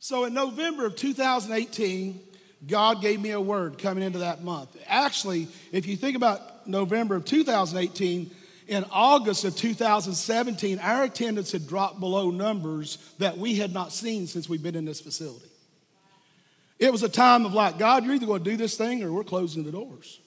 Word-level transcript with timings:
So 0.00 0.24
in 0.24 0.34
November 0.34 0.86
of 0.86 0.96
2018, 0.96 2.20
God 2.66 3.02
gave 3.02 3.20
me 3.20 3.30
a 3.30 3.40
word 3.40 3.78
coming 3.78 4.04
into 4.04 4.20
that 4.20 4.42
month. 4.42 4.76
Actually, 4.86 5.48
if 5.72 5.86
you 5.86 5.96
think 5.96 6.16
about 6.16 6.68
November 6.68 7.16
of 7.16 7.24
2018, 7.24 8.30
in 8.68 8.84
August 8.92 9.44
of 9.44 9.56
2017, 9.56 10.78
our 10.80 11.04
attendance 11.04 11.52
had 11.52 11.66
dropped 11.66 12.00
below 12.00 12.30
numbers 12.30 12.98
that 13.18 13.38
we 13.38 13.54
had 13.54 13.72
not 13.72 13.92
seen 13.92 14.26
since 14.26 14.48
we've 14.48 14.62
been 14.62 14.76
in 14.76 14.84
this 14.84 15.00
facility. 15.00 15.46
It 16.78 16.92
was 16.92 17.02
a 17.02 17.08
time 17.08 17.46
of 17.46 17.54
like, 17.54 17.78
God, 17.78 18.04
you're 18.04 18.14
either 18.14 18.26
going 18.26 18.44
to 18.44 18.50
do 18.50 18.56
this 18.56 18.76
thing 18.76 19.02
or 19.02 19.10
we're 19.10 19.24
closing 19.24 19.64
the 19.64 19.72
doors. 19.72 20.20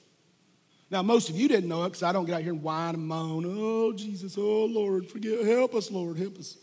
Now, 0.90 1.02
most 1.02 1.30
of 1.30 1.38
you 1.38 1.48
didn't 1.48 1.70
know 1.70 1.84
it 1.84 1.90
because 1.90 2.04
I 2.04 2.12
don't 2.12 2.26
get 2.26 2.36
out 2.36 2.42
here 2.42 2.52
and 2.52 2.64
whine 2.64 2.96
and 2.96 3.08
moan. 3.08 3.46
Oh, 3.48 3.94
Jesus, 3.94 4.36
oh, 4.38 4.66
Lord, 4.66 5.08
forgive, 5.08 5.46
help 5.46 5.76
us, 5.76 5.90
Lord, 5.92 6.18
help 6.18 6.38
us. 6.38 6.58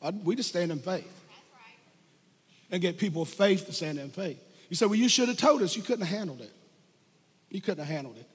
I, 0.00 0.10
we 0.10 0.36
just 0.36 0.48
stand 0.48 0.70
in 0.70 0.78
faith 0.78 1.17
and 2.70 2.82
get 2.82 2.98
people 2.98 3.22
of 3.22 3.28
faith 3.28 3.66
to 3.66 3.72
stand 3.72 3.98
in 3.98 4.10
faith. 4.10 4.42
You 4.68 4.76
say, 4.76 4.86
well, 4.86 4.96
you 4.96 5.08
should 5.08 5.28
have 5.28 5.38
told 5.38 5.62
us. 5.62 5.76
You 5.76 5.82
couldn't 5.82 6.06
have 6.06 6.16
handled 6.16 6.40
it. 6.40 6.52
You 7.50 7.60
couldn't 7.60 7.84
have 7.84 7.94
handled 7.94 8.16
it. 8.18 8.26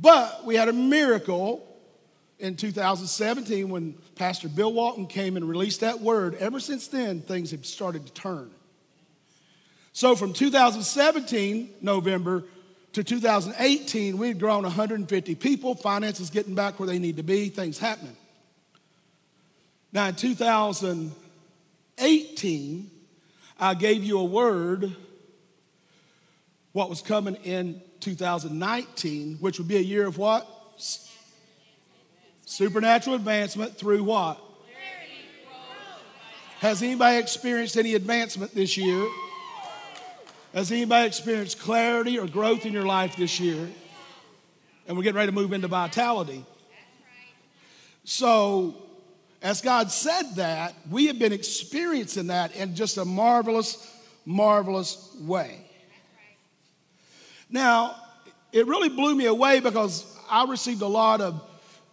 But 0.00 0.44
we 0.44 0.54
had 0.54 0.68
a 0.68 0.72
miracle 0.72 1.66
in 2.38 2.56
2017 2.56 3.68
when 3.68 3.94
Pastor 4.16 4.48
Bill 4.48 4.72
Walton 4.72 5.06
came 5.06 5.36
and 5.36 5.48
released 5.48 5.80
that 5.80 6.00
word. 6.00 6.34
Ever 6.36 6.60
since 6.60 6.88
then, 6.88 7.20
things 7.20 7.50
have 7.50 7.66
started 7.66 8.06
to 8.06 8.12
turn. 8.12 8.50
So 9.92 10.16
from 10.16 10.32
2017, 10.32 11.74
November, 11.82 12.44
to 12.94 13.04
2018, 13.04 14.18
we 14.18 14.28
had 14.28 14.38
grown 14.38 14.62
150 14.64 15.34
people, 15.34 15.74
finances 15.74 16.30
getting 16.30 16.54
back 16.54 16.78
where 16.78 16.86
they 16.86 16.98
need 16.98 17.16
to 17.16 17.22
be, 17.22 17.48
things 17.48 17.78
happening. 17.78 18.16
Now, 19.92 20.08
in 20.08 20.14
2018, 20.14 22.90
I 23.58 23.74
gave 23.74 24.02
you 24.04 24.18
a 24.18 24.24
word 24.24 24.94
what 26.72 26.88
was 26.88 27.02
coming 27.02 27.36
in 27.36 27.82
2019, 28.00 29.36
which 29.40 29.58
would 29.58 29.68
be 29.68 29.76
a 29.76 29.80
year 29.80 30.06
of 30.06 30.18
what? 30.18 30.48
Supernatural 32.46 33.16
advancement 33.16 33.76
through 33.76 34.04
what? 34.04 34.42
Has 36.60 36.82
anybody 36.82 37.18
experienced 37.18 37.76
any 37.76 37.94
advancement 37.94 38.54
this 38.54 38.76
year? 38.76 39.08
Has 40.54 40.70
anybody 40.70 41.06
experienced 41.06 41.58
clarity 41.58 42.18
or 42.18 42.26
growth 42.26 42.66
in 42.66 42.72
your 42.72 42.86
life 42.86 43.16
this 43.16 43.40
year? 43.40 43.68
And 44.86 44.96
we're 44.96 45.02
getting 45.02 45.16
ready 45.16 45.28
to 45.28 45.34
move 45.34 45.52
into 45.52 45.68
vitality. 45.68 46.44
So, 48.04 48.76
as 49.42 49.60
God 49.60 49.90
said 49.90 50.36
that, 50.36 50.74
we 50.88 51.06
have 51.06 51.18
been 51.18 51.32
experiencing 51.32 52.28
that 52.28 52.54
in 52.54 52.76
just 52.76 52.96
a 52.96 53.04
marvelous, 53.04 53.90
marvelous 54.24 55.14
way. 55.20 55.66
Now, 57.50 57.96
it 58.52 58.66
really 58.66 58.88
blew 58.88 59.14
me 59.14 59.26
away 59.26 59.60
because 59.60 60.06
I 60.30 60.44
received 60.44 60.82
a 60.82 60.86
lot 60.86 61.20
of 61.20 61.42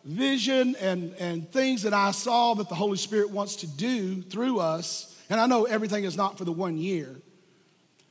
vision 0.06 0.76
and, 0.80 1.14
and 1.16 1.52
things 1.52 1.84
that 1.84 1.94
I 1.94 2.12
saw 2.12 2.54
that 2.54 2.70
the 2.70 2.76
Holy 2.76 2.98
Spirit 2.98 3.32
wants 3.32 3.58
to 3.58 3.68
do 3.68 4.22
through 4.22 4.60
us. 4.60 5.18
And 5.30 5.40
I 5.40 5.48
know 5.48 5.66
everything 5.66 6.04
is 6.04 6.16
not 6.16 6.38
for 6.38 6.46
the 6.46 6.52
one 6.52 6.78
year. 6.78 7.16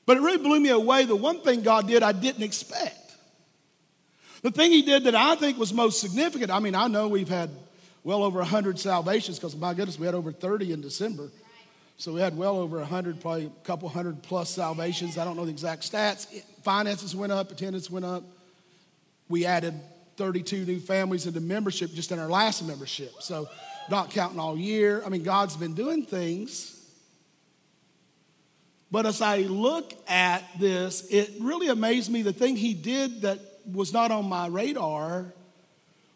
But 0.04 0.16
it 0.16 0.20
really 0.20 0.38
blew 0.38 0.58
me 0.58 0.70
away. 0.70 1.04
The 1.04 1.16
one 1.16 1.40
thing 1.42 1.62
God 1.62 1.86
did 1.86 2.02
I 2.02 2.12
didn't 2.12 2.42
expect. 2.42 3.16
The 4.42 4.50
thing 4.50 4.72
He 4.72 4.82
did 4.82 5.04
that 5.04 5.14
I 5.14 5.36
think 5.36 5.58
was 5.58 5.72
most 5.72 6.00
significant, 6.00 6.50
I 6.50 6.58
mean, 6.58 6.74
I 6.74 6.88
know 6.88 7.08
we've 7.08 7.28
had 7.28 7.50
well 8.04 8.22
over 8.22 8.38
100 8.38 8.78
salvations 8.78 9.38
because, 9.38 9.56
my 9.56 9.74
goodness, 9.74 9.98
we 9.98 10.06
had 10.06 10.14
over 10.14 10.32
30 10.32 10.72
in 10.72 10.80
December. 10.80 11.30
So 11.96 12.12
we 12.12 12.20
had 12.20 12.36
well 12.36 12.56
over 12.56 12.78
100, 12.78 13.20
probably 13.20 13.46
a 13.46 13.64
couple 13.64 13.88
hundred 13.88 14.22
plus 14.22 14.50
salvations. 14.50 15.18
I 15.18 15.24
don't 15.24 15.36
know 15.36 15.44
the 15.44 15.50
exact 15.50 15.82
stats. 15.82 16.26
Finances 16.62 17.14
went 17.14 17.32
up, 17.32 17.50
attendance 17.50 17.90
went 17.90 18.04
up. 18.04 18.22
We 19.28 19.44
added 19.44 19.74
32 20.16 20.64
new 20.64 20.78
families 20.78 21.26
into 21.26 21.40
membership 21.40 21.92
just 21.92 22.12
in 22.12 22.18
our 22.18 22.28
last 22.28 22.62
membership. 22.62 23.12
So, 23.20 23.48
not 23.90 24.10
counting 24.10 24.38
all 24.38 24.56
year. 24.56 25.02
I 25.04 25.08
mean, 25.08 25.22
God's 25.22 25.56
been 25.56 25.74
doing 25.74 26.04
things. 26.04 26.74
But 28.90 29.06
as 29.06 29.20
I 29.20 29.38
look 29.38 29.92
at 30.08 30.44
this, 30.58 31.06
it 31.10 31.30
really 31.40 31.68
amazed 31.68 32.10
me. 32.10 32.22
The 32.22 32.32
thing 32.32 32.56
he 32.56 32.74
did 32.74 33.22
that 33.22 33.38
was 33.70 33.92
not 33.92 34.10
on 34.10 34.26
my 34.26 34.46
radar 34.46 35.32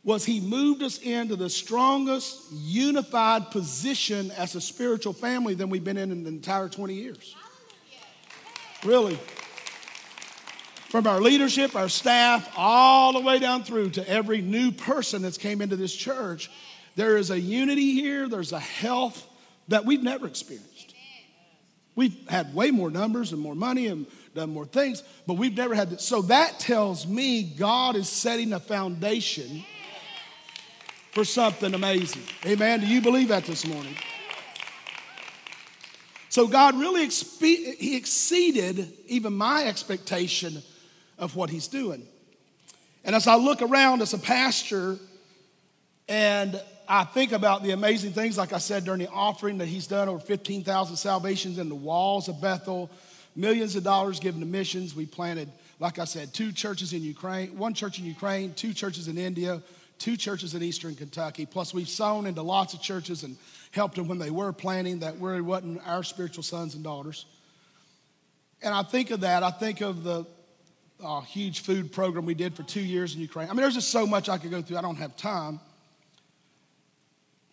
was 0.05 0.25
he 0.25 0.41
moved 0.41 0.83
us 0.83 0.99
into 0.99 1.37
the 1.37 1.49
strongest 1.49 2.51
unified 2.51 3.51
position 3.51 4.31
as 4.33 4.55
a 4.55 4.61
spiritual 4.61 5.13
family 5.13 5.55
than 5.55 5.71
we've 5.71 5.85
been 5.85 5.97
in 5.97 6.11
in 6.11 6.25
the 6.25 6.29
entire 6.29 6.69
20 6.69 6.95
years. 6.95 7.37
Really. 8.85 9.17
From 10.89 11.07
our 11.07 11.21
leadership, 11.21 11.77
our 11.77 11.89
staff, 11.89 12.53
all 12.57 13.12
the 13.12 13.21
way 13.21 13.39
down 13.39 13.62
through 13.62 13.91
to 13.91 14.09
every 14.09 14.43
new 14.43 14.73
person 14.73 15.23
that's 15.23 15.39
came 15.39 15.62
into 15.62 15.77
this 15.77 15.95
church, 15.95 16.51
there 16.97 17.17
is 17.17 17.31
a 17.31 17.39
unity 17.39 17.95
here, 17.95 18.29
there's 18.29 18.53
a 18.53 18.61
health 18.61 19.27
that 19.69 19.85
we've 19.87 20.03
never 20.03 20.27
experienced. 20.27 20.95
We've 21.95 22.17
had 22.29 22.55
way 22.55 22.71
more 22.71 22.91
numbers 22.91 23.33
and 23.33 23.41
more 23.41 23.55
money 23.55 23.87
and 23.87 24.07
done 24.35 24.51
more 24.51 24.67
things, 24.67 25.03
but 25.27 25.35
we've 25.35 25.57
never 25.57 25.75
had 25.75 25.91
this. 25.91 26.03
So 26.03 26.23
that 26.23 26.59
tells 26.59 27.07
me 27.07 27.43
God 27.43 27.97
is 27.97 28.09
setting 28.09 28.53
a 28.53 28.61
foundation 28.61 29.65
for 31.12 31.25
something 31.25 31.75
amazing. 31.75 32.23
Amen. 32.47 32.81
Do 32.81 32.87
you 32.87 33.00
believe 33.00 33.28
that 33.28 33.45
this 33.45 33.67
morning? 33.67 33.95
So 36.31 36.47
God 36.49 36.75
really 36.81 37.06
expe- 37.06 37.77
he 37.77 37.97
exceeded 37.97 38.91
even 39.06 39.34
my 39.34 39.65
expectation 39.65 40.62
of 41.19 41.37
what 41.37 41.50
he's 41.50 41.69
doing. 41.69 42.06
And 43.05 43.15
as 43.15 43.27
I 43.27 43.37
look 43.37 43.61
around 43.61 44.00
as 44.00 44.15
a 44.15 44.19
pastor 44.19 44.97
and 46.09 46.59
I 46.89 47.05
think 47.05 47.33
about 47.33 47.62
the 47.62 47.73
amazing 47.73 48.12
things, 48.12 48.39
like 48.39 48.55
I 48.55 48.59
said 48.59 48.87
during 48.87 49.00
the 49.00 49.11
offering, 49.11 49.59
that 49.59 49.69
he's 49.69 49.87
done 49.87 50.09
over 50.09 50.19
15,000 50.19 50.97
salvations 50.97 51.59
in 51.59 51.69
the 51.69 51.75
walls 51.75 52.29
of 52.29 52.41
Bethel, 52.41 52.91
millions 53.37 53.77
of 53.77 53.84
dollars 53.84 54.19
given 54.19 54.41
to 54.41 54.47
missions. 54.47 54.94
We 54.94 55.05
planted, 55.05 55.50
like 55.79 55.99
I 55.99 56.05
said, 56.05 56.33
two 56.33 56.53
churches 56.53 56.94
in 56.94 57.03
Ukraine, 57.03 57.59
one 57.59 57.75
church 57.75 57.99
in 57.99 58.06
Ukraine, 58.06 58.55
two 58.55 58.73
churches 58.73 59.09
in 59.09 59.19
India, 59.19 59.61
two 60.03 60.17
churches 60.17 60.55
in 60.55 60.63
eastern 60.63 60.97
Kentucky. 60.97 61.47
Plus, 61.47 61.73
we've 61.73 61.89
sown 61.89 62.27
into 62.27 62.43
lots 62.43 62.75
of 62.75 62.83
churches 62.83 63.23
and 63.23 63.37
helped 63.71 63.95
them 63.95 64.09
when 64.09 64.19
they 64.19 64.31
were 64.31 64.53
planning 64.53 64.99
that 64.99 65.15
really 65.21 65.41
wasn't 65.41 65.81
our 65.87 66.03
spiritual 66.03 66.43
sons 66.43 66.75
and 66.75 66.83
daughters. 66.83 67.25
And 68.62 68.75
I 68.75 68.83
think 68.83 69.12
of 69.12 69.21
that. 69.21 69.45
I 69.45 69.53
think 69.53 69.81
of 69.81 70.03
the 70.03 70.27
uh, 71.03 71.21
huge 71.21 71.61
food 71.61 71.93
program 71.93 72.27
we 72.27 72.35
did 72.35 72.57
for 72.57 72.65
two 72.65 72.81
years 72.81 73.15
in 73.15 73.21
Ukraine. 73.21 73.49
I 73.49 73.53
mean, 73.53 73.62
there's 73.62 73.75
just 73.75 73.91
so 73.91 74.05
much 74.05 74.29
I 74.29 74.39
could 74.39 74.51
go 74.51 74.61
through. 74.61 74.77
I 74.77 74.83
don't 74.83 74.97
have 74.97 75.17
time. 75.17 75.61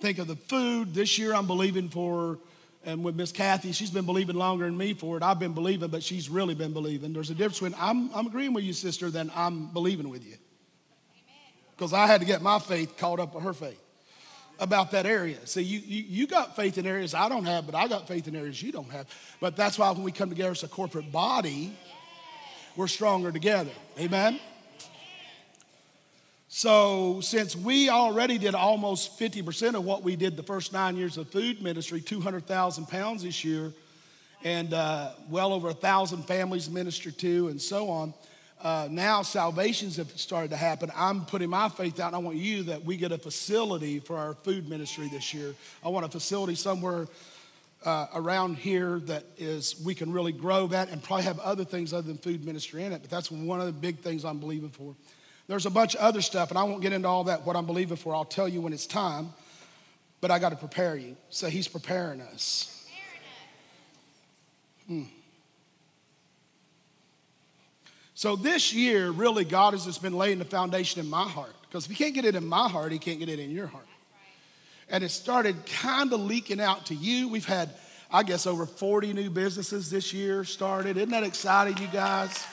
Think 0.02 0.18
of 0.18 0.28
the 0.28 0.36
food. 0.36 0.94
This 0.96 1.20
year 1.20 1.36
I'm 1.36 1.46
believing 1.46 1.90
for, 1.90 2.40
and 2.84 3.04
with 3.04 3.16
Miss 3.16 3.32
Kathy, 3.32 3.74
she's 3.74 3.92
been 3.92 4.06
believing 4.06 4.36
longer 4.36 4.66
than 4.66 4.76
me 4.78 4.94
for 4.94 5.18
it. 5.18 5.24
I've 5.24 5.40
been 5.40 5.54
believing, 5.54 5.90
but 5.90 6.02
she's 6.02 6.30
really 6.30 6.56
been 6.56 6.74
believing. 6.74 7.14
There's 7.14 7.30
a 7.30 7.36
difference 7.36 7.60
between 7.60 7.76
I'm, 7.80 8.10
I'm 8.16 8.26
agreeing 8.26 8.54
with 8.54 8.64
you, 8.64 8.74
sister, 8.74 9.12
than 9.12 9.32
I'm 9.36 9.68
believing 9.68 10.10
with 10.10 10.26
you. 10.26 10.36
Because 11.80 11.94
I 11.94 12.08
had 12.08 12.20
to 12.20 12.28
get 12.28 12.42
my 12.42 12.60
faith 12.60 12.98
caught 12.98 13.22
up 13.22 13.34
with 13.34 13.46
her 13.46 13.54
faith 13.54 13.82
about 14.60 14.92
that 14.92 15.06
area. 15.06 15.38
See, 15.48 15.62
you, 15.62 15.80
you, 15.80 16.04
you 16.10 16.28
got 16.28 16.58
faith 16.58 16.78
in 16.78 16.86
areas 16.86 17.14
I 17.14 17.30
don't 17.30 17.46
have, 17.46 17.66
but 17.66 17.74
I 17.74 17.88
got 17.88 18.06
faith 18.06 18.28
in 18.28 18.36
areas 18.36 18.62
you 18.62 18.74
don't 18.74 18.92
have. 18.92 19.08
But 19.40 19.56
that's 19.56 19.80
why 19.80 19.90
when 19.92 20.04
we 20.04 20.12
come 20.12 20.28
together 20.28 20.52
as 20.52 20.62
a 20.64 20.68
corporate 20.68 21.10
body, 21.10 21.74
we're 22.76 22.90
stronger 22.90 23.32
together. 23.32 23.72
Amen? 23.98 24.42
So, 26.50 27.22
since 27.22 27.56
we 27.56 27.88
already 27.88 28.38
did 28.38 28.56
almost 28.56 29.18
50% 29.18 29.76
of 29.76 29.86
what 29.86 30.04
we 30.04 30.18
did 30.18 30.36
the 30.36 30.44
first 30.44 30.74
nine 30.74 30.98
years 30.98 31.16
of 31.16 31.30
food 31.30 31.62
ministry, 31.62 32.02
200,000 32.02 32.88
pounds 32.88 33.24
this 33.24 33.46
year, 33.46 33.72
and 34.44 34.74
uh, 34.74 35.12
well 35.30 35.54
over 35.54 35.70
a 35.70 35.74
thousand 35.74 36.24
families 36.24 36.70
ministered 36.70 37.18
to, 37.20 37.48
and 37.48 37.62
so 37.62 37.90
on. 37.90 38.14
Uh, 38.62 38.90
now 38.92 39.22
salvations 39.22 39.96
have 39.96 40.12
started 40.20 40.52
to 40.52 40.58
happen. 40.58 40.92
I'm 40.94 41.26
putting 41.26 41.50
my 41.50 41.70
faith 41.70 42.00
out, 42.00 42.08
and 42.08 42.16
I 42.16 42.20
want 42.20 42.38
you 42.38 42.64
that 42.64 42.84
we 42.84 42.98
get 42.98 43.14
a 43.14 43.18
facility 43.18 44.00
for 44.00 44.18
our 44.18 44.34
food 44.34 44.68
ministry 44.68 45.08
this 45.08 45.34
year. 45.34 45.56
I 45.84 45.88
want 45.88 46.06
a 46.06 46.10
facility 46.10 46.56
somewhere 46.56 47.08
uh, 47.86 48.08
around 48.14 48.58
here 48.58 49.00
that 49.06 49.24
is 49.38 49.80
we 49.86 49.96
can 49.96 50.12
really 50.12 50.34
grow 50.34 50.68
that, 50.68 50.90
and 50.90 51.02
probably 51.02 51.24
have 51.24 51.40
other 51.40 51.64
things 51.64 51.94
other 51.94 52.08
than 52.08 52.18
food 52.18 52.44
ministry 52.44 52.84
in 52.84 52.92
it. 52.92 53.02
But 53.02 53.10
that's 53.10 53.32
one 53.32 53.62
of 53.62 53.66
the 53.66 53.72
big 53.72 54.00
things 54.00 54.26
I'm 54.26 54.40
believing 54.40 54.70
for. 54.70 54.94
There's 55.48 55.66
a 55.66 55.72
bunch 55.72 55.96
of 55.96 56.02
other 56.02 56.22
stuff, 56.22 56.50
and 56.50 56.60
I 56.60 56.64
won't 56.64 56.82
get 56.82 56.92
into 56.92 57.08
all 57.08 57.24
that, 57.24 57.46
what 57.46 57.56
I'm 57.56 57.66
believing 57.66 57.96
for. 57.96 58.14
I'll 58.14 58.26
tell 58.26 58.48
you 58.48 58.60
when 58.60 58.74
it's 58.74 58.86
time, 58.86 59.30
but 60.20 60.32
I 60.32 60.38
got 60.38 60.50
to 60.50 60.58
prepare 60.58 60.98
you. 60.98 61.16
So 61.30 61.48
he's 61.48 61.68
preparing 61.68 62.20
us. 62.20 62.86
Hmm. 64.86 65.04
So 68.20 68.36
this 68.36 68.74
year, 68.74 69.12
really, 69.12 69.46
God 69.46 69.72
has 69.72 69.86
just 69.86 70.02
been 70.02 70.12
laying 70.12 70.40
the 70.40 70.44
foundation 70.44 71.00
in 71.00 71.10
my 71.10 71.24
heart. 71.24 71.56
Because 71.62 71.86
if 71.86 71.92
he 71.92 72.04
can't 72.04 72.14
get 72.14 72.26
it 72.26 72.36
in 72.36 72.46
my 72.46 72.68
heart, 72.68 72.92
he 72.92 73.00
can't 73.00 73.18
get 73.18 73.30
it 73.30 73.40
in 73.40 73.50
your 73.50 73.68
heart. 73.68 73.88
And 74.90 75.06
it 75.06 75.10
started 75.12 75.56
kind 75.66 76.12
of 76.12 76.20
leaking 76.20 76.60
out 76.60 76.88
to 76.88 76.96
you. 76.96 77.30
We've 77.30 77.46
had 77.46 77.70
I 78.12 78.24
guess, 78.24 78.46
over 78.46 78.66
40 78.66 79.14
new 79.14 79.30
businesses 79.30 79.90
this 79.90 80.14
year 80.14 80.44
started. 80.44 80.98
Isn't 80.98 81.12
that 81.12 81.24
exciting, 81.24 81.78
you 81.78 81.88
guys? 81.94 82.46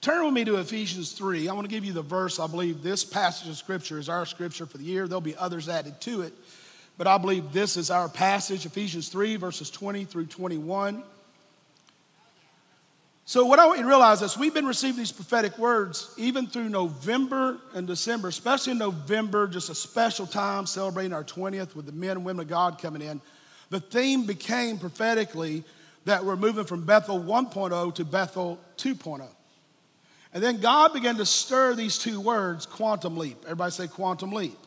Turn 0.00 0.24
with 0.24 0.34
me 0.34 0.44
to 0.44 0.56
Ephesians 0.56 1.12
3. 1.12 1.48
I 1.48 1.52
want 1.54 1.64
to 1.64 1.70
give 1.70 1.84
you 1.84 1.92
the 1.92 2.02
verse. 2.02 2.40
I 2.40 2.48
believe 2.48 2.82
this 2.82 3.04
passage 3.04 3.48
of 3.48 3.56
scripture 3.56 4.00
is 4.00 4.08
our 4.08 4.26
scripture 4.26 4.66
for 4.66 4.76
the 4.76 4.84
year. 4.84 5.06
There'll 5.06 5.20
be 5.20 5.36
others 5.36 5.68
added 5.68 6.00
to 6.00 6.22
it, 6.22 6.34
but 6.98 7.06
I 7.06 7.18
believe 7.18 7.52
this 7.52 7.76
is 7.76 7.90
our 7.90 8.08
passage, 8.08 8.66
Ephesians 8.66 9.08
3, 9.08 9.36
verses 9.36 9.70
20 9.70 10.04
through 10.04 10.26
21. 10.26 11.02
So, 13.24 13.46
what 13.46 13.58
I 13.58 13.66
want 13.66 13.78
you 13.78 13.84
to 13.84 13.88
realize 13.88 14.20
is 14.20 14.36
we've 14.36 14.52
been 14.52 14.66
receiving 14.66 14.98
these 14.98 15.12
prophetic 15.12 15.56
words 15.56 16.12
even 16.18 16.46
through 16.48 16.68
November 16.68 17.58
and 17.72 17.86
December, 17.86 18.28
especially 18.28 18.72
in 18.72 18.78
November, 18.78 19.46
just 19.46 19.70
a 19.70 19.74
special 19.74 20.26
time 20.26 20.66
celebrating 20.66 21.12
our 21.12 21.24
20th 21.24 21.74
with 21.76 21.86
the 21.86 21.92
men 21.92 22.10
and 22.10 22.24
women 22.24 22.44
of 22.44 22.48
God 22.48 22.80
coming 22.80 23.00
in. 23.00 23.20
The 23.70 23.80
theme 23.80 24.26
became 24.26 24.78
prophetically 24.78 25.64
that 26.04 26.24
we're 26.24 26.36
moving 26.36 26.64
from 26.64 26.84
Bethel 26.84 27.20
1.0 27.20 27.94
to 27.94 28.04
Bethel 28.04 28.58
2.0. 28.76 29.26
And 30.34 30.42
then 30.42 30.60
God 30.60 30.92
began 30.92 31.16
to 31.16 31.26
stir 31.26 31.74
these 31.74 31.98
two 31.98 32.20
words, 32.20 32.66
quantum 32.66 33.16
leap. 33.16 33.38
Everybody 33.44 33.70
say 33.70 33.86
quantum 33.86 34.32
leap. 34.32 34.58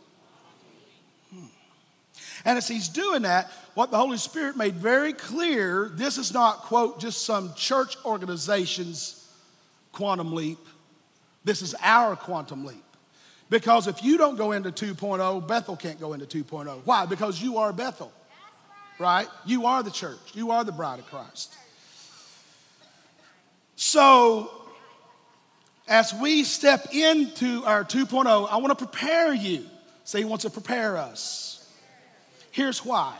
And 2.45 2.59
as 2.59 2.67
he's 2.67 2.87
doing 2.87 3.23
that, 3.23 3.51
what 3.73 3.89
the 3.89 3.97
Holy 3.97 4.17
Spirit 4.17 4.55
made 4.55 4.75
very 4.75 5.13
clear 5.13 5.89
this 5.93 6.19
is 6.19 6.31
not, 6.31 6.59
quote, 6.59 6.99
just 6.99 7.25
some 7.25 7.53
church 7.55 7.97
organization's 8.05 9.27
quantum 9.91 10.33
leap. 10.33 10.59
This 11.43 11.63
is 11.63 11.75
our 11.81 12.15
quantum 12.15 12.63
leap. 12.65 12.83
Because 13.49 13.87
if 13.87 14.03
you 14.03 14.17
don't 14.17 14.37
go 14.37 14.51
into 14.51 14.71
2.0, 14.71 15.47
Bethel 15.47 15.75
can't 15.75 15.99
go 15.99 16.13
into 16.13 16.25
2.0. 16.25 16.81
Why? 16.85 17.05
Because 17.05 17.41
you 17.41 17.57
are 17.57 17.73
Bethel, 17.73 18.11
right? 18.99 19.27
You 19.45 19.65
are 19.65 19.83
the 19.83 19.91
church, 19.91 20.19
you 20.33 20.51
are 20.51 20.63
the 20.63 20.71
bride 20.71 20.99
of 20.99 21.05
Christ. 21.07 21.53
So, 23.75 24.49
as 25.87 26.13
we 26.13 26.43
step 26.43 26.87
into 26.93 27.63
our 27.65 27.83
2.0, 27.83 28.47
I 28.49 28.57
want 28.57 28.77
to 28.77 28.85
prepare 28.85 29.33
you. 29.33 29.65
Say, 30.05 30.19
he 30.19 30.25
wants 30.25 30.43
to 30.43 30.49
prepare 30.49 30.97
us. 30.97 31.54
Here's 32.55 32.85
why. 32.85 33.17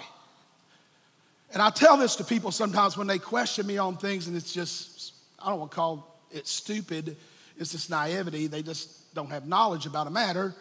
And 1.52 1.62
I 1.62 1.70
tell 1.70 1.98
this 1.98 2.16
to 2.16 2.24
people 2.24 2.52
sometimes 2.52 2.96
when 2.96 3.06
they 3.06 3.20
question 3.20 3.68
me 3.68 3.78
on 3.78 3.98
things, 3.98 4.28
and 4.28 4.38
it's 4.38 4.54
just, 4.54 5.12
I 5.38 5.50
don't 5.50 5.60
want 5.60 5.72
to 5.72 5.76
call 5.76 6.22
it 6.32 6.48
stupid, 6.48 7.18
it's 7.58 7.74
just 7.74 7.90
naivety. 7.90 8.48
They 8.48 8.64
just 8.64 9.14
don't 9.14 9.30
have 9.32 9.46
knowledge 9.46 9.88
about 9.88 10.08
a 10.08 10.10
matter. 10.10 10.56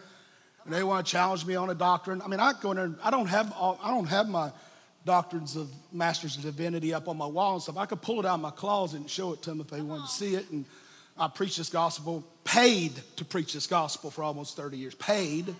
And 0.64 0.74
they 0.74 0.82
want 0.82 1.06
to 1.06 1.12
challenge 1.12 1.46
me 1.46 1.54
on 1.54 1.70
a 1.70 1.74
doctrine. 1.74 2.20
I 2.20 2.26
mean, 2.26 2.40
I 2.40 2.52
go 2.60 2.72
in 2.72 2.76
there, 2.76 2.90
I 3.04 3.12
don't 3.12 3.28
have, 3.28 3.52
all, 3.52 3.78
I 3.80 3.92
don't 3.92 4.08
have 4.08 4.28
my 4.28 4.50
doctrines 5.04 5.54
of 5.54 5.70
masters 5.92 6.36
of 6.36 6.42
divinity 6.42 6.92
up 6.92 7.06
on 7.06 7.16
my 7.16 7.26
wall 7.26 7.52
and 7.52 7.62
stuff. 7.62 7.76
I 7.76 7.86
could 7.86 8.02
pull 8.02 8.18
it 8.18 8.26
out 8.26 8.34
of 8.34 8.40
my 8.40 8.50
closet 8.50 8.98
and 8.98 9.08
show 9.08 9.32
it 9.34 9.42
to 9.42 9.50
them 9.50 9.60
if 9.60 9.68
they 9.68 9.82
wanted 9.82 10.06
to 10.06 10.12
see 10.12 10.34
it. 10.34 10.50
And 10.50 10.64
I 11.16 11.28
preached 11.28 11.58
this 11.58 11.70
gospel, 11.70 12.24
paid 12.42 12.90
to 13.18 13.24
preach 13.24 13.52
this 13.52 13.68
gospel 13.68 14.10
for 14.10 14.24
almost 14.24 14.56
30 14.56 14.78
years. 14.78 14.96
Paid, 14.96 15.54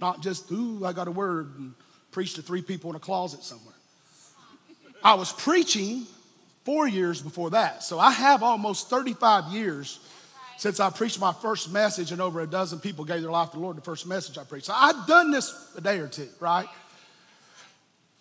not 0.00 0.22
just, 0.22 0.50
ooh, 0.50 0.86
I 0.86 0.94
got 0.94 1.08
a 1.08 1.10
word 1.10 1.52
and 1.58 1.74
preached 2.10 2.36
to 2.36 2.42
three 2.42 2.62
people 2.62 2.90
in 2.90 2.96
a 2.96 3.00
closet 3.00 3.42
somewhere. 3.42 3.74
I 5.02 5.14
was 5.14 5.32
preaching 5.32 6.06
four 6.64 6.88
years 6.88 7.22
before 7.22 7.50
that. 7.50 7.82
So 7.82 7.98
I 7.98 8.10
have 8.10 8.42
almost 8.42 8.90
35 8.90 9.52
years 9.52 10.00
since 10.58 10.80
I 10.80 10.90
preached 10.90 11.20
my 11.20 11.32
first 11.32 11.72
message, 11.72 12.10
and 12.10 12.20
over 12.20 12.40
a 12.40 12.46
dozen 12.46 12.80
people 12.80 13.04
gave 13.04 13.22
their 13.22 13.30
life 13.30 13.50
to 13.50 13.56
the 13.56 13.62
Lord 13.62 13.76
the 13.76 13.80
first 13.80 14.06
message 14.06 14.36
I 14.36 14.44
preached. 14.44 14.66
So 14.66 14.74
I've 14.74 15.06
done 15.06 15.30
this 15.30 15.72
a 15.76 15.80
day 15.80 15.98
or 15.98 16.08
two, 16.08 16.28
right? 16.40 16.66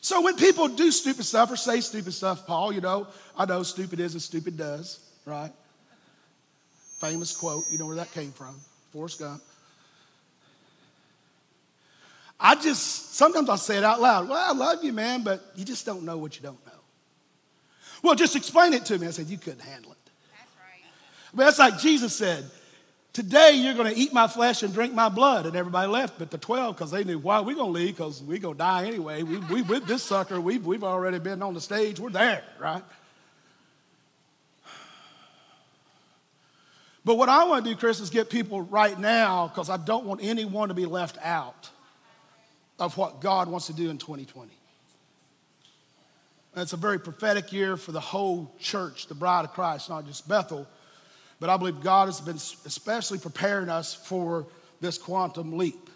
So 0.01 0.21
when 0.21 0.35
people 0.35 0.67
do 0.67 0.91
stupid 0.91 1.25
stuff 1.25 1.51
or 1.51 1.55
say 1.55 1.81
stupid 1.81 2.13
stuff, 2.13 2.45
Paul, 2.45 2.71
you 2.71 2.79
know, 2.79 3.07
I 3.35 3.45
know 3.45 3.63
stupid 3.63 3.99
is 3.99 4.13
as 4.13 4.23
stupid 4.23 4.55
does, 4.55 4.99
right? 5.25 5.51
Famous 6.99 7.35
quote, 7.35 7.63
you 7.71 7.79
know 7.79 7.87
where 7.87 7.95
that 7.95 8.11
came 8.11 8.31
from 8.31 8.55
Forrest 8.93 9.19
Gump. 9.19 9.41
I 12.39 12.55
just, 12.55 13.15
sometimes 13.15 13.49
I 13.49 13.55
say 13.55 13.77
it 13.77 13.83
out 13.83 13.99
loud. 13.99 14.29
Well, 14.29 14.37
I 14.37 14.55
love 14.55 14.83
you, 14.83 14.93
man, 14.93 15.23
but 15.23 15.43
you 15.55 15.65
just 15.65 15.85
don't 15.85 16.03
know 16.03 16.17
what 16.17 16.35
you 16.35 16.43
don't 16.43 16.63
know. 16.65 16.71
Well, 18.03 18.15
just 18.15 18.35
explain 18.35 18.73
it 18.73 18.85
to 18.85 18.97
me. 18.99 19.07
I 19.07 19.11
said, 19.11 19.27
You 19.27 19.37
couldn't 19.37 19.61
handle 19.61 19.91
it. 19.91 19.97
That's 20.37 20.51
right. 20.59 20.91
But 21.33 21.45
that's 21.45 21.59
like 21.59 21.79
Jesus 21.79 22.15
said, 22.15 22.45
Today 23.17 23.53
you're 23.55 23.73
going 23.73 23.91
to 23.91 23.99
eat 23.99 24.13
my 24.13 24.27
flesh 24.27 24.61
and 24.61 24.71
drink 24.71 24.93
my 24.93 25.09
blood. 25.09 25.47
And 25.47 25.55
everybody 25.55 25.87
left 25.87 26.19
but 26.19 26.29
the 26.29 26.37
12 26.37 26.75
because 26.75 26.91
they 26.91 27.03
knew, 27.03 27.17
why 27.17 27.37
are 27.37 27.43
we 27.43 27.55
going 27.55 27.73
to 27.73 27.79
leave? 27.79 27.97
Because 27.97 28.21
we're 28.21 28.37
going 28.37 28.53
to 28.53 28.59
die 28.59 28.85
anyway. 28.85 29.23
We, 29.23 29.39
we 29.39 29.61
with 29.63 29.87
this 29.87 30.03
sucker, 30.03 30.39
we've, 30.39 30.63
we've 30.63 30.83
already 30.83 31.17
been 31.17 31.41
on 31.41 31.55
the 31.55 31.61
stage. 31.61 31.99
We're 31.99 32.11
there, 32.11 32.43
right? 32.59 32.83
But 37.03 37.17
what 37.17 37.27
I 37.27 37.45
want 37.45 37.65
to 37.65 37.71
do, 37.71 37.75
Chris, 37.75 37.99
is 37.99 38.11
get 38.11 38.29
people 38.29 38.61
right 38.61 38.99
now 38.99 39.47
because 39.47 39.71
I 39.71 39.77
don't 39.77 40.05
want 40.05 40.19
anyone 40.21 40.67
to 40.67 40.75
be 40.75 40.85
left 40.85 41.17
out 41.23 41.71
of 42.79 42.97
what 42.97 43.21
God 43.21 43.47
wants 43.47 43.67
to 43.67 43.73
do 43.73 43.89
in 43.89 43.97
2020. 43.97 44.51
And 46.53 46.63
it's 46.63 46.73
a 46.73 46.77
very 46.77 46.99
prophetic 46.99 47.53
year 47.53 47.77
for 47.77 47.91
the 47.91 47.99
whole 47.99 48.51
church, 48.59 49.07
the 49.07 49.15
bride 49.15 49.45
of 49.45 49.53
Christ, 49.53 49.89
not 49.89 50.07
just 50.07 50.27
Bethel. 50.27 50.67
But 51.39 51.49
I 51.49 51.57
believe 51.57 51.81
God 51.81 52.07
has 52.07 52.19
been 52.19 52.35
especially 52.35 53.19
preparing 53.19 53.69
us 53.69 53.93
for 53.93 54.47
this 54.81 54.97
quantum 54.97 55.57
leap. 55.57 55.89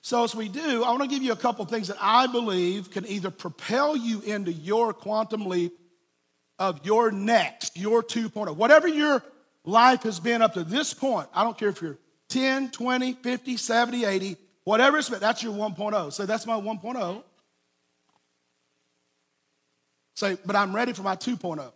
So, 0.00 0.22
as 0.24 0.34
we 0.34 0.48
do, 0.48 0.84
I 0.84 0.90
want 0.90 1.02
to 1.02 1.08
give 1.08 1.22
you 1.22 1.32
a 1.32 1.36
couple 1.36 1.64
things 1.64 1.88
that 1.88 1.98
I 2.00 2.28
believe 2.28 2.90
can 2.90 3.06
either 3.06 3.30
propel 3.30 3.96
you 3.96 4.20
into 4.20 4.52
your 4.52 4.92
quantum 4.92 5.46
leap 5.46 5.78
of 6.58 6.86
your 6.86 7.10
next, 7.10 7.76
your 7.76 8.02
2.0, 8.02 8.56
whatever 8.56 8.88
your 8.88 9.22
life 9.64 10.04
has 10.04 10.20
been 10.20 10.42
up 10.42 10.54
to 10.54 10.64
this 10.64 10.94
point. 10.94 11.28
I 11.34 11.42
don't 11.42 11.58
care 11.58 11.68
if 11.68 11.82
you're 11.82 11.98
10, 12.28 12.70
20, 12.70 13.14
50, 13.14 13.56
70, 13.56 14.04
80, 14.04 14.36
whatever 14.66 14.98
it's 14.98 15.08
that's 15.08 15.42
your 15.42 15.54
1.0. 15.54 16.12
So 16.12 16.26
that's 16.26 16.44
my 16.44 16.60
1.0. 16.60 17.22
Say, 20.16 20.36
but 20.44 20.56
I'm 20.56 20.74
ready 20.74 20.92
for 20.92 21.02
my 21.02 21.14
2.0. 21.14 21.72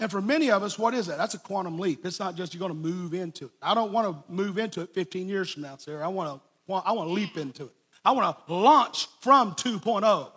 And 0.00 0.10
for 0.10 0.20
many 0.20 0.50
of 0.50 0.62
us, 0.62 0.78
what 0.78 0.94
is 0.94 1.06
that? 1.06 1.18
That's 1.18 1.34
a 1.34 1.38
quantum 1.38 1.78
leap. 1.78 2.04
It's 2.04 2.20
not 2.20 2.36
just 2.36 2.54
you're 2.54 2.60
going 2.60 2.72
to 2.72 2.78
move 2.78 3.14
into 3.14 3.46
it. 3.46 3.50
I 3.60 3.74
don't 3.74 3.90
want 3.90 4.06
to 4.06 4.32
move 4.32 4.58
into 4.58 4.82
it 4.82 4.94
15 4.94 5.28
years 5.28 5.50
from 5.50 5.62
now, 5.62 5.76
Sarah. 5.76 6.04
I 6.04 6.08
want 6.08 6.40
to, 6.68 6.74
I 6.74 6.92
want 6.92 7.08
to 7.08 7.12
leap 7.12 7.36
into 7.36 7.64
it. 7.64 7.72
I 8.04 8.12
want 8.12 8.46
to 8.46 8.54
launch 8.54 9.08
from 9.20 9.52
2.0. 9.54 10.30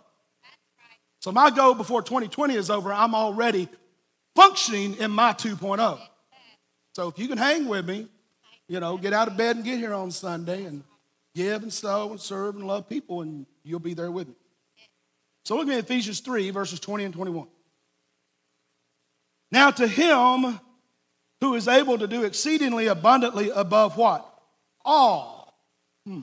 So 1.20 1.30
my 1.30 1.50
goal 1.50 1.74
before 1.74 2.02
2020 2.02 2.54
is 2.54 2.70
over, 2.70 2.92
I'm 2.92 3.14
already 3.14 3.68
functioning 4.34 4.96
in 4.96 5.10
my 5.10 5.32
2.0. 5.32 6.00
So 6.94 7.08
if 7.08 7.18
you 7.18 7.28
can 7.28 7.38
hang 7.38 7.68
with 7.68 7.86
me, 7.86 8.08
you 8.68 8.80
know, 8.80 8.96
get 8.96 9.12
out 9.12 9.28
of 9.28 9.36
bed 9.36 9.56
and 9.56 9.64
get 9.64 9.78
here 9.78 9.94
on 9.94 10.10
Sunday 10.10 10.64
and 10.64 10.82
give 11.34 11.62
and 11.62 11.72
sow 11.72 12.10
and 12.10 12.20
serve 12.20 12.56
and 12.56 12.66
love 12.66 12.88
people, 12.88 13.22
and 13.22 13.46
you'll 13.64 13.80
be 13.80 13.94
there 13.94 14.10
with 14.10 14.28
me. 14.28 14.34
So 15.44 15.56
look 15.56 15.68
at 15.68 15.78
Ephesians 15.78 16.20
3, 16.20 16.50
verses 16.50 16.80
20 16.80 17.04
and 17.04 17.14
21. 17.14 17.48
Now 19.50 19.70
to 19.70 19.86
him 19.86 20.60
who 21.40 21.54
is 21.54 21.66
able 21.66 21.98
to 21.98 22.06
do 22.06 22.22
exceedingly 22.24 22.86
abundantly 22.86 23.50
above 23.50 23.96
what? 23.96 24.26
All 24.84 25.54
hmm, 26.06 26.20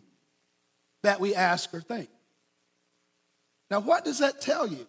that 1.03 1.19
we 1.19 1.35
ask 1.35 1.73
or 1.73 1.81
think. 1.81 2.09
Now, 3.69 3.81
what 3.81 4.05
does 4.05 4.19
that 4.19 4.41
tell 4.41 4.65
you? 4.65 4.87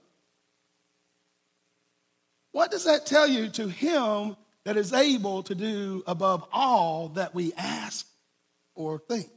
What 2.52 2.70
does 2.70 2.84
that 2.84 3.06
tell 3.06 3.26
you 3.26 3.48
to 3.50 3.68
him 3.68 4.36
that 4.64 4.76
is 4.76 4.92
able 4.92 5.42
to 5.44 5.54
do 5.54 6.02
above 6.06 6.46
all 6.52 7.08
that 7.10 7.34
we 7.34 7.52
ask 7.54 8.06
or 8.74 8.98
think? 8.98 9.30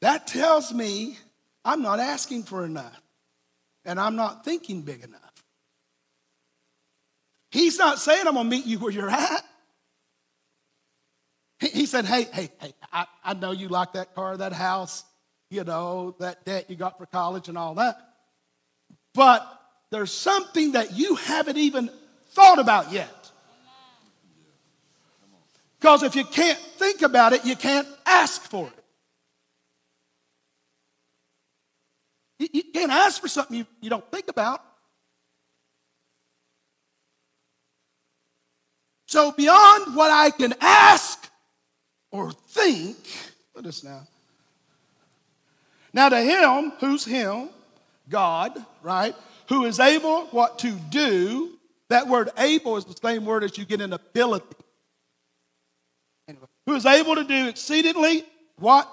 That 0.00 0.26
tells 0.26 0.72
me 0.72 1.18
I'm 1.64 1.82
not 1.82 2.00
asking 2.00 2.44
for 2.44 2.64
enough 2.64 3.00
and 3.84 3.98
I'm 3.98 4.16
not 4.16 4.44
thinking 4.44 4.82
big 4.82 5.02
enough. 5.04 5.20
He's 7.50 7.78
not 7.78 7.98
saying 7.98 8.26
I'm 8.26 8.34
gonna 8.34 8.48
meet 8.48 8.66
you 8.66 8.78
where 8.78 8.92
you're 8.92 9.10
at. 9.10 9.44
He, 11.60 11.86
said, 11.86 12.04
Hey, 12.04 12.24
hey, 12.32 12.50
hey, 12.60 12.72
I, 12.92 13.06
I 13.24 13.34
know 13.34 13.50
you 13.50 13.68
like 13.68 13.94
that 13.94 14.14
car, 14.14 14.36
that 14.36 14.52
house, 14.52 15.04
you 15.50 15.64
know, 15.64 16.14
that 16.20 16.44
debt 16.44 16.66
you 16.68 16.76
got 16.76 16.98
for 16.98 17.06
college 17.06 17.48
and 17.48 17.58
all 17.58 17.74
that. 17.74 17.98
But 19.12 19.44
there's 19.90 20.12
something 20.12 20.72
that 20.72 20.92
you 20.96 21.16
haven't 21.16 21.56
even 21.56 21.90
thought 22.28 22.58
about 22.58 22.92
yet. 22.92 23.17
Because 25.80 26.02
if 26.02 26.16
you 26.16 26.24
can't 26.24 26.58
think 26.58 27.02
about 27.02 27.32
it, 27.32 27.44
you 27.44 27.56
can't 27.56 27.86
ask 28.04 28.42
for 28.42 28.66
it. 28.66 28.84
You, 32.38 32.48
you 32.52 32.62
can't 32.72 32.92
ask 32.92 33.20
for 33.20 33.28
something 33.28 33.56
you, 33.56 33.66
you 33.80 33.90
don't 33.90 34.08
think 34.10 34.28
about. 34.28 34.62
So, 39.06 39.32
beyond 39.32 39.96
what 39.96 40.10
I 40.10 40.30
can 40.30 40.54
ask 40.60 41.30
or 42.10 42.32
think, 42.32 42.96
look 43.54 43.58
at 43.58 43.64
this 43.64 43.82
now. 43.82 44.06
Now 45.92 46.10
to 46.10 46.20
him, 46.20 46.72
who's 46.80 47.04
him? 47.04 47.48
God, 48.08 48.52
right? 48.82 49.14
Who 49.48 49.64
is 49.64 49.80
able 49.80 50.26
what 50.26 50.58
to 50.60 50.72
do. 50.72 51.58
That 51.88 52.06
word 52.06 52.28
able 52.36 52.76
is 52.76 52.84
the 52.84 52.96
same 53.02 53.24
word 53.24 53.44
as 53.44 53.56
you 53.56 53.64
get 53.64 53.80
in 53.80 53.92
ability. 53.92 54.44
Who 56.68 56.74
is 56.74 56.84
able 56.84 57.14
to 57.14 57.24
do 57.24 57.48
exceedingly 57.48 58.26
what? 58.58 58.86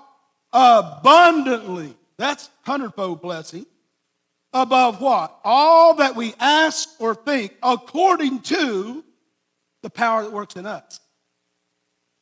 Abundantly. 0.53 1.93
That's 2.17 2.49
hundredfold 2.65 3.21
blessing. 3.21 3.65
Above 4.53 5.01
what? 5.01 5.37
All 5.43 5.95
that 5.95 6.15
we 6.15 6.33
ask 6.39 6.87
or 6.99 7.13
think 7.13 7.51
according 7.61 8.43
to 8.43 9.03
the 9.83 9.89
power 9.89 10.23
that 10.23 10.31
works 10.31 10.55
in 10.55 10.65
us. 10.65 11.01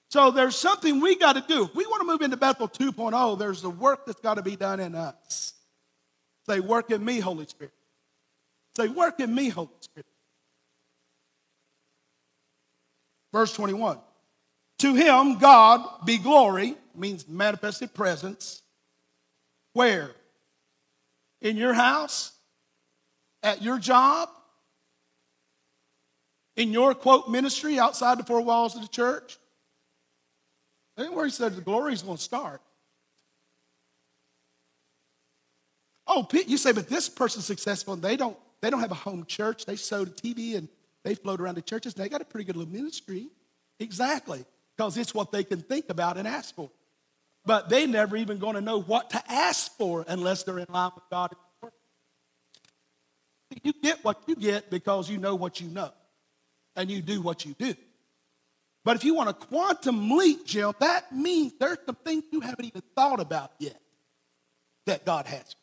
So 0.10 0.32
there's 0.32 0.56
something 0.56 1.00
we 1.00 1.18
got 1.18 1.34
to 1.34 1.44
do. 1.48 1.66
If 1.66 1.76
we 1.76 1.86
want 1.86 2.02
to 2.02 2.08
move 2.08 2.24
into 2.24 2.38
Bethel 2.38 2.68
2.0, 2.68 3.38
there's 3.38 3.62
the 3.62 3.70
work 3.70 4.08
that's 4.08 4.22
got 4.22 4.36
to 4.36 4.42
be 4.42 4.56
done 4.56 4.80
in 4.80 4.96
us. 4.96 5.54
Say, 6.50 6.62
work 6.62 6.90
in 6.90 7.06
me, 7.06 7.20
Holy 7.20 7.46
Spirit. 7.46 7.74
Say, 8.76 8.88
work 8.88 9.20
in 9.20 9.36
me, 9.36 9.50
Holy 9.50 9.70
Spirit. 9.82 10.08
Verse 13.32 13.54
21. 13.54 14.00
To 14.84 14.94
him, 14.94 15.38
God 15.38 16.06
be 16.06 16.18
glory, 16.18 16.76
means 16.94 17.26
manifested 17.26 17.94
presence. 17.94 18.62
Where? 19.72 20.12
In 21.42 21.56
your 21.56 21.74
house? 21.74 22.34
At 23.42 23.62
your 23.62 23.80
job? 23.80 24.28
In 26.58 26.74
your 26.74 26.94
quote 26.96 27.30
ministry 27.30 27.80
outside 27.80 28.20
the 28.20 28.26
four 28.26 28.42
walls 28.42 28.76
of 28.76 28.82
the 28.82 28.90
church? 28.90 29.38
That's 30.98 31.10
where 31.12 31.24
he 31.24 31.32
said 31.32 31.56
the 31.56 31.62
glory 31.62 31.94
is 31.94 32.02
going 32.02 32.18
to 32.18 32.24
start. 32.24 32.62
Oh, 36.08 36.28
you 36.46 36.58
say, 36.58 36.74
but 36.74 36.90
this 36.90 37.08
person's 37.08 37.46
successful 37.46 37.94
and 37.94 38.04
they 38.04 38.18
don't, 38.18 38.38
they 38.60 38.70
don't 38.70 38.82
have 38.82 38.92
a 38.92 38.96
home 38.96 39.24
church. 39.28 39.66
They 39.66 39.78
sow 39.78 40.04
to 40.04 40.12
TV 40.12 40.58
and 40.58 40.68
they 41.06 41.16
float 41.16 41.40
around 41.40 41.56
the 41.56 41.62
churches 41.62 41.94
they 41.94 42.10
got 42.10 42.20
a 42.20 42.26
pretty 42.26 42.44
good 42.44 42.58
little 42.58 42.74
ministry. 42.74 43.30
Exactly, 43.80 44.44
because 44.76 44.98
it's 44.98 45.14
what 45.14 45.32
they 45.32 45.44
can 45.44 45.62
think 45.62 45.90
about 45.90 46.18
and 46.18 46.28
ask 46.28 46.56
for. 46.56 46.70
But 47.46 47.70
they 47.70 47.88
never 47.88 48.16
even 48.16 48.40
going 48.40 48.56
to 48.56 48.62
know 48.62 48.82
what 48.82 49.10
to 49.12 49.22
ask 49.32 49.76
for 49.78 50.06
unless 50.08 50.44
they're 50.44 50.60
in 50.60 50.68
line 50.70 50.92
with 50.96 51.04
God. 51.12 51.36
You 53.64 53.74
get 53.84 54.04
what 54.04 54.24
you 54.28 54.36
get 54.36 54.72
because 54.72 55.10
you 55.10 55.18
know 55.18 55.36
what 55.36 55.62
you 55.62 55.68
know 55.68 55.92
and 56.76 56.90
you 56.90 57.02
do 57.02 57.22
what 57.22 57.46
you 57.46 57.54
do. 57.58 57.76
But 58.84 58.96
if 58.96 59.04
you 59.04 59.14
want 59.14 59.30
a 59.30 59.34
quantum 59.34 60.12
leap, 60.12 60.46
Jim, 60.46 60.74
that 60.80 61.16
means 61.16 61.54
there's 61.60 61.78
some 61.86 61.96
things 61.96 62.24
you 62.32 62.42
haven't 62.42 62.66
even 62.66 62.82
thought 62.96 63.20
about 63.20 63.52
yet 63.60 63.80
that 64.86 65.06
God 65.06 65.26
has. 65.26 65.56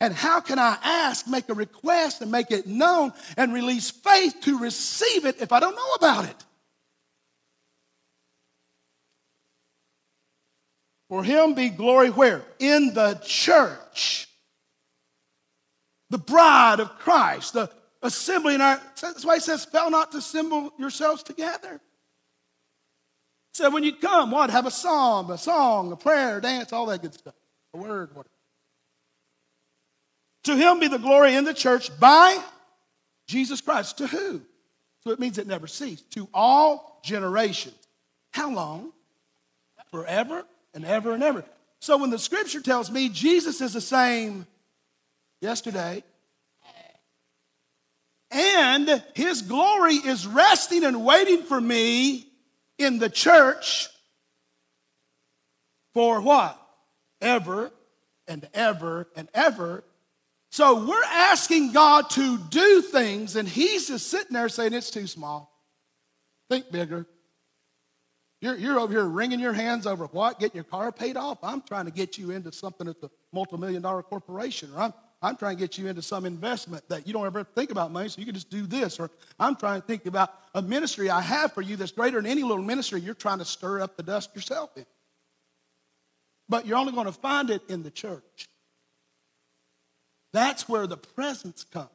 And 0.00 0.14
how 0.14 0.40
can 0.40 0.58
I 0.58 0.78
ask, 0.82 1.26
make 1.28 1.48
a 1.48 1.54
request, 1.54 2.22
and 2.22 2.30
make 2.30 2.50
it 2.50 2.66
known 2.66 3.12
and 3.36 3.52
release 3.52 3.90
faith 3.90 4.36
to 4.42 4.58
receive 4.58 5.26
it 5.26 5.40
if 5.40 5.52
I 5.52 5.60
don't 5.60 5.74
know 5.74 5.92
about 5.94 6.24
it? 6.24 6.44
For 11.12 11.22
him 11.22 11.52
be 11.52 11.68
glory 11.68 12.08
where? 12.08 12.42
In 12.58 12.94
the 12.94 13.20
church. 13.22 14.28
The 16.08 16.16
bride 16.16 16.80
of 16.80 16.88
Christ, 17.00 17.52
the 17.52 17.70
assembly 18.00 18.54
in 18.54 18.62
our, 18.62 18.80
that's 18.98 19.22
why 19.22 19.34
he 19.34 19.40
says, 19.40 19.66
fail 19.66 19.90
not 19.90 20.12
to 20.12 20.18
assemble 20.18 20.72
yourselves 20.78 21.22
together. 21.22 21.82
So 23.52 23.68
when 23.68 23.82
you 23.82 23.94
come, 23.94 24.30
what? 24.30 24.48
Have 24.48 24.64
a 24.64 24.70
psalm, 24.70 25.30
a 25.30 25.36
song, 25.36 25.92
a 25.92 25.96
prayer, 25.96 26.40
dance, 26.40 26.72
all 26.72 26.86
that 26.86 27.02
good 27.02 27.12
stuff. 27.12 27.34
A 27.74 27.76
word, 27.76 28.08
whatever. 28.14 28.34
To 30.44 30.56
him 30.56 30.80
be 30.80 30.88
the 30.88 30.96
glory 30.96 31.34
in 31.34 31.44
the 31.44 31.52
church 31.52 31.90
by 32.00 32.42
Jesus 33.26 33.60
Christ. 33.60 33.98
To 33.98 34.06
who? 34.06 34.40
So 35.04 35.10
it 35.10 35.20
means 35.20 35.36
it 35.36 35.46
never 35.46 35.66
ceased. 35.66 36.10
To 36.12 36.26
all 36.32 37.02
generations. 37.04 37.76
How 38.30 38.50
long? 38.50 38.92
Forever 39.90 40.46
and 40.74 40.84
ever 40.84 41.12
and 41.12 41.22
ever. 41.22 41.44
So 41.80 41.96
when 41.96 42.10
the 42.10 42.18
scripture 42.18 42.60
tells 42.60 42.90
me 42.90 43.08
Jesus 43.08 43.60
is 43.60 43.72
the 43.72 43.80
same 43.80 44.46
yesterday, 45.40 46.04
and 48.30 49.02
his 49.14 49.42
glory 49.42 49.94
is 49.94 50.26
resting 50.26 50.84
and 50.84 51.04
waiting 51.04 51.42
for 51.42 51.60
me 51.60 52.26
in 52.78 52.98
the 52.98 53.10
church 53.10 53.88
for 55.94 56.20
what? 56.20 56.58
Ever 57.20 57.70
and 58.26 58.48
ever 58.54 59.08
and 59.14 59.28
ever. 59.34 59.84
So 60.50 60.86
we're 60.86 61.04
asking 61.04 61.72
God 61.72 62.10
to 62.10 62.38
do 62.38 62.82
things, 62.82 63.36
and 63.36 63.48
He's 63.48 63.88
just 63.88 64.08
sitting 64.08 64.34
there 64.34 64.48
saying, 64.48 64.74
It's 64.74 64.90
too 64.90 65.06
small. 65.06 65.50
Think 66.50 66.70
bigger. 66.70 67.06
You're, 68.42 68.56
you're 68.56 68.78
over 68.80 68.92
here 68.92 69.04
wringing 69.04 69.38
your 69.38 69.52
hands 69.52 69.86
over 69.86 70.06
what? 70.06 70.40
Getting 70.40 70.56
your 70.56 70.64
car 70.64 70.90
paid 70.90 71.16
off? 71.16 71.38
I'm 71.42 71.62
trying 71.62 71.86
to 71.86 71.92
get 71.92 72.18
you 72.18 72.32
into 72.32 72.50
something 72.52 72.88
at 72.88 73.00
the 73.00 73.08
multi 73.32 73.56
million 73.56 73.80
dollar 73.80 74.02
corporation, 74.02 74.70
or 74.74 74.80
I'm 74.80 74.94
I'm 75.22 75.36
trying 75.36 75.56
to 75.56 75.60
get 75.60 75.78
you 75.78 75.86
into 75.86 76.02
some 76.02 76.26
investment 76.26 76.88
that 76.88 77.06
you 77.06 77.12
don't 77.12 77.24
ever 77.24 77.44
think 77.44 77.70
about 77.70 77.92
money, 77.92 78.08
so 78.08 78.18
you 78.18 78.26
can 78.26 78.34
just 78.34 78.50
do 78.50 78.66
this. 78.66 78.98
Or 78.98 79.08
I'm 79.38 79.54
trying 79.54 79.80
to 79.80 79.86
think 79.86 80.06
about 80.06 80.34
a 80.52 80.60
ministry 80.60 81.08
I 81.08 81.20
have 81.20 81.52
for 81.52 81.62
you 81.62 81.76
that's 81.76 81.92
greater 81.92 82.20
than 82.20 82.28
any 82.28 82.42
little 82.42 82.64
ministry 82.64 83.00
you're 83.00 83.14
trying 83.14 83.38
to 83.38 83.44
stir 83.44 83.80
up 83.80 83.96
the 83.96 84.02
dust 84.02 84.34
yourself 84.34 84.76
in. 84.76 84.84
But 86.48 86.66
you're 86.66 86.76
only 86.76 86.92
going 86.92 87.06
to 87.06 87.12
find 87.12 87.48
it 87.50 87.62
in 87.68 87.84
the 87.84 87.92
church. 87.92 88.48
That's 90.32 90.68
where 90.68 90.88
the 90.88 90.96
presence 90.96 91.62
comes 91.62 91.88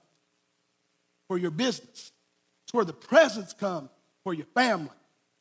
for 1.28 1.38
your 1.38 1.52
business. 1.52 2.14
It's 2.64 2.74
where 2.74 2.86
the 2.86 2.94
presence 2.94 3.52
comes 3.52 3.90
for 4.24 4.34
your 4.34 4.46
family. 4.56 4.90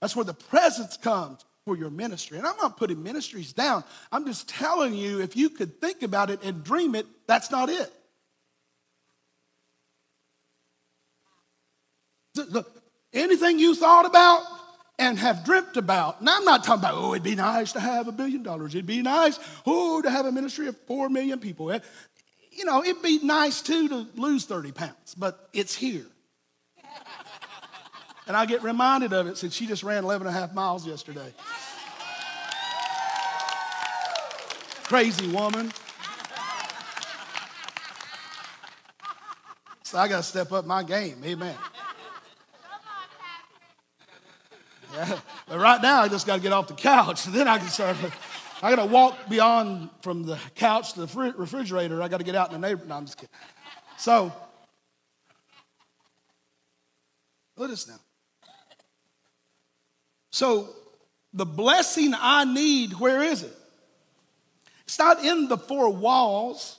That's 0.01 0.15
where 0.15 0.25
the 0.25 0.35
presence 0.35 0.97
comes 0.97 1.45
for 1.65 1.77
your 1.77 1.91
ministry. 1.91 2.39
And 2.39 2.47
I'm 2.47 2.57
not 2.57 2.77
putting 2.77 3.03
ministries 3.03 3.53
down. 3.53 3.83
I'm 4.13 4.25
just 4.25 4.49
telling 4.49 4.95
you, 4.95 5.21
if 5.21 5.37
you 5.37 5.51
could 5.51 5.81
think 5.81 6.03
about 6.03 6.31
it 6.31 6.43
and 6.43 6.63
dream 6.63 6.95
it, 6.95 7.07
that's 7.27 7.51
not 7.51 7.69
it. 7.69 7.93
Anything 13.13 13.59
you 13.59 13.75
thought 13.75 14.07
about 14.07 14.43
and 14.99 15.19
have 15.19 15.45
dreamt 15.45 15.77
about, 15.77 16.23
now 16.23 16.37
I'm 16.37 16.45
not 16.45 16.65
talking 16.65 16.81
about, 16.85 16.95
oh, 16.95 17.15
it'd 17.15 17.23
be 17.23 17.35
nice 17.35 17.73
to 17.73 17.81
have 17.81 18.09
a 18.09 18.13
billion 18.13 18.43
dollars. 18.43 18.75
It'd 18.75 18.87
be 18.87 19.03
nice, 19.03 19.39
oh, 19.65 20.03
to 20.03 20.11
have 20.11 20.27
a 20.27 20.33
ministry 20.33 20.69
of 20.69 20.77
four 20.87 21.09
million 21.09 21.41
people. 21.41 21.73
You 22.53 22.65
know, 22.65 22.85
it'd 22.85 23.03
be 23.03 23.21
nice 23.23 23.63
too 23.63 23.89
to 23.89 24.07
lose 24.17 24.45
30 24.45 24.73
pounds, 24.73 25.15
but 25.17 25.49
it's 25.53 25.75
here. 25.75 26.07
And 28.27 28.37
I 28.37 28.45
get 28.47 28.63
reminded 28.63 29.13
of 29.13 29.27
it 29.27 29.39
since 29.39 29.55
she 29.55 29.67
just 29.67 29.83
ran 29.83 30.05
11 30.05 30.27
and 30.27 30.37
a 30.37 30.39
half 30.39 30.53
miles 30.53 30.87
yesterday. 30.87 31.33
Crazy 34.85 35.29
woman. 35.29 35.73
So 39.83 39.99
I 39.99 40.09
got 40.09 40.17
to 40.17 40.23
step 40.23 40.51
up 40.51 40.67
my 40.67 40.83
game. 40.83 41.23
Amen. 41.25 41.55
Yeah. 44.93 45.19
But 45.49 45.59
right 45.59 45.81
now, 45.81 46.03
I 46.03 46.09
just 46.09 46.27
got 46.27 46.37
to 46.37 46.43
get 46.43 46.53
off 46.53 46.69
the 46.69 46.75
couch. 46.75 47.25
Then 47.27 47.47
I 47.47 47.59
can 47.59 47.69
start. 47.69 47.97
I 48.63 48.75
got 48.75 48.83
to 48.83 48.91
walk 48.91 49.29
beyond 49.29 49.91
from 50.01 50.25
the 50.25 50.39
couch 50.55 50.95
to 50.95 51.07
the 51.07 51.35
refrigerator. 51.37 52.03
I 52.03 52.09
got 52.09 52.19
to 52.19 52.25
get 52.25 52.35
out 52.35 52.53
in 52.53 52.61
the 52.61 52.67
neighborhood. 52.67 52.89
No, 52.89 52.97
I'm 52.97 53.05
just 53.05 53.19
kidding. 53.19 53.31
So, 53.99 54.33
look 57.57 57.69
at 57.69 57.71
this 57.71 57.87
now. 57.87 57.99
So, 60.37 60.69
the 61.33 61.47
blessing 61.47 62.13
I 62.15 62.45
need, 62.45 62.93
where 63.01 63.23
is 63.23 63.43
it? 63.43 63.57
It's 64.85 64.99
not 64.99 65.25
in 65.25 65.49
the 65.49 65.57
four 65.57 65.89
walls. 65.89 66.79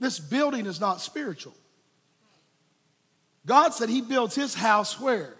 This 0.00 0.18
building 0.18 0.66
is 0.66 0.80
not 0.80 1.00
spiritual. 1.00 1.54
God 3.46 3.74
said 3.74 3.88
He 3.88 4.00
builds 4.00 4.34
His 4.34 4.56
house 4.56 4.98
where? 4.98 5.36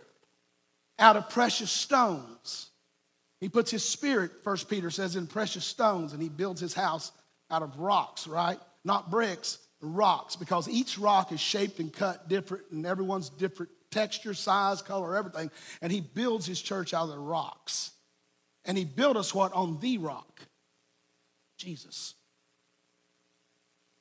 Out 0.96 1.16
of 1.16 1.28
precious 1.28 1.72
stones. 1.72 2.70
He 3.40 3.48
puts 3.48 3.72
His 3.72 3.84
spirit, 3.84 4.44
First 4.44 4.70
Peter 4.70 4.88
says, 4.88 5.16
in 5.16 5.26
precious 5.26 5.64
stones, 5.64 6.12
and 6.12 6.22
He 6.22 6.28
builds 6.28 6.60
His 6.60 6.72
house 6.72 7.10
out 7.50 7.62
of 7.62 7.80
rocks, 7.80 8.28
right? 8.28 8.60
Not 8.84 9.10
bricks, 9.10 9.58
rocks, 9.80 10.36
because 10.36 10.68
each 10.68 11.00
rock 11.00 11.32
is 11.32 11.40
shaped 11.40 11.80
and 11.80 11.92
cut 11.92 12.28
different, 12.28 12.62
and 12.70 12.86
everyone's 12.86 13.28
different 13.28 13.72
texture, 13.90 14.34
size, 14.34 14.82
color, 14.82 15.16
everything. 15.16 15.50
And 15.82 15.92
he 15.92 16.00
builds 16.00 16.46
his 16.46 16.60
church 16.60 16.94
out 16.94 17.04
of 17.04 17.10
the 17.10 17.18
rocks. 17.18 17.92
And 18.64 18.76
he 18.76 18.84
built 18.84 19.16
us 19.16 19.34
what? 19.34 19.52
On 19.52 19.78
the 19.80 19.98
rock 19.98 20.42
Jesus. 21.56 22.14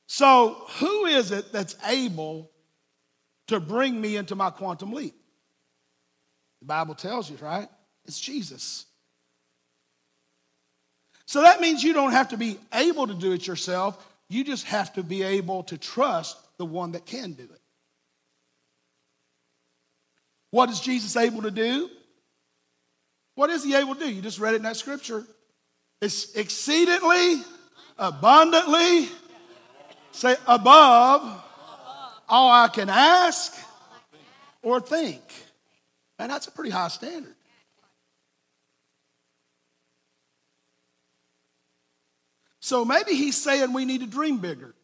So, 0.06 0.56
who 0.78 1.04
is 1.04 1.32
it 1.32 1.52
that's 1.52 1.76
able 1.86 2.50
to 3.48 3.60
bring 3.60 4.00
me 4.00 4.16
into 4.16 4.34
my 4.34 4.50
quantum 4.50 4.92
leap? 4.92 5.14
The 6.60 6.66
Bible 6.66 6.94
tells 6.94 7.30
you, 7.30 7.36
right? 7.40 7.68
It's 8.06 8.18
Jesus. 8.18 8.86
So 11.26 11.42
that 11.42 11.60
means 11.60 11.84
you 11.84 11.92
don't 11.92 12.12
have 12.12 12.30
to 12.30 12.38
be 12.38 12.58
able 12.72 13.06
to 13.06 13.14
do 13.14 13.32
it 13.32 13.46
yourself. 13.46 14.02
You 14.30 14.44
just 14.44 14.64
have 14.64 14.94
to 14.94 15.02
be 15.02 15.22
able 15.22 15.62
to 15.64 15.76
trust 15.76 16.38
the 16.56 16.64
one 16.64 16.92
that 16.92 17.04
can 17.04 17.32
do 17.32 17.42
it. 17.42 17.60
What 20.50 20.70
is 20.70 20.80
Jesus 20.80 21.16
able 21.16 21.42
to 21.42 21.50
do? 21.50 21.90
What 23.34 23.50
is 23.50 23.62
he 23.62 23.74
able 23.74 23.94
to 23.94 24.00
do? 24.00 24.12
You 24.12 24.22
just 24.22 24.40
read 24.40 24.54
it 24.54 24.56
in 24.56 24.62
that 24.62 24.76
scripture. 24.76 25.24
It's 26.00 26.34
exceedingly, 26.34 27.42
abundantly, 27.98 29.08
say 30.12 30.36
above 30.46 31.44
all 32.28 32.50
I 32.50 32.68
can 32.68 32.88
ask 32.88 33.54
or 34.62 34.80
think. 34.80 35.22
And 36.18 36.30
that's 36.30 36.46
a 36.46 36.50
pretty 36.50 36.70
high 36.70 36.88
standard. 36.88 37.34
So 42.60 42.84
maybe 42.84 43.14
he's 43.14 43.36
saying 43.36 43.72
we 43.72 43.84
need 43.84 44.00
to 44.00 44.06
dream 44.06 44.38
bigger. 44.38 44.74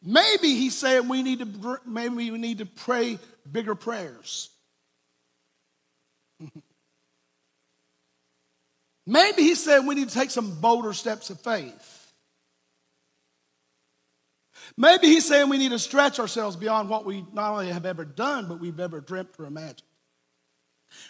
Maybe 0.00 0.54
he's 0.54 0.76
saying 0.76 1.08
we 1.08 1.22
need 1.22 1.38
to 1.40 1.80
maybe 1.86 2.30
we 2.30 2.38
need 2.38 2.58
to 2.58 2.66
pray 2.66 3.18
bigger 3.50 3.74
prayers. 3.74 4.50
maybe 9.06 9.42
he 9.42 9.54
said 9.54 9.86
we 9.86 9.94
need 9.94 10.08
to 10.08 10.14
take 10.14 10.30
some 10.30 10.60
bolder 10.60 10.92
steps 10.92 11.30
of 11.30 11.40
faith. 11.40 12.12
Maybe 14.76 15.06
he's 15.06 15.26
saying 15.26 15.48
we 15.48 15.58
need 15.58 15.70
to 15.70 15.78
stretch 15.78 16.18
ourselves 16.18 16.56
beyond 16.56 16.88
what 16.88 17.04
we 17.04 17.24
not 17.32 17.52
only 17.52 17.68
have 17.68 17.86
ever 17.86 18.04
done, 18.04 18.48
but 18.48 18.60
we've 18.60 18.80
ever 18.80 19.00
dreamt 19.00 19.30
or 19.38 19.44
imagined. 19.44 19.82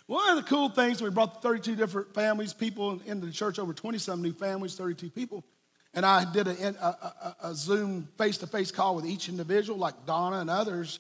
One 0.06 0.30
of 0.30 0.36
the 0.36 0.48
cool 0.48 0.68
things, 0.70 1.02
we 1.02 1.10
brought 1.10 1.42
32 1.42 1.76
different 1.76 2.14
families, 2.14 2.52
people 2.52 3.00
into 3.06 3.26
the 3.26 3.32
church, 3.32 3.58
over 3.58 3.72
20 3.72 3.98
some 3.98 4.22
new 4.22 4.32
families, 4.32 4.74
32 4.74 5.10
people. 5.10 5.44
And 5.92 6.04
I 6.04 6.30
did 6.30 6.48
a, 6.48 6.68
a, 6.68 6.86
a, 6.86 7.36
a 7.48 7.54
Zoom 7.54 8.08
face 8.18 8.38
to 8.38 8.46
face 8.46 8.70
call 8.70 8.96
with 8.96 9.06
each 9.06 9.28
individual, 9.28 9.78
like 9.78 10.06
Donna 10.06 10.38
and 10.38 10.50
others. 10.50 10.98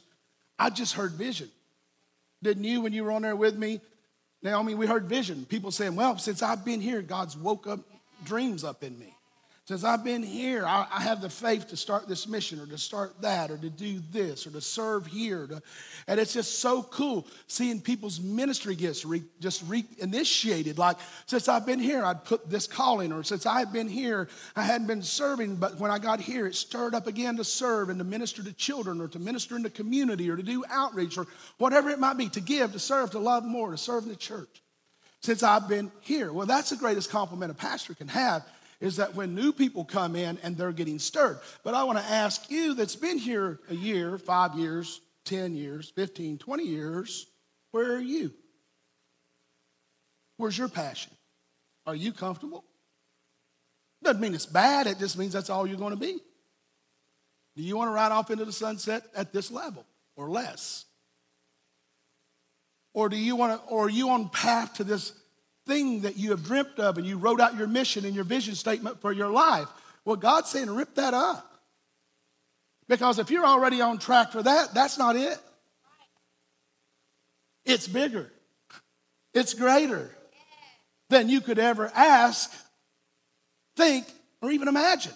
I 0.58 0.70
just 0.70 0.94
heard 0.94 1.12
vision. 1.12 1.50
Didn't 2.42 2.64
you 2.64 2.80
when 2.80 2.92
you 2.92 3.04
were 3.04 3.12
on 3.12 3.22
there 3.22 3.36
with 3.36 3.56
me? 3.56 3.80
Naomi, 4.42 4.74
we 4.74 4.86
heard 4.86 5.06
vision. 5.06 5.46
People 5.46 5.70
saying, 5.70 5.96
well, 5.96 6.18
since 6.18 6.42
I've 6.42 6.64
been 6.64 6.80
here, 6.80 7.00
God's 7.00 7.36
woke 7.36 7.66
up 7.66 7.80
dreams 8.24 8.62
up 8.62 8.84
in 8.84 8.98
me. 8.98 9.13
Since 9.66 9.82
I've 9.82 10.04
been 10.04 10.22
here, 10.22 10.66
I, 10.66 10.86
I, 10.92 11.00
have 11.00 11.22
the 11.22 11.30
faith 11.30 11.68
to 11.68 11.76
start 11.78 12.06
this 12.06 12.28
mission 12.28 12.60
or 12.60 12.66
to 12.66 12.76
start 12.76 13.22
that 13.22 13.50
or 13.50 13.56
to 13.56 13.70
do 13.70 13.98
this 14.12 14.46
or 14.46 14.50
to 14.50 14.60
serve 14.60 15.06
here. 15.06 15.46
To, 15.46 15.62
and 16.06 16.20
it's 16.20 16.34
just 16.34 16.58
so 16.58 16.82
cool 16.82 17.26
seeing 17.46 17.80
people's 17.80 18.20
ministry 18.20 18.74
gifts 18.74 19.06
re, 19.06 19.22
just 19.40 19.66
reinitiated. 19.66 20.76
Like, 20.76 20.98
since 21.24 21.48
I've 21.48 21.64
been 21.64 21.78
here, 21.78 22.04
I'd 22.04 22.26
put 22.26 22.50
this 22.50 22.66
calling, 22.66 23.10
or 23.10 23.22
since 23.22 23.46
I've 23.46 23.72
been 23.72 23.88
here, 23.88 24.28
I 24.54 24.64
hadn't 24.64 24.86
been 24.86 25.02
serving, 25.02 25.56
but 25.56 25.78
when 25.78 25.90
I 25.90 25.98
got 25.98 26.20
here, 26.20 26.46
it 26.46 26.56
stirred 26.56 26.94
up 26.94 27.06
again 27.06 27.38
to 27.38 27.44
serve 27.44 27.88
and 27.88 27.98
to 27.98 28.04
minister 28.04 28.42
to 28.42 28.52
children 28.52 29.00
or 29.00 29.08
to 29.08 29.18
minister 29.18 29.56
in 29.56 29.62
the 29.62 29.70
community 29.70 30.28
or 30.28 30.36
to 30.36 30.42
do 30.42 30.62
outreach 30.68 31.16
or 31.16 31.26
whatever 31.56 31.88
it 31.88 31.98
might 31.98 32.18
be, 32.18 32.28
to 32.28 32.40
give, 32.42 32.72
to 32.72 32.78
serve, 32.78 33.12
to 33.12 33.18
love 33.18 33.46
more, 33.46 33.70
to 33.70 33.78
serve 33.78 34.02
in 34.02 34.10
the 34.10 34.16
church. 34.16 34.62
Since 35.20 35.42
I've 35.42 35.68
been 35.68 35.90
here. 36.02 36.34
Well, 36.34 36.46
that's 36.46 36.68
the 36.68 36.76
greatest 36.76 37.08
compliment 37.08 37.50
a 37.50 37.54
pastor 37.54 37.94
can 37.94 38.08
have 38.08 38.44
is 38.80 38.96
that 38.96 39.14
when 39.14 39.34
new 39.34 39.52
people 39.52 39.84
come 39.84 40.16
in 40.16 40.38
and 40.42 40.56
they're 40.56 40.72
getting 40.72 40.98
stirred. 40.98 41.38
But 41.62 41.74
I 41.74 41.84
want 41.84 41.98
to 41.98 42.04
ask 42.04 42.50
you 42.50 42.74
that's 42.74 42.96
been 42.96 43.18
here 43.18 43.60
a 43.70 43.74
year, 43.74 44.18
five 44.18 44.54
years, 44.54 45.00
10 45.24 45.54
years, 45.54 45.90
15, 45.90 46.38
20 46.38 46.64
years, 46.64 47.26
where 47.70 47.94
are 47.94 48.00
you? 48.00 48.32
Where's 50.36 50.58
your 50.58 50.68
passion? 50.68 51.12
Are 51.86 51.94
you 51.94 52.12
comfortable? 52.12 52.64
Doesn't 54.02 54.20
mean 54.20 54.34
it's 54.34 54.46
bad, 54.46 54.86
it 54.86 54.98
just 54.98 55.16
means 55.18 55.32
that's 55.32 55.50
all 55.50 55.66
you're 55.66 55.78
going 55.78 55.94
to 55.94 56.00
be. 56.00 56.18
Do 57.56 57.62
you 57.62 57.76
want 57.76 57.88
to 57.88 57.92
ride 57.92 58.12
off 58.12 58.30
into 58.30 58.44
the 58.44 58.52
sunset 58.52 59.04
at 59.14 59.32
this 59.32 59.50
level 59.50 59.86
or 60.16 60.28
less? 60.28 60.84
Or 62.92 63.08
do 63.08 63.16
you 63.16 63.34
want 63.36 63.60
to, 63.60 63.68
or 63.68 63.86
are 63.86 63.90
you 63.90 64.10
on 64.10 64.28
path 64.28 64.74
to 64.74 64.84
this 64.84 65.12
thing 65.66 66.00
that 66.00 66.16
you 66.16 66.30
have 66.30 66.44
dreamt 66.44 66.78
of 66.78 66.98
and 66.98 67.06
you 67.06 67.16
wrote 67.16 67.40
out 67.40 67.56
your 67.56 67.66
mission 67.66 68.04
and 68.04 68.14
your 68.14 68.24
vision 68.24 68.54
statement 68.54 69.00
for 69.00 69.12
your 69.12 69.30
life. 69.30 69.68
Well, 70.04 70.16
God's 70.16 70.50
saying, 70.50 70.70
rip 70.70 70.94
that 70.96 71.14
up. 71.14 71.50
Because 72.88 73.18
if 73.18 73.30
you're 73.30 73.46
already 73.46 73.80
on 73.80 73.98
track 73.98 74.32
for 74.32 74.42
that, 74.42 74.74
that's 74.74 74.98
not 74.98 75.16
it. 75.16 75.38
It's 77.64 77.88
bigger, 77.88 78.30
it's 79.32 79.54
greater 79.54 80.14
than 81.08 81.30
you 81.30 81.40
could 81.40 81.58
ever 81.58 81.90
ask, 81.94 82.52
think, 83.76 84.06
or 84.42 84.50
even 84.50 84.68
imagine. 84.68 85.12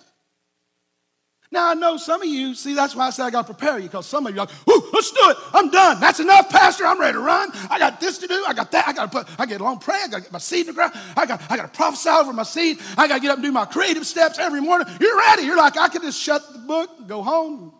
Now 1.51 1.71
I 1.71 1.75
know 1.75 1.97
some 1.97 2.21
of 2.21 2.29
you, 2.29 2.55
see, 2.55 2.75
that's 2.75 2.95
why 2.95 3.07
I 3.07 3.11
said 3.11 3.25
I 3.25 3.31
got 3.31 3.47
to 3.47 3.55
prepare 3.55 3.79
you, 3.79 3.85
because 3.85 4.07
some 4.07 4.27
of 4.27 4.35
you 4.35 4.41
are 4.41 4.47
like, 4.47 4.69
Ooh, 4.69 4.91
let's 4.93 5.11
do 5.11 5.31
it. 5.31 5.37
I'm 5.55 5.71
done. 5.71 5.99
That's 5.99 6.21
enough, 6.21 6.51
Pastor. 6.51 6.85
I'm 6.85 7.01
ready 7.01 7.15
to 7.15 7.21
run. 7.21 7.51
I 7.71 7.79
got 7.79 8.01
this 8.01 8.19
to 8.19 8.27
do. 8.27 8.45
I 8.47 8.53
got 8.53 8.71
that. 8.73 8.87
I 8.87 8.93
got 8.93 9.11
to 9.11 9.19
put, 9.25 9.41
I 9.41 9.47
get 9.47 9.63
along 9.63 9.79
pray. 9.79 9.99
I 10.05 10.09
got 10.09 10.17
to 10.19 10.23
get 10.25 10.33
my 10.33 10.39
seed 10.39 10.61
in 10.61 10.67
the 10.67 10.73
ground. 10.75 10.93
I 11.17 11.25
got, 11.25 11.41
I 11.51 11.57
got 11.57 11.73
to 11.73 11.77
prophesy 11.77 12.11
over 12.11 12.35
my 12.35 12.43
seed. 12.43 12.79
I 12.99 13.09
got 13.09 13.17
to 13.17 13.21
get 13.21 13.31
up 13.31 13.37
and 13.39 13.45
do 13.45 13.53
my 13.53 13.65
creative 13.65 14.07
steps 14.07 14.39
every 14.39 14.61
morning. 14.61 14.89
You're 15.01 15.17
ready. 15.17 15.45
You're 15.45 15.57
like, 15.57 15.79
I 15.79 15.89
can 15.89 16.03
just 16.03 16.21
shut 16.21 16.43
the 16.53 16.59
book, 16.59 16.91
and 16.99 17.09
go 17.09 17.23
home. 17.23 17.73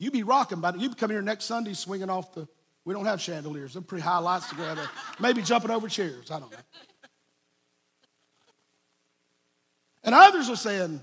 You 0.00 0.10
be 0.10 0.24
rocking, 0.24 0.60
but 0.60 0.80
you 0.80 0.90
come 0.90 1.10
here 1.10 1.22
next 1.22 1.44
Sunday 1.44 1.74
swinging 1.74 2.10
off 2.10 2.34
the, 2.34 2.48
we 2.84 2.92
don't 2.92 3.04
have 3.04 3.20
chandeliers. 3.20 3.74
They're 3.74 3.82
pretty 3.82 4.02
high 4.02 4.18
lights 4.18 4.48
to 4.48 4.56
together. 4.56 4.88
Maybe 5.20 5.42
jumping 5.42 5.70
over 5.70 5.88
chairs. 5.88 6.32
I 6.32 6.40
don't 6.40 6.50
know. 6.50 6.58
And 10.02 10.12
others 10.12 10.50
are 10.50 10.56
saying, 10.56 11.00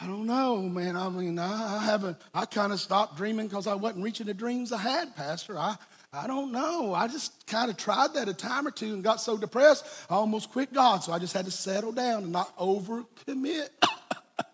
I 0.00 0.06
don't 0.06 0.26
know, 0.26 0.62
man. 0.62 0.96
I 0.96 1.08
mean, 1.08 1.38
I, 1.38 1.82
haven't, 1.84 2.16
I 2.34 2.44
kind 2.46 2.72
of 2.72 2.80
stopped 2.80 3.16
dreaming 3.16 3.46
because 3.46 3.66
I 3.66 3.74
wasn't 3.74 4.04
reaching 4.04 4.26
the 4.26 4.34
dreams 4.34 4.72
I 4.72 4.78
had, 4.78 5.14
Pastor. 5.14 5.58
I, 5.58 5.76
I 6.12 6.26
don't 6.26 6.52
know. 6.52 6.94
I 6.94 7.08
just 7.08 7.46
kind 7.46 7.70
of 7.70 7.76
tried 7.76 8.14
that 8.14 8.28
a 8.28 8.34
time 8.34 8.66
or 8.66 8.70
two 8.70 8.94
and 8.94 9.04
got 9.04 9.20
so 9.20 9.36
depressed, 9.36 9.86
I 10.10 10.14
almost 10.14 10.50
quit 10.50 10.72
God. 10.72 11.04
So 11.04 11.12
I 11.12 11.18
just 11.18 11.32
had 11.34 11.44
to 11.44 11.50
settle 11.50 11.92
down 11.92 12.24
and 12.24 12.32
not 12.32 12.56
overcommit. 12.58 13.68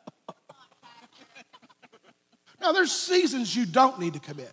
now, 2.60 2.72
there's 2.72 2.92
seasons 2.92 3.54
you 3.54 3.66
don't 3.66 3.98
need 3.98 4.14
to 4.14 4.20
commit. 4.20 4.52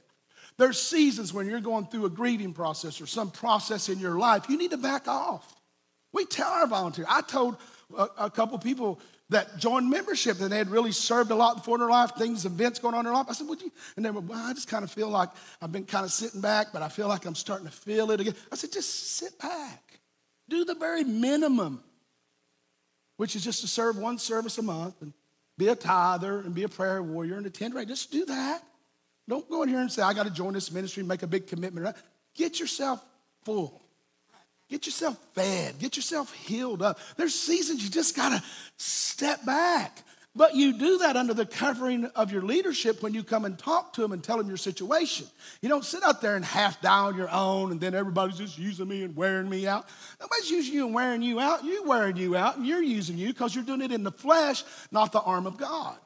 There's 0.58 0.82
seasons 0.82 1.34
when 1.34 1.48
you're 1.48 1.60
going 1.60 1.86
through 1.88 2.06
a 2.06 2.10
grieving 2.10 2.54
process 2.54 3.02
or 3.02 3.08
some 3.08 3.30
process 3.30 3.90
in 3.90 4.00
your 4.00 4.18
life, 4.18 4.46
you 4.50 4.58
need 4.58 4.72
to 4.72 4.78
back 4.78 5.08
off. 5.08 5.54
We 6.14 6.26
tell 6.26 6.50
our 6.50 6.66
volunteers. 6.66 7.08
I 7.10 7.22
told 7.22 7.58
a, 7.96 8.08
a 8.18 8.30
couple 8.30 8.58
people 8.58 9.02
that 9.30 9.58
joined 9.58 9.90
membership 9.90 10.40
and 10.40 10.52
they 10.52 10.58
had 10.58 10.70
really 10.70 10.92
served 10.92 11.32
a 11.32 11.36
lot 11.36 11.58
before 11.58 11.76
in 11.76 11.80
their 11.80 11.90
life, 11.90 12.12
things, 12.18 12.46
events 12.46 12.78
going 12.78 12.94
on 12.94 13.00
in 13.00 13.06
their 13.06 13.14
life. 13.14 13.26
I 13.30 13.34
said, 13.34 13.48
Would 13.48 13.62
you? 13.62 13.72
And 13.96 14.06
they 14.06 14.12
were, 14.12 14.22
well, 14.22 14.40
I 14.40 14.54
just 14.54 14.68
kind 14.68 14.84
of 14.84 14.92
feel 14.92 15.10
like 15.10 15.30
I've 15.62 15.72
been 15.72 15.86
kind 15.86 16.06
of 16.06 16.12
sitting 16.12 16.42
back, 16.42 16.68
but 16.72 16.82
I 16.82 16.90
feel 16.90 17.08
like 17.08 17.26
I'm 17.26 17.36
starting 17.36 17.66
to 17.66 17.74
feel 17.74 18.12
it 18.12 18.20
again. 18.20 18.36
I 18.52 18.56
said, 18.56 18.72
Just 18.72 19.16
sit 19.16 19.38
back. 19.40 20.00
Do 20.48 20.64
the 20.64 20.76
very 20.76 21.04
minimum, 21.04 21.84
which 23.18 23.36
is 23.36 23.44
just 23.44 23.62
to 23.62 23.68
serve 23.68 23.98
one 23.98 24.20
service 24.20 24.60
a 24.60 24.62
month 24.62 25.02
and 25.02 25.12
be 25.58 25.70
a 25.70 25.76
tither 25.76 26.40
and 26.40 26.54
be 26.54 26.64
a 26.64 26.70
prayer 26.70 27.02
warrior 27.02 27.38
and 27.38 27.46
attend 27.48 27.74
right. 27.74 27.88
Just 27.88 28.12
do 28.12 28.26
that. 28.26 28.62
Don't 29.28 29.50
go 29.50 29.64
in 29.64 29.70
here 29.70 29.80
and 29.80 29.92
say, 29.92 30.04
I 30.04 30.14
got 30.14 30.28
to 30.28 30.32
join 30.32 30.54
this 30.54 30.72
ministry 30.72 31.02
and 31.02 31.08
make 31.08 31.24
a 31.24 31.28
big 31.28 31.48
commitment. 31.48 31.96
Get 32.36 32.60
yourself 32.60 33.04
full. 33.44 33.82
Get 34.70 34.86
yourself 34.86 35.18
fed. 35.34 35.78
Get 35.80 35.96
yourself 35.96 36.34
healed 36.34 36.82
up. 36.82 37.00
There's 37.18 37.36
seasons 37.36 37.84
you 37.84 37.90
just 37.90 38.16
got 38.16 38.30
to 38.30 38.44
step 38.78 39.46
back. 39.46 40.02
But 40.38 40.54
you 40.54 40.78
do 40.78 40.98
that 40.98 41.16
under 41.16 41.34
the 41.34 41.46
covering 41.46 42.06
of 42.08 42.30
your 42.30 42.42
leadership 42.42 43.02
when 43.02 43.14
you 43.14 43.24
come 43.24 43.46
and 43.46 43.58
talk 43.58 43.94
to 43.94 44.02
them 44.02 44.12
and 44.12 44.22
tell 44.22 44.38
them 44.38 44.50
your 44.50 44.58
situation. 44.58 45.28
You 45.62 45.70
don't 45.70 45.86
sit 45.86 46.04
out 46.04 46.22
there 46.22 46.36
and 46.36 46.44
half 46.44 46.82
down 46.82 47.16
your 47.16 47.30
own 47.30 47.72
and 47.72 47.80
then 47.80 47.96
everybody's 47.96 48.38
just 48.38 48.58
using 48.58 48.88
me 48.88 49.04
and 49.04 49.16
wearing 49.16 49.50
me 49.50 49.66
out. 49.66 49.88
Nobody's 50.20 50.52
using 50.52 50.74
you 50.74 50.88
and 50.88 50.94
wearing 50.94 51.22
you 51.22 51.40
out. 51.40 51.64
You're 51.64 51.86
wearing 51.86 52.18
you 52.18 52.36
out 52.36 52.58
and 52.58 52.68
you're 52.68 52.84
using 52.84 53.18
you 53.18 53.28
because 53.28 53.56
you're 53.56 53.64
doing 53.64 53.82
it 53.82 53.94
in 53.94 54.04
the 54.04 54.12
flesh, 54.12 54.66
not 54.92 55.14
the 55.14 55.22
arm 55.22 55.48
of 55.48 55.56
God. 55.56 55.98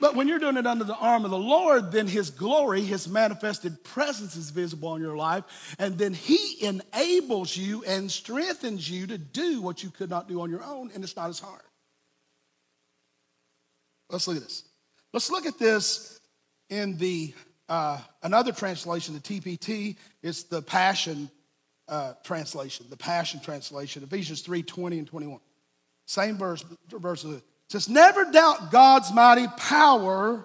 But 0.00 0.14
when 0.14 0.28
you're 0.28 0.38
doing 0.38 0.56
it 0.56 0.66
under 0.66 0.84
the 0.84 0.96
arm 0.96 1.24
of 1.24 1.30
the 1.30 1.38
Lord, 1.38 1.90
then 1.90 2.06
His 2.06 2.30
glory, 2.30 2.82
His 2.82 3.08
manifested 3.08 3.82
presence 3.82 4.36
is 4.36 4.50
visible 4.50 4.94
in 4.94 5.02
your 5.02 5.16
life. 5.16 5.74
And 5.78 5.98
then 5.98 6.14
He 6.14 6.64
enables 6.64 7.56
you 7.56 7.82
and 7.84 8.10
strengthens 8.10 8.88
you 8.88 9.08
to 9.08 9.18
do 9.18 9.60
what 9.60 9.82
you 9.82 9.90
could 9.90 10.10
not 10.10 10.28
do 10.28 10.40
on 10.40 10.50
your 10.50 10.62
own, 10.62 10.90
and 10.94 11.02
it's 11.02 11.16
not 11.16 11.28
as 11.28 11.40
hard. 11.40 11.62
Let's 14.10 14.28
look 14.28 14.36
at 14.36 14.44
this. 14.44 14.64
Let's 15.12 15.30
look 15.30 15.46
at 15.46 15.58
this 15.58 16.20
in 16.70 16.96
the 16.98 17.34
uh, 17.68 17.98
another 18.22 18.52
translation, 18.52 19.14
the 19.14 19.20
TPT. 19.20 19.96
It's 20.22 20.44
the 20.44 20.62
Passion 20.62 21.30
uh, 21.88 22.14
translation, 22.24 22.86
the 22.88 22.96
Passion 22.96 23.40
translation, 23.40 24.02
Ephesians 24.02 24.42
3 24.42 24.62
20 24.62 24.98
and 24.98 25.06
21. 25.06 25.40
Same 26.06 26.38
verse, 26.38 26.64
verse 26.88 27.24
says, 27.68 27.88
Never 27.88 28.30
doubt 28.30 28.70
God's 28.70 29.12
mighty 29.12 29.46
power 29.56 30.44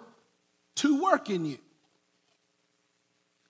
to 0.76 1.02
work 1.02 1.30
in 1.30 1.46
you. 1.46 1.58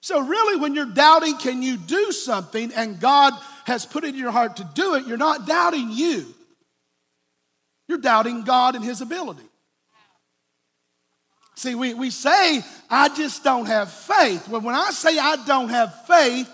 So, 0.02 0.20
really, 0.20 0.60
when 0.60 0.76
you're 0.76 0.86
doubting, 0.86 1.38
can 1.38 1.62
you 1.62 1.78
do 1.78 2.12
something, 2.12 2.74
and 2.74 3.00
God 3.00 3.34
has 3.66 3.86
put 3.86 4.04
it 4.04 4.10
in 4.10 4.18
your 4.18 4.32
heart 4.32 4.58
to 4.58 4.70
do 4.74 4.96
it, 4.96 5.08
you're 5.08 5.18
not 5.18 5.48
doubting 5.48 5.92
you. 5.92 6.26
You're 7.88 8.00
doubting 8.00 8.44
God 8.44 8.76
and 8.76 8.84
His 8.84 9.02
ability. 9.02 9.44
See, 11.56 11.76
we, 11.76 11.94
we 11.94 12.10
say, 12.10 12.62
I 12.90 13.10
just 13.16 13.44
don't 13.44 13.68
have 13.68 13.92
faith. 13.92 14.50
Well, 14.50 14.62
when 14.62 14.76
I 14.76 14.90
say 14.92 15.18
I 15.18 15.38
don't 15.46 15.70
have 15.70 16.06
faith, 16.06 16.50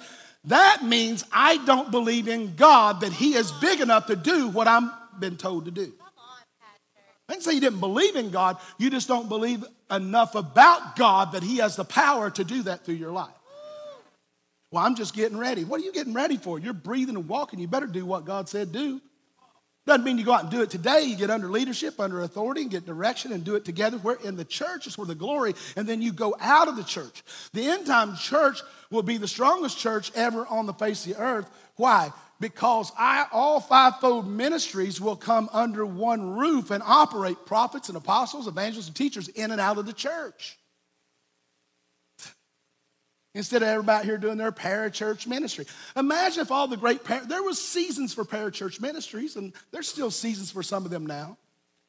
that 0.46 0.84
means 0.84 1.24
I 1.32 1.58
don't 1.66 1.90
believe 1.90 2.28
in 2.28 2.56
God 2.56 3.02
that 3.02 3.14
He 3.14 3.34
is 3.34 3.52
big 3.54 3.82
enough 3.82 4.08
to 4.08 4.16
do 4.16 4.50
what 4.50 4.68
I'm 4.68 4.92
been 5.20 5.38
told 5.38 5.66
to 5.66 5.72
do. 5.72 5.92
I 7.30 7.34
didn't 7.34 7.44
say 7.44 7.54
you 7.54 7.62
didn't 7.62 7.80
believe 7.80 8.16
in 8.16 8.32
God, 8.32 8.58
you 8.80 8.90
just 8.90 9.08
don't 9.08 9.30
believe 9.30 9.64
enough 9.92 10.34
about 10.34 10.96
God 10.96 11.34
that 11.34 11.44
He 11.44 11.58
has 11.58 11.76
the 11.76 11.86
power 11.86 12.32
to 12.32 12.44
do 12.44 12.64
that 12.64 12.84
through 12.84 12.96
your 12.96 13.12
life. 13.12 13.30
Well, 14.72 14.84
I'm 14.84 14.96
just 14.96 15.16
getting 15.16 15.38
ready. 15.38 15.64
What 15.64 15.80
are 15.80 15.84
you 15.84 15.94
getting 15.94 16.14
ready 16.14 16.38
for? 16.38 16.58
You're 16.58 16.74
breathing 16.74 17.16
and 17.16 17.28
walking. 17.28 17.60
You 17.60 17.68
better 17.68 17.86
do 17.86 18.04
what 18.04 18.26
God 18.26 18.50
said 18.50 18.72
do. 18.72 19.00
Doesn't 19.86 20.04
mean 20.04 20.18
you 20.18 20.24
go 20.24 20.34
out 20.34 20.44
and 20.44 20.52
do 20.52 20.62
it 20.62 20.72
today. 20.72 21.04
You 21.04 21.16
get 21.16 21.30
under 21.30 21.50
leadership, 21.50 22.00
under 22.00 22.22
authority, 22.22 22.62
and 22.62 22.72
get 22.72 22.86
direction 22.86 23.32
and 23.32 23.44
do 23.44 23.56
it 23.56 23.66
together. 23.66 23.98
Where 23.98 24.18
in 24.24 24.36
the 24.36 24.46
church 24.46 24.88
is 24.88 24.98
where 24.98 25.08
the 25.08 25.16
glory, 25.16 25.54
and 25.76 25.88
then 25.88 26.02
you 26.02 26.12
go 26.12 26.36
out 26.40 26.68
of 26.68 26.76
the 26.76 26.84
church. 26.84 27.24
The 27.54 27.68
end 27.68 27.86
time 27.86 28.16
church 28.16 28.60
will 28.90 29.04
be 29.04 29.18
the 29.18 29.28
strongest 29.28 29.78
church 29.78 30.12
ever 30.16 30.48
on 30.48 30.66
the 30.66 30.74
face 30.74 31.06
of 31.06 31.14
the 31.14 31.22
earth. 31.22 31.50
Why? 31.76 32.12
Because 32.40 32.92
I, 32.98 33.26
all 33.34 33.60
fivefold 33.60 34.26
ministries 34.26 35.02
will 35.02 35.18
come 35.18 35.50
under 35.52 35.86
one 35.86 36.38
roof 36.38 36.72
and 36.72 36.82
operate 36.86 37.46
prophets 37.46 37.90
and 37.90 37.98
apostles, 37.98 38.48
evangelists, 38.48 38.88
and 38.88 38.96
teachers 38.96 39.28
in 39.28 39.52
and 39.52 39.60
out 39.60 39.78
of 39.78 39.86
the 39.86 39.94
church. 39.94 40.58
Instead 43.36 43.62
of 43.62 43.68
everybody 43.68 44.08
here 44.08 44.18
doing 44.18 44.38
their 44.38 44.52
parachurch 44.54 45.28
ministry. 45.28 45.66
Imagine 45.96 46.42
if 46.42 46.50
all 46.50 46.68
the 46.68 46.78
great, 46.78 47.04
par- 47.04 47.26
there 47.28 47.44
was 47.44 47.62
seasons 47.62 48.14
for 48.14 48.24
parachurch 48.24 48.82
ministries, 48.82 49.36
and 49.36 49.54
there's 49.72 49.88
still 49.88 50.10
seasons 50.10 50.50
for 50.50 50.64
some 50.64 50.86
of 50.86 50.92
them 50.92 51.06
now, 51.06 51.38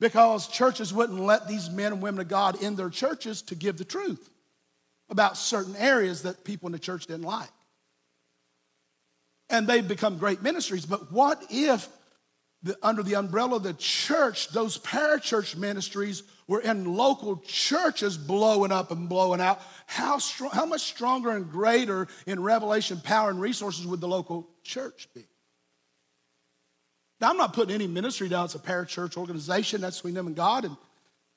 because 0.01 0.49
churches 0.49 0.93
wouldn't 0.93 1.21
let 1.21 1.47
these 1.47 1.71
men 1.71 1.93
and 1.93 2.03
women 2.03 2.21
of 2.21 2.29
God 2.29 2.61
in 2.61 2.75
their 2.75 2.91
churches 2.91 3.41
to 3.43 3.55
give 3.55 3.79
the 3.79 3.85
truth 3.85 4.29
about 5.09 5.37
certain 5.37 5.77
areas 5.77 6.23
that 6.23 6.45
people 6.45 6.67
in 6.67 6.73
the 6.73 6.79
church 6.79 7.07
didn't 7.07 7.23
like. 7.23 7.51
And 9.51 9.67
they've 9.67 9.87
become 9.87 10.17
great 10.17 10.43
ministries, 10.43 10.87
but 10.87 11.13
what 11.13 11.43
if 11.51 11.89
the, 12.63 12.77
under 12.83 13.03
the 13.03 13.15
umbrella 13.15 13.57
of 13.57 13.63
the 13.63 13.73
church, 13.75 14.49
those 14.49 14.79
parachurch 14.79 15.57
ministries 15.57 16.23
were 16.47 16.61
in 16.61 16.85
local 16.85 17.39
churches 17.47 18.19
blowing 18.19 18.73
up 18.73 18.91
and 18.91 19.09
blowing 19.09 19.41
out. 19.41 19.63
How, 19.87 20.19
strong, 20.19 20.51
how 20.51 20.67
much 20.67 20.83
stronger 20.83 21.31
and 21.31 21.51
greater 21.51 22.09
in 22.27 22.43
revelation, 22.43 23.01
power, 23.01 23.31
and 23.31 23.41
resources 23.41 23.87
would 23.87 24.01
the 24.01 24.09
local 24.09 24.49
church 24.63 25.09
be? 25.15 25.25
Now, 27.21 27.31
I'm 27.31 27.37
not 27.37 27.53
putting 27.53 27.75
any 27.75 27.87
ministry 27.87 28.29
down. 28.29 28.47
It's 28.47 28.55
a 28.55 28.59
parachurch 28.59 29.17
organization. 29.17 29.81
That's 29.81 29.99
between 29.99 30.15
them 30.15 30.27
and 30.27 30.37
God. 30.37 30.65
And, 30.65 30.77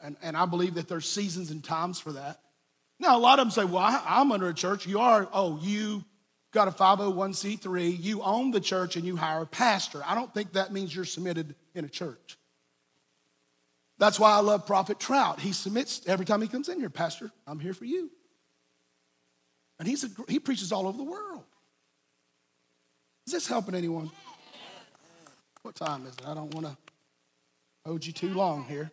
and, 0.02 0.18
and 0.24 0.36
I 0.36 0.46
believe 0.46 0.76
that 0.76 0.88
there's 0.88 1.08
seasons 1.08 1.52
and 1.52 1.64
times 1.64 2.00
for 2.00 2.14
that. 2.14 2.40
Now, 3.00 3.18
a 3.18 3.20
lot 3.20 3.40
of 3.40 3.46
them 3.46 3.52
say, 3.52 3.66
well, 3.66 3.84
I, 3.84 4.02
I'm 4.06 4.32
under 4.32 4.50
a 4.50 4.54
church. 4.54 4.88
You 4.88 5.00
are, 5.00 5.28
oh, 5.32 5.60
you 5.62 6.04
got 6.54 6.68
a 6.68 6.72
501c3, 6.72 8.02
you 8.02 8.22
own 8.22 8.52
the 8.52 8.62
church, 8.62 8.96
and 8.96 9.06
you 9.06 9.16
hire 9.16 9.42
a 9.42 9.48
pastor. 9.48 10.02
I 10.06 10.16
don't 10.16 10.34
think 10.34 10.54
that 10.54 10.72
means 10.72 10.96
you're 10.96 11.04
submitted 11.04 11.56
in 11.76 11.84
a 11.84 11.90
church. 11.90 12.38
That's 13.98 14.20
why 14.20 14.32
I 14.32 14.40
love 14.40 14.66
Prophet 14.66 15.00
Trout. 15.00 15.40
He 15.40 15.52
submits 15.52 16.02
every 16.08 16.26
time 16.26 16.42
he 16.42 16.48
comes 16.48 16.70
in 16.70 16.80
here, 16.80 16.90
Pastor, 16.90 17.32
I'm 17.48 17.60
here 17.60 17.74
for 17.74 17.86
you. 17.86 18.12
And 19.80 19.88
he's 19.88 20.04
a, 20.04 20.10
he 20.28 20.40
preaches 20.40 20.72
all 20.72 20.88
over 20.88 20.98
the 20.98 21.04
world. 21.04 21.44
Is 23.28 23.34
this 23.34 23.48
helping 23.48 23.76
anyone? 23.76 24.12
What 25.62 25.76
time 25.76 26.06
is 26.06 26.14
it? 26.16 26.28
I 26.28 26.34
don't 26.34 26.54
want 26.54 26.68
to 26.68 26.78
hold 27.86 28.06
you 28.06 28.14
too 28.14 28.34
long 28.34 28.66
here. 28.66 28.92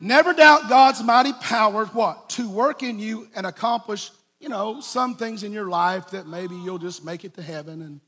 Never 0.00 0.32
doubt 0.32 0.68
God's 0.68 1.02
mighty 1.02 1.32
power, 1.32 1.86
what? 1.86 2.30
To 2.30 2.48
work 2.48 2.84
in 2.84 3.00
you 3.00 3.28
and 3.34 3.44
accomplish 3.46 4.10
you 4.40 4.48
know, 4.48 4.80
some 4.80 5.16
things 5.16 5.42
in 5.42 5.52
your 5.52 5.68
life 5.68 6.10
that 6.10 6.26
maybe 6.26 6.54
you'll 6.54 6.78
just 6.78 7.04
make 7.04 7.24
it 7.24 7.34
to 7.34 7.42
heaven 7.42 7.82
and, 7.82 8.00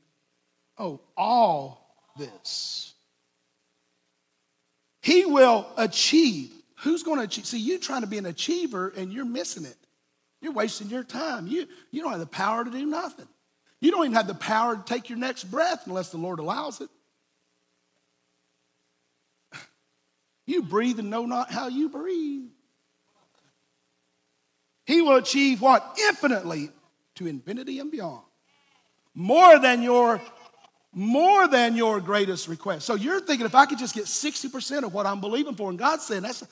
oh, 0.77 1.01
all 1.17 1.95
this. 2.17 2.93
He 5.01 5.25
will 5.25 5.67
achieve. 5.77 6.51
Who's 6.83 7.03
going 7.03 7.17
to 7.17 7.25
achieve? 7.25 7.45
See, 7.45 7.59
you 7.59 7.79
trying 7.79 8.01
to 8.01 8.07
be 8.07 8.17
an 8.17 8.25
achiever 8.25 8.93
and 8.95 9.11
you're 9.11 9.25
missing 9.25 9.65
it. 9.65 9.77
You're 10.41 10.53
wasting 10.53 10.89
your 10.89 11.03
time. 11.03 11.47
You, 11.47 11.67
you 11.91 12.01
don't 12.01 12.11
have 12.11 12.19
the 12.19 12.25
power 12.25 12.63
to 12.63 12.71
do 12.71 12.85
nothing. 12.85 13.27
You 13.79 13.91
don't 13.91 14.05
even 14.05 14.13
have 14.13 14.27
the 14.27 14.33
power 14.33 14.75
to 14.75 14.83
take 14.83 15.09
your 15.09 15.17
next 15.17 15.45
breath 15.45 15.83
unless 15.85 16.09
the 16.09 16.17
Lord 16.17 16.39
allows 16.39 16.81
it. 16.81 16.89
You 20.47 20.63
breathe 20.63 20.99
and 20.99 21.09
know 21.09 21.25
not 21.25 21.51
how 21.51 21.67
you 21.67 21.87
breathe. 21.87 22.49
He 24.91 25.01
will 25.01 25.15
achieve 25.15 25.61
what? 25.61 25.97
Infinitely 26.09 26.69
to 27.15 27.25
infinity 27.25 27.79
and 27.79 27.89
beyond. 27.89 28.23
More 29.15 29.57
than 29.57 29.81
your 29.81 30.19
more 30.93 31.47
than 31.47 31.77
your 31.77 32.01
greatest 32.01 32.49
request. 32.49 32.85
So 32.85 32.95
you're 32.95 33.21
thinking 33.21 33.45
if 33.45 33.55
I 33.55 33.65
could 33.65 33.79
just 33.79 33.95
get 33.95 34.03
60% 34.03 34.83
of 34.83 34.93
what 34.93 35.05
I'm 35.05 35.21
believing 35.21 35.55
for, 35.55 35.69
and 35.69 35.79
God's 35.79 36.03
saying 36.03 36.23
that's 36.23 36.43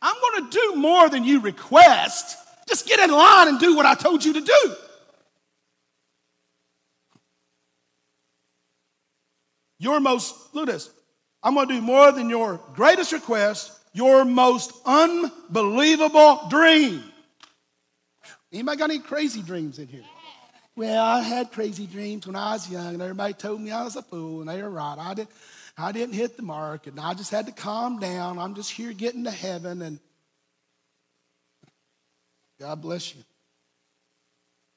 I'm 0.00 0.14
going 0.20 0.48
to 0.48 0.56
do 0.56 0.76
more 0.76 1.08
than 1.08 1.24
you 1.24 1.40
request. 1.40 2.36
Just 2.68 2.86
get 2.86 3.00
in 3.00 3.10
line 3.10 3.48
and 3.48 3.58
do 3.58 3.74
what 3.74 3.86
I 3.86 3.94
told 3.94 4.24
you 4.24 4.34
to 4.34 4.40
do. 4.40 4.74
Your 9.80 9.98
most, 9.98 10.54
look 10.54 10.68
at 10.68 10.74
this. 10.74 10.90
I'm 11.42 11.54
going 11.54 11.66
to 11.66 11.74
do 11.74 11.80
more 11.80 12.12
than 12.12 12.30
your 12.30 12.60
greatest 12.76 13.10
request, 13.10 13.72
your 13.92 14.24
most 14.24 14.72
unbelievable 14.86 16.46
dream. 16.48 17.02
Anybody 18.52 18.78
got 18.78 18.90
any 18.90 18.98
crazy 19.00 19.42
dreams 19.42 19.78
in 19.78 19.88
here? 19.88 20.04
Well, 20.74 21.04
I 21.04 21.20
had 21.20 21.50
crazy 21.50 21.86
dreams 21.86 22.26
when 22.26 22.36
I 22.36 22.52
was 22.52 22.70
young, 22.70 22.94
and 22.94 23.02
everybody 23.02 23.34
told 23.34 23.60
me 23.60 23.70
I 23.70 23.82
was 23.82 23.96
a 23.96 24.02
fool, 24.02 24.40
and 24.40 24.48
they 24.48 24.62
were 24.62 24.70
right. 24.70 24.96
I, 24.98 25.14
did, 25.14 25.28
I 25.76 25.92
didn't 25.92 26.14
hit 26.14 26.36
the 26.36 26.44
mark, 26.44 26.86
and 26.86 26.98
I 27.00 27.14
just 27.14 27.30
had 27.30 27.46
to 27.46 27.52
calm 27.52 27.98
down. 27.98 28.38
I'm 28.38 28.54
just 28.54 28.70
here 28.70 28.92
getting 28.92 29.24
to 29.24 29.30
heaven, 29.30 29.82
and 29.82 29.98
God 32.60 32.80
bless 32.80 33.14
you. 33.14 33.22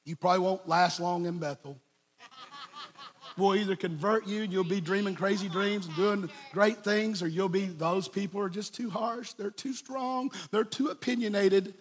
You 0.04 0.16
probably 0.16 0.40
won't 0.40 0.68
last 0.68 0.98
long 0.98 1.26
in 1.26 1.38
Bethel. 1.38 1.78
We'll 3.38 3.54
either 3.56 3.76
convert 3.76 4.26
you 4.26 4.42
and 4.42 4.52
you'll 4.52 4.64
be 4.64 4.80
dreaming 4.80 5.14
crazy 5.14 5.48
dreams 5.48 5.86
and 5.86 5.96
doing 5.96 6.30
great 6.52 6.84
things, 6.84 7.22
or 7.22 7.28
you'll 7.28 7.48
be 7.48 7.66
those 7.66 8.08
people 8.08 8.40
are 8.40 8.50
just 8.50 8.74
too 8.74 8.90
harsh, 8.90 9.32
they're 9.32 9.50
too 9.50 9.72
strong, 9.72 10.30
they're 10.50 10.64
too 10.64 10.88
opinionated. 10.88 11.74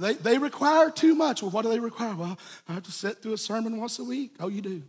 They, 0.00 0.14
they 0.14 0.38
require 0.38 0.90
too 0.90 1.14
much. 1.14 1.42
Well, 1.42 1.50
what 1.50 1.62
do 1.62 1.68
they 1.68 1.80
require? 1.80 2.14
Well, 2.14 2.38
I 2.68 2.72
have 2.74 2.84
to 2.84 2.92
sit 2.92 3.22
through 3.22 3.34
a 3.34 3.38
sermon 3.38 3.78
once 3.78 3.98
a 3.98 4.04
week. 4.04 4.36
Oh, 4.40 4.48
you 4.48 4.62
do. 4.62 4.82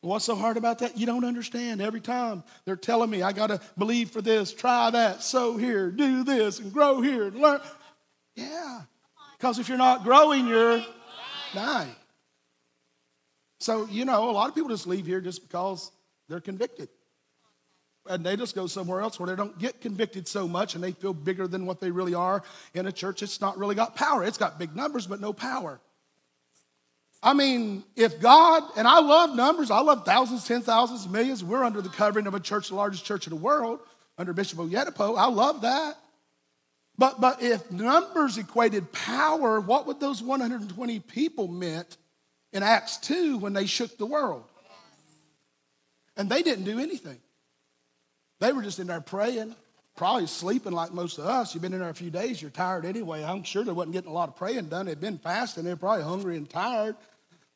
What's 0.00 0.24
so 0.24 0.34
hard 0.34 0.56
about 0.56 0.80
that? 0.80 0.98
You 0.98 1.06
don't 1.06 1.24
understand. 1.24 1.80
Every 1.80 2.00
time 2.00 2.42
they're 2.64 2.76
telling 2.76 3.08
me 3.08 3.22
I 3.22 3.32
got 3.32 3.48
to 3.48 3.60
believe 3.78 4.10
for 4.10 4.20
this, 4.20 4.52
try 4.52 4.90
that, 4.90 5.22
sow 5.22 5.56
here, 5.56 5.90
do 5.90 6.24
this, 6.24 6.58
and 6.58 6.72
grow 6.72 7.00
here 7.00 7.28
and 7.28 7.40
learn. 7.40 7.60
Yeah. 8.34 8.80
Because 9.38 9.58
if 9.58 9.68
you're 9.68 9.78
not 9.78 10.02
growing, 10.02 10.48
you're 10.48 10.84
dying. 11.54 11.94
So, 13.60 13.86
you 13.86 14.04
know, 14.04 14.28
a 14.28 14.32
lot 14.32 14.48
of 14.48 14.56
people 14.56 14.70
just 14.70 14.88
leave 14.88 15.06
here 15.06 15.20
just 15.20 15.42
because 15.42 15.92
they're 16.28 16.40
convicted 16.40 16.88
and 18.06 18.24
they 18.24 18.36
just 18.36 18.54
go 18.54 18.66
somewhere 18.66 19.00
else 19.00 19.18
where 19.18 19.28
they 19.28 19.36
don't 19.36 19.58
get 19.58 19.80
convicted 19.80 20.26
so 20.26 20.48
much 20.48 20.74
and 20.74 20.82
they 20.82 20.92
feel 20.92 21.14
bigger 21.14 21.46
than 21.46 21.66
what 21.66 21.80
they 21.80 21.90
really 21.90 22.14
are. 22.14 22.42
In 22.74 22.86
a 22.86 22.92
church 22.92 23.22
it's 23.22 23.40
not 23.40 23.58
really 23.58 23.74
got 23.74 23.94
power. 23.94 24.24
It's 24.24 24.38
got 24.38 24.58
big 24.58 24.74
numbers 24.74 25.06
but 25.06 25.20
no 25.20 25.32
power. 25.32 25.80
I 27.22 27.34
mean 27.34 27.84
if 27.94 28.20
god 28.20 28.64
and 28.76 28.88
i 28.88 28.98
love 28.98 29.36
numbers. 29.36 29.70
I 29.70 29.80
love 29.80 30.04
thousands 30.04 30.46
ten 30.46 30.62
thousands 30.62 31.08
millions. 31.08 31.44
We're 31.44 31.64
under 31.64 31.80
the 31.80 31.88
covering 31.88 32.26
of 32.26 32.34
a 32.34 32.40
church 32.40 32.68
the 32.68 32.74
largest 32.74 33.04
church 33.04 33.26
in 33.26 33.30
the 33.30 33.40
world 33.40 33.80
under 34.18 34.32
bishop 34.32 34.58
oyedepo 34.58 35.16
i 35.16 35.26
love 35.26 35.62
that. 35.62 35.96
But 36.98 37.20
but 37.20 37.42
if 37.42 37.70
numbers 37.70 38.36
equated 38.36 38.90
power 38.92 39.60
what 39.60 39.86
would 39.86 40.00
those 40.00 40.22
120 40.22 41.00
people 41.00 41.46
meant 41.46 41.96
in 42.52 42.62
acts 42.62 42.96
2 42.98 43.38
when 43.38 43.52
they 43.52 43.66
shook 43.66 43.96
the 43.96 44.06
world? 44.06 44.44
And 46.14 46.28
they 46.28 46.42
didn't 46.42 46.64
do 46.64 46.78
anything 46.78 47.18
they 48.42 48.52
were 48.52 48.62
just 48.62 48.80
in 48.80 48.88
there 48.88 49.00
praying, 49.00 49.54
probably 49.94 50.26
sleeping 50.26 50.72
like 50.72 50.92
most 50.92 51.18
of 51.18 51.26
us. 51.26 51.54
You've 51.54 51.62
been 51.62 51.72
in 51.72 51.78
there 51.78 51.90
a 51.90 51.94
few 51.94 52.10
days, 52.10 52.42
you're 52.42 52.50
tired 52.50 52.84
anyway. 52.84 53.22
I'm 53.22 53.44
sure 53.44 53.62
they 53.62 53.70
wasn't 53.70 53.92
getting 53.92 54.10
a 54.10 54.12
lot 54.12 54.28
of 54.28 54.36
praying 54.36 54.66
done. 54.66 54.86
They'd 54.86 55.00
been 55.00 55.18
fasting, 55.18 55.62
they're 55.62 55.76
probably 55.76 56.02
hungry 56.02 56.36
and 56.36 56.50
tired. 56.50 56.96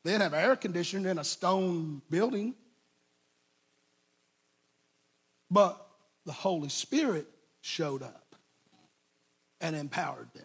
They 0.05 0.13
didn't 0.13 0.23
have 0.23 0.35
air 0.35 0.55
conditioning 0.55 1.11
in 1.11 1.19
a 1.19 1.25
stone 1.25 2.03
building. 2.09 2.55
But 5.51 5.85
the 6.25 6.33
Holy 6.33 6.69
Spirit 6.69 7.27
showed 7.63 8.05
up 8.05 8.37
and 9.61 9.75
empowered 9.75 10.29
them. 10.35 10.45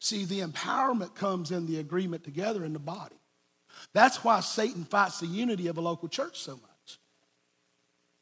See, 0.00 0.24
the 0.24 0.40
empowerment 0.40 1.14
comes 1.14 1.52
in 1.52 1.66
the 1.66 1.78
agreement 1.78 2.24
together 2.24 2.64
in 2.64 2.72
the 2.72 2.80
body. 2.80 3.14
That's 3.92 4.24
why 4.24 4.40
Satan 4.40 4.84
fights 4.84 5.20
the 5.20 5.26
unity 5.26 5.68
of 5.68 5.78
a 5.78 5.80
local 5.80 6.08
church 6.08 6.40
so 6.40 6.52
much. 6.52 6.73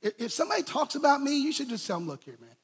If 0.02 0.32
somebody 0.32 0.62
talks 0.62 0.96
about 0.96 1.22
me, 1.22 1.40
you 1.40 1.52
should 1.52 1.68
just 1.68 1.86
tell 1.86 1.98
them, 1.98 2.08
look 2.08 2.24
here, 2.24 2.36
man, 2.40 2.56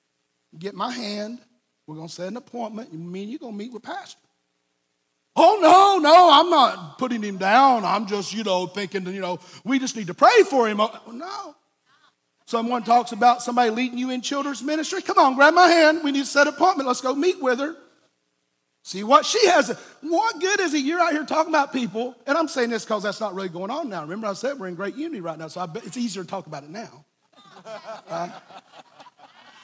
get 0.59 0.75
my 0.75 0.91
hand. 0.91 1.39
We're 1.87 1.97
going 1.97 2.09
to 2.09 2.13
set 2.15 2.29
an 2.29 2.37
appointment. 2.37 2.93
You 2.93 2.99
mean 2.99 3.29
you're 3.29 3.39
going 3.39 3.55
to 3.55 3.59
meet 3.59 3.73
with 3.73 3.83
pastor. 3.83 4.19
Oh, 5.37 5.59
no, 5.63 5.99
no, 6.03 6.31
I'm 6.33 6.51
not 6.51 6.99
putting 6.99 7.23
him 7.23 7.37
down. 7.39 7.85
I'm 7.85 8.07
just, 8.07 8.35
you 8.35 8.43
know, 8.43 8.67
thinking, 8.67 9.07
you 9.07 9.21
know, 9.21 9.39
we 9.65 9.79
just 9.79 9.97
need 9.97 10.09
to 10.09 10.15
pray 10.15 10.43
for 10.51 10.69
him. 10.69 10.81
Oh, 10.81 11.01
no. 11.13 11.55
Someone 12.47 12.83
talks 12.83 13.13
about 13.13 13.43
somebody 13.43 13.71
leading 13.71 13.99
you 13.99 14.11
in 14.11 14.21
children's 14.21 14.63
ministry. 14.63 15.01
Come 15.01 15.19
on, 15.19 15.37
grab 15.37 15.55
my 15.55 15.69
hand. 15.69 16.01
We 16.03 16.13
need 16.13 16.21
to 16.21 16.27
set 16.27 16.47
an 16.47 16.55
appointment. 16.55 16.89
Let's 16.89 17.01
go 17.01 17.15
meet 17.15 17.41
with 17.41 17.61
her. 17.61 17.77
See 18.83 19.05
what 19.05 19.27
she 19.27 19.47
has. 19.49 19.69
What 20.01 20.41
good 20.41 20.59
is 20.61 20.73
it? 20.73 20.79
You're 20.79 20.99
out 20.99 21.13
here 21.13 21.25
talking 21.25 21.53
about 21.53 21.75
people, 21.75 22.17
and 22.27 22.39
I'm 22.39 22.49
saying 22.49 22.71
this 22.71 22.85
because 22.85 23.03
that's 23.03 23.21
not 23.21 23.35
really 23.35 23.51
going 23.51 23.71
on 23.71 23.91
now. 23.91 24.01
Remember, 24.01 24.29
I 24.29 24.33
said 24.33 24.59
we're 24.59 24.69
in 24.69 24.77
great 24.77 24.97
unity 24.97 25.21
right 25.21 25.39
now, 25.39 25.49
so 25.49 25.67
bet 25.67 25.85
it's 25.85 25.99
easier 25.99 26.23
to 26.23 26.29
talk 26.29 26.47
about 26.47 26.65
it 26.65 26.71
now. 26.71 27.05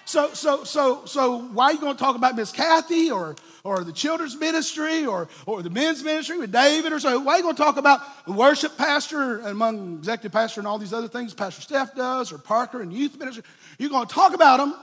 So, 0.07 0.33
so, 0.35 0.65
so, 0.65 1.07
so, 1.07 1.39
why 1.39 1.67
are 1.67 1.73
you 1.73 1.81
going 1.81 1.97
to 1.97 1.99
talk 1.99 2.15
about 2.15 2.37
Miss 2.37 2.53
Kathy 2.53 3.11
or, 3.11 3.37
or 3.65 3.85
the 3.85 3.93
children's 3.93 4.37
ministry 4.37 5.07
or, 5.07 5.29
or 5.47 5.63
the 5.63 5.71
men's 5.71 6.05
ministry 6.05 6.39
with 6.39 6.53
David 6.53 6.93
or 6.93 7.01
so? 7.01 7.19
Why 7.21 7.35
are 7.35 7.37
you 7.39 7.43
going 7.43 7.57
to 7.57 7.63
talk 7.63 7.79
about 7.79 8.01
the 8.27 8.33
worship 8.33 8.77
pastor 8.77 9.41
among 9.41 9.99
executive 9.99 10.33
pastor 10.33 10.61
and 10.61 10.69
all 10.69 10.79
these 10.79 10.93
other 10.93 11.09
things 11.09 11.33
Pastor 11.33 11.63
Steph 11.63 11.95
does 11.95 12.33
or 12.33 12.39
Parker 12.39 12.83
and 12.83 12.93
youth 12.93 13.19
ministry? 13.19 13.45
You're 13.79 13.91
going 13.91 14.07
to 14.07 14.15
talk 14.15 14.35
about 14.35 14.59
them, 14.59 14.75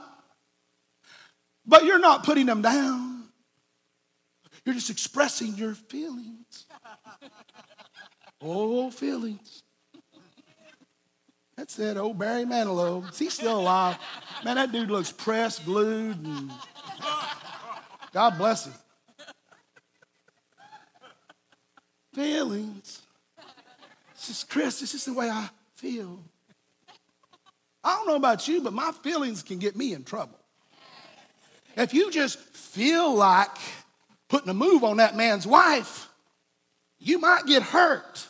but 1.64 1.84
you're 1.84 2.00
not 2.00 2.24
putting 2.24 2.46
them 2.46 2.60
down. 2.60 3.28
You're 4.64 4.74
just 4.74 4.90
expressing 4.90 5.54
your 5.54 5.74
feelings. 5.74 6.66
oh, 8.42 8.90
feelings. 8.90 9.62
That's 11.56 11.78
it, 11.78 11.96
old 11.96 12.18
Barry 12.18 12.44
Manilow. 12.44 13.08
Is 13.10 13.18
he 13.18 13.28
still 13.28 13.60
alive? 13.60 13.98
Man, 14.44 14.56
that 14.56 14.72
dude 14.72 14.90
looks 14.90 15.12
pressed, 15.12 15.64
glued, 15.64 16.16
and 16.24 16.50
God 18.12 18.38
bless 18.38 18.66
him. 18.66 18.74
Feelings. 22.14 23.02
This 24.14 24.30
is 24.30 24.44
Chris, 24.44 24.80
this 24.80 24.94
is 24.94 25.04
the 25.04 25.12
way 25.12 25.28
I 25.30 25.48
feel. 25.76 26.20
I 27.84 27.96
don't 27.96 28.06
know 28.06 28.16
about 28.16 28.46
you, 28.46 28.60
but 28.60 28.72
my 28.72 28.92
feelings 29.02 29.42
can 29.42 29.58
get 29.58 29.76
me 29.76 29.92
in 29.92 30.04
trouble. 30.04 30.38
If 31.76 31.94
you 31.94 32.10
just 32.10 32.38
feel 32.38 33.14
like 33.14 33.56
putting 34.28 34.48
a 34.48 34.54
move 34.54 34.84
on 34.84 34.98
that 34.98 35.16
man's 35.16 35.46
wife, 35.46 36.08
you 36.98 37.18
might 37.18 37.46
get 37.46 37.62
hurt. 37.62 38.28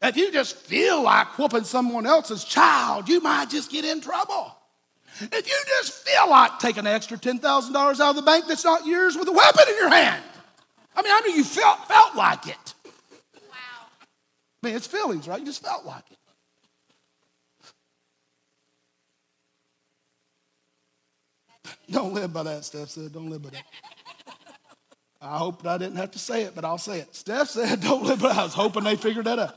If 0.00 0.16
you 0.16 0.30
just 0.30 0.56
feel 0.56 1.02
like 1.02 1.36
whooping 1.38 1.64
someone 1.64 2.06
else's 2.06 2.44
child, 2.44 3.08
you 3.08 3.20
might 3.20 3.50
just 3.50 3.70
get 3.70 3.84
in 3.84 4.00
trouble. 4.00 4.54
If 5.20 5.48
you 5.48 5.56
just 5.66 6.06
feel 6.06 6.30
like 6.30 6.60
taking 6.60 6.80
an 6.80 6.94
extra 6.94 7.18
$10,000 7.18 7.40
out 7.44 8.00
of 8.00 8.16
the 8.16 8.22
bank 8.22 8.44
that's 8.46 8.64
not 8.64 8.86
yours 8.86 9.16
with 9.16 9.26
a 9.26 9.32
weapon 9.32 9.64
in 9.68 9.74
your 9.74 9.90
hand. 9.90 10.22
I 10.94 11.02
mean, 11.02 11.12
I 11.12 11.22
mean, 11.26 11.36
you 11.36 11.44
felt, 11.44 11.88
felt 11.88 12.14
like 12.14 12.46
it. 12.46 12.74
Wow. 13.34 13.50
I 14.62 14.66
mean, 14.66 14.76
it's 14.76 14.86
feelings, 14.86 15.26
right? 15.26 15.40
You 15.40 15.46
just 15.46 15.62
felt 15.64 15.84
like 15.84 16.04
it. 16.10 16.18
Don't 21.90 22.12
live 22.14 22.32
by 22.32 22.44
that, 22.44 22.64
Steph 22.64 22.90
said. 22.90 23.12
Don't 23.12 23.30
live 23.30 23.42
by 23.42 23.50
that. 23.50 23.64
I 25.20 25.38
hope 25.38 25.66
I 25.66 25.78
didn't 25.78 25.96
have 25.96 26.12
to 26.12 26.18
say 26.18 26.42
it, 26.42 26.54
but 26.54 26.64
I'll 26.64 26.78
say 26.78 27.00
it. 27.00 27.14
Steph 27.16 27.48
said, 27.48 27.80
don't 27.82 28.04
live 28.04 28.20
by 28.20 28.28
that. 28.28 28.38
I 28.38 28.44
was 28.44 28.54
hoping 28.54 28.84
they 28.84 28.94
figured 28.96 29.24
that 29.24 29.38
out. 29.38 29.56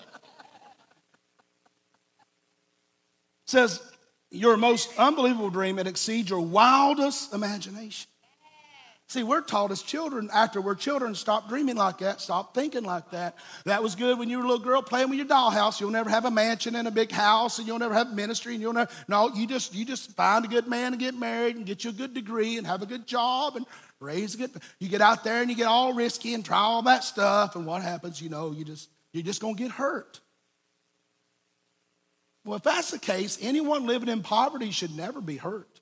Says, 3.52 3.82
Your 4.32 4.58
most 4.58 4.98
unbelievable 4.98 5.50
dream, 5.50 5.78
it 5.78 5.88
exceeds 5.88 6.30
your 6.30 6.42
wildest 6.42 7.34
imagination. 7.34 8.08
See, 9.12 9.24
we're 9.24 9.42
taught 9.42 9.72
as 9.72 9.82
children, 9.82 10.30
after 10.34 10.62
we're 10.62 10.74
children, 10.74 11.16
stop 11.16 11.50
dreaming 11.50 11.76
like 11.76 11.98
that, 11.98 12.22
stop 12.22 12.56
thinking 12.56 12.86
like 12.86 13.12
that. 13.12 13.36
That 13.66 13.84
was 13.84 13.96
good 13.96 14.18
when 14.18 14.30
you 14.30 14.38
were 14.38 14.46
a 14.46 14.48
little 14.48 14.64
girl 14.64 14.82
playing 14.82 15.10
with 15.10 15.18
your 15.18 15.28
dollhouse. 15.28 15.82
You'll 15.82 15.90
never 15.90 16.10
have 16.10 16.24
a 16.24 16.32
mansion 16.32 16.78
and 16.78 16.88
a 16.88 16.92
big 16.92 17.12
house, 17.12 17.60
and 17.60 17.68
you'll 17.68 17.78
never 17.78 17.94
have 17.94 18.14
ministry, 18.14 18.54
and 18.54 18.62
you'll 18.62 18.72
never. 18.72 18.90
No, 19.10 19.28
you 19.28 19.46
just 19.48 19.76
you 19.76 19.84
just 19.84 20.16
find 20.16 20.46
a 20.46 20.48
good 20.48 20.66
man 20.66 20.94
and 20.94 21.00
get 21.00 21.14
married 21.14 21.58
and 21.58 21.66
get 21.66 21.84
you 21.84 21.90
a 21.90 21.94
good 21.94 22.14
degree 22.14 22.58
and 22.58 22.66
have 22.66 22.84
a 22.84 22.86
good 22.86 23.06
job 23.06 23.58
and 23.58 23.66
raise 24.00 24.34
a 24.36 24.38
good. 24.38 24.52
You 24.80 24.88
get 24.88 25.02
out 25.02 25.26
there 25.26 25.42
and 25.42 25.50
you 25.50 25.58
get 25.58 25.68
all 25.68 25.94
risky 25.94 26.34
and 26.34 26.46
try 26.46 26.60
all 26.60 26.82
that 26.84 27.04
stuff, 27.04 27.58
and 27.58 27.66
what 27.66 27.82
happens? 27.82 28.22
You 28.22 28.30
know, 28.30 28.54
you 28.54 28.64
just 28.64 28.90
you're 29.12 29.24
just 29.24 29.42
gonna 29.42 29.56
get 29.56 29.72
hurt. 29.72 30.22
Well, 32.44 32.58
if 32.58 32.64
that's 32.64 32.92
the 32.92 33.00
case, 33.00 33.38
anyone 33.42 33.86
living 33.86 34.10
in 34.10 34.24
poverty 34.24 34.72
should 34.72 34.96
never 34.96 35.22
be 35.22 35.38
hurt. 35.38 35.82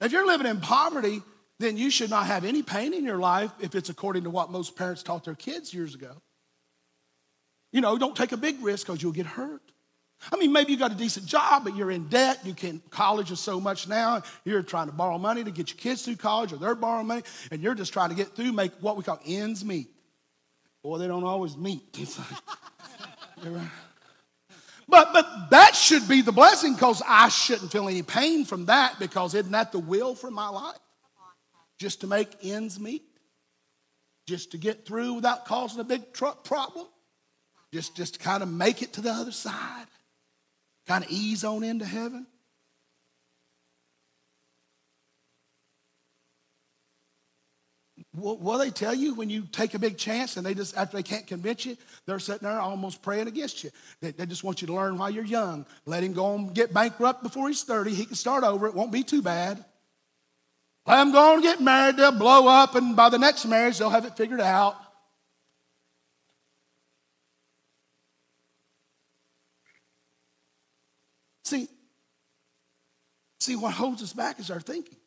If 0.00 0.12
you're 0.12 0.26
living 0.26 0.46
in 0.46 0.60
poverty, 0.60 1.22
then 1.58 1.76
you 1.76 1.90
should 1.90 2.10
not 2.10 2.26
have 2.26 2.44
any 2.44 2.62
pain 2.62 2.92
in 2.92 3.04
your 3.04 3.18
life 3.18 3.52
if 3.60 3.74
it's 3.74 3.88
according 3.88 4.24
to 4.24 4.30
what 4.30 4.50
most 4.50 4.76
parents 4.76 5.02
taught 5.02 5.24
their 5.24 5.34
kids 5.34 5.72
years 5.72 5.94
ago. 5.94 6.20
You 7.70 7.80
know, 7.80 7.96
don't 7.96 8.16
take 8.16 8.32
a 8.32 8.36
big 8.36 8.62
risk 8.62 8.86
because 8.86 9.02
you'll 9.02 9.12
get 9.12 9.26
hurt. 9.26 9.62
I 10.30 10.36
mean, 10.36 10.52
maybe 10.52 10.72
you 10.72 10.78
got 10.78 10.92
a 10.92 10.96
decent 10.96 11.26
job, 11.26 11.64
but 11.64 11.74
you're 11.74 11.90
in 11.90 12.08
debt. 12.08 12.40
You 12.44 12.54
can 12.54 12.80
college 12.90 13.30
is 13.32 13.40
so 13.40 13.58
much 13.58 13.88
now. 13.88 14.22
You're 14.44 14.62
trying 14.62 14.86
to 14.86 14.92
borrow 14.92 15.18
money 15.18 15.42
to 15.42 15.50
get 15.50 15.70
your 15.70 15.78
kids 15.78 16.04
through 16.04 16.16
college, 16.16 16.52
or 16.52 16.58
they're 16.58 16.74
borrowing 16.74 17.06
money, 17.06 17.22
and 17.50 17.60
you're 17.62 17.74
just 17.74 17.92
trying 17.92 18.10
to 18.10 18.14
get 18.14 18.36
through, 18.36 18.52
make 18.52 18.72
what 18.80 18.96
we 18.96 19.02
call 19.02 19.18
ends 19.26 19.64
meet. 19.64 19.88
Boy, 20.82 20.98
they 20.98 21.08
don't 21.08 21.24
always 21.24 21.56
meet. 21.56 21.82
But, 24.88 25.12
but 25.12 25.50
that 25.50 25.74
should 25.74 26.08
be 26.08 26.22
the 26.22 26.32
blessing 26.32 26.74
because 26.74 27.02
I 27.06 27.28
shouldn't 27.28 27.72
feel 27.72 27.88
any 27.88 28.02
pain 28.02 28.44
from 28.44 28.66
that 28.66 28.98
because 28.98 29.34
isn't 29.34 29.52
that 29.52 29.72
the 29.72 29.78
will 29.78 30.14
for 30.14 30.30
my 30.30 30.48
life? 30.48 30.78
Just 31.78 32.02
to 32.02 32.06
make 32.06 32.28
ends 32.42 32.78
meet? 32.78 33.02
Just 34.26 34.52
to 34.52 34.58
get 34.58 34.86
through 34.86 35.14
without 35.14 35.44
causing 35.46 35.80
a 35.80 35.84
big 35.84 36.12
truck 36.12 36.44
problem? 36.44 36.86
Just, 37.72 37.96
just 37.96 38.14
to 38.14 38.20
kind 38.20 38.42
of 38.42 38.48
make 38.48 38.82
it 38.82 38.92
to 38.94 39.00
the 39.00 39.10
other 39.10 39.32
side? 39.32 39.86
Kind 40.86 41.04
of 41.04 41.10
ease 41.10 41.44
on 41.44 41.64
into 41.64 41.84
heaven? 41.84 42.26
What 48.14 48.58
they 48.58 48.68
tell 48.68 48.94
you 48.94 49.14
when 49.14 49.30
you 49.30 49.46
take 49.50 49.72
a 49.72 49.78
big 49.78 49.96
chance 49.96 50.36
and 50.36 50.44
they 50.44 50.52
just, 50.52 50.76
after 50.76 50.98
they 50.98 51.02
can't 51.02 51.26
convince 51.26 51.64
you, 51.64 51.78
they're 52.04 52.18
sitting 52.18 52.46
there 52.46 52.60
almost 52.60 53.00
praying 53.00 53.26
against 53.26 53.64
you. 53.64 53.70
They, 54.02 54.10
they 54.10 54.26
just 54.26 54.44
want 54.44 54.60
you 54.60 54.66
to 54.66 54.74
learn 54.74 54.98
while 54.98 55.08
you're 55.08 55.24
young. 55.24 55.64
Let 55.86 56.04
him 56.04 56.12
go 56.12 56.34
and 56.34 56.54
get 56.54 56.74
bankrupt 56.74 57.22
before 57.22 57.48
he's 57.48 57.62
30. 57.62 57.94
He 57.94 58.04
can 58.04 58.14
start 58.14 58.44
over. 58.44 58.66
It 58.66 58.74
won't 58.74 58.92
be 58.92 59.02
too 59.02 59.22
bad. 59.22 59.64
Let 60.86 61.00
him 61.00 61.12
go 61.12 61.34
and 61.34 61.42
get 61.42 61.62
married. 61.62 61.96
They'll 61.96 62.12
blow 62.12 62.48
up, 62.48 62.74
and 62.74 62.94
by 62.94 63.08
the 63.08 63.18
next 63.18 63.46
marriage, 63.46 63.78
they'll 63.78 63.88
have 63.88 64.04
it 64.04 64.16
figured 64.16 64.40
out. 64.40 64.76
See, 71.44 71.68
see, 73.40 73.56
what 73.56 73.72
holds 73.72 74.02
us 74.02 74.12
back 74.12 74.38
is 74.38 74.50
our 74.50 74.60
thinking. 74.60 74.98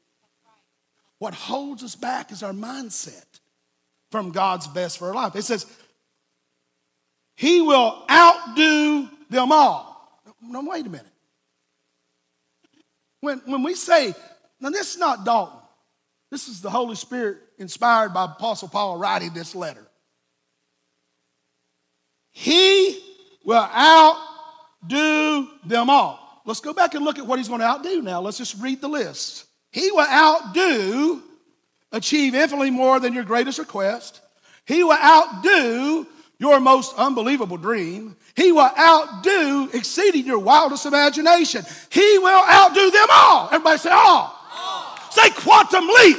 What 1.20 1.34
holds 1.34 1.84
us 1.84 1.96
back 1.96 2.32
is 2.32 2.44
our 2.44 2.52
mindset 2.52 3.26
from 4.12 4.32
God's 4.32 4.68
best 4.68 4.98
for 4.98 5.08
our 5.08 5.14
life. 5.14 5.36
It 5.36 5.44
says, 5.44 5.66
He 7.36 7.62
will 7.62 8.06
outdo 8.10 9.10
them 9.30 9.52
all. 9.52 10.22
Now, 10.42 10.62
wait 10.62 10.86
a 10.86 10.90
minute. 10.90 11.08
When, 13.22 13.40
when 13.46 13.64
we 13.64 13.74
say, 13.74 14.14
now 14.60 14.70
this 14.70 14.94
is 14.94 15.00
not 15.00 15.26
Dalton, 15.26 15.60
this 16.30 16.48
is 16.48 16.62
the 16.62 16.70
Holy 16.70 16.96
Spirit 16.96 17.38
inspired 17.58 18.14
by 18.14 18.26
Apostle 18.26 18.68
Paul 18.68 18.98
writing 18.98 19.34
this 19.34 19.56
letter. 19.56 19.88
He 22.32 23.02
will 23.46 23.64
outdo 23.64 25.48
them 25.66 25.90
all. 25.90 26.42
Let's 26.46 26.60
go 26.60 26.74
back 26.74 26.94
and 26.94 27.04
look 27.04 27.18
at 27.18 27.26
what 27.26 27.40
he's 27.40 27.48
going 27.48 27.62
to 27.62 27.66
outdo 27.66 28.02
now. 28.02 28.22
Let's 28.22 28.38
just 28.38 28.62
read 28.62 28.82
the 28.82 28.90
list. 28.90 29.46
He 29.76 29.92
will 29.92 30.08
outdo, 30.08 31.22
achieve 31.92 32.34
infinitely 32.34 32.72
more 32.72 32.98
than 33.02 33.14
your 33.14 33.26
greatest 33.26 33.60
request. 33.60 34.22
He 34.66 34.86
will 34.86 34.94
outdo 34.94 36.08
your 36.38 36.62
most 36.62 36.96
unbelievable 36.96 37.58
dream. 37.58 38.16
He 38.38 38.54
will 38.54 38.72
outdo, 38.80 39.70
exceeding 39.74 40.26
your 40.26 40.40
wildest 40.40 40.86
imagination. 40.86 41.66
He 41.90 42.18
will 42.20 42.42
outdo 42.50 42.90
them 42.90 43.08
all. 43.12 43.48
Everybody 43.48 43.78
say 43.80 43.90
all. 43.92 44.34
Say 45.12 45.30
quantum 45.32 45.88
leap. 45.88 46.18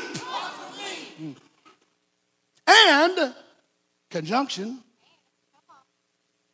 And 2.67 3.35
conjunction, 4.11 4.81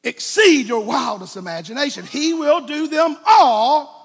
exceed 0.04 0.68
your 0.68 0.84
wildest 0.84 1.36
imagination. 1.36 2.06
He 2.06 2.32
will 2.32 2.60
do 2.60 2.86
them 2.86 3.16
all 3.26 4.01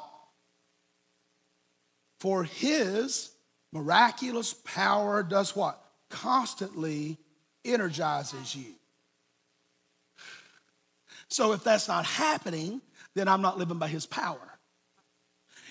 for 2.19 2.43
his 2.43 3.31
Miraculous 3.71 4.53
power 4.53 5.23
does 5.23 5.55
what? 5.55 5.81
Constantly 6.09 7.17
energizes 7.65 8.55
you. 8.55 8.73
So 11.27 11.51
if 11.51 11.63
that's 11.63 11.87
not 11.87 12.05
happening, 12.05 12.81
then 13.13 13.27
I'm 13.27 13.41
not 13.41 13.57
living 13.57 13.77
by 13.77 13.89
his 13.89 14.05
power. 14.05 14.57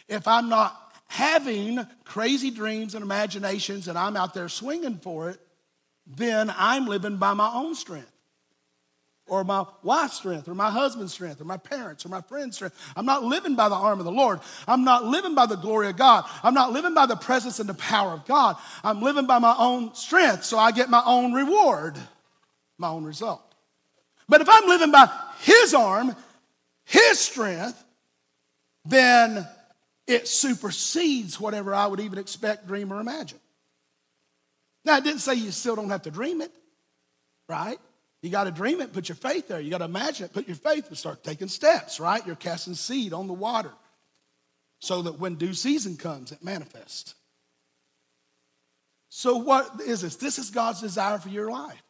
If 0.09 0.29
I'm 0.29 0.49
not 0.49 0.93
having 1.09 1.87
crazy 2.05 2.51
dreams 2.51 2.95
and 2.95 3.03
imaginations 3.03 3.89
and 3.89 3.99
I'm 3.99 4.17
out 4.17 4.35
there 4.35 4.49
swinging 4.49 4.99
for 4.99 5.31
it, 5.31 5.41
then 6.07 6.53
I'm 6.57 6.87
living 6.87 7.17
by 7.17 7.33
my 7.33 7.51
own 7.53 7.75
strength 7.75 8.13
or 9.27 9.43
my 9.45 9.65
wife's 9.83 10.15
strength 10.15 10.49
or 10.49 10.55
my 10.55 10.71
husband's 10.71 11.13
strength 11.13 11.41
or 11.41 11.45
my 11.45 11.57
parents 11.57 12.07
or 12.07 12.09
my 12.09 12.21
friend's 12.21 12.57
strength. 12.57 12.77
I'm 12.95 13.07
not 13.07 13.25
living 13.25 13.57
by 13.57 13.69
the 13.69 13.75
arm 13.75 13.99
of 13.99 14.05
the 14.05 14.13
Lord. 14.13 14.41
I'm 14.69 14.85
not 14.85 15.05
living 15.05 15.35
by 15.35 15.47
the 15.47 15.57
glory 15.57 15.89
of 15.89 15.97
God. 15.97 16.25
I'm 16.43 16.55
not 16.55 16.73
living 16.73 16.95
by 16.95 17.07
the 17.07 17.17
presence 17.17 17.59
and 17.59 17.69
the 17.69 17.75
power 17.75 18.13
of 18.13 18.25
God. 18.27 18.57
I'm 18.85 19.03
living 19.03 19.27
by 19.27 19.39
my 19.39 19.55
own 19.59 19.95
strength 19.95 20.45
so 20.45 20.59
I 20.59 20.71
get 20.71 20.89
my 20.89 21.03
own 21.05 21.33
reward, 21.33 21.97
my 22.79 22.89
own 22.89 23.05
result. 23.05 23.43
But 24.29 24.41
if 24.41 24.49
I'm 24.49 24.67
living 24.69 24.93
by 24.93 25.09
His 25.41 25.75
arm, 25.75 26.15
His 26.85 27.19
strength, 27.19 27.83
then 28.85 29.47
it 30.07 30.29
supersedes 30.29 31.41
whatever 31.41 31.75
I 31.75 31.87
would 31.87 32.01
even 32.01 32.19
expect, 32.19 32.69
dream, 32.69 32.93
or 32.93 33.01
imagine. 33.01 33.41
Now, 34.85 34.95
I 34.95 35.01
didn't 35.01 35.19
say 35.19 35.35
you 35.35 35.51
still 35.51 35.75
don't 35.75 35.91
have 35.91 36.03
to 36.03 36.13
dream 36.13 36.41
it, 36.41 36.53
right? 37.49 37.79
You 38.23 38.31
got 38.31 38.45
to 38.45 38.51
dream 38.51 38.81
it, 38.81 38.93
put 38.93 39.09
your 39.09 39.17
faith 39.17 39.49
there. 39.49 39.61
You 39.61 39.71
got 39.71 39.79
to 39.79 39.85
imagine 39.85 40.27
it, 40.27 40.33
put 40.33 40.49
your 40.49 40.57
faith 40.57 40.89
and 40.89 40.97
start 40.97 41.23
taking 41.23 41.49
steps, 41.49 42.01
right? 42.01 42.27
You're 42.27 42.37
casting 42.37 42.75
seed 42.75 43.13
on 43.13 43.27
the 43.27 43.35
water 43.35 43.73
so 44.79 45.03
that 45.03 45.19
when 45.19 45.37
due 45.37 45.55
season 45.55 45.97
comes, 45.97 46.33
it 46.33 46.43
manifests. 46.43 47.15
So, 49.09 49.37
what 49.37 49.81
is 49.81 50.03
this? 50.03 50.17
This 50.17 50.39
is 50.39 50.51
God's 50.51 50.81
desire 50.81 51.19
for 51.19 51.29
your 51.29 51.51
life. 51.51 51.83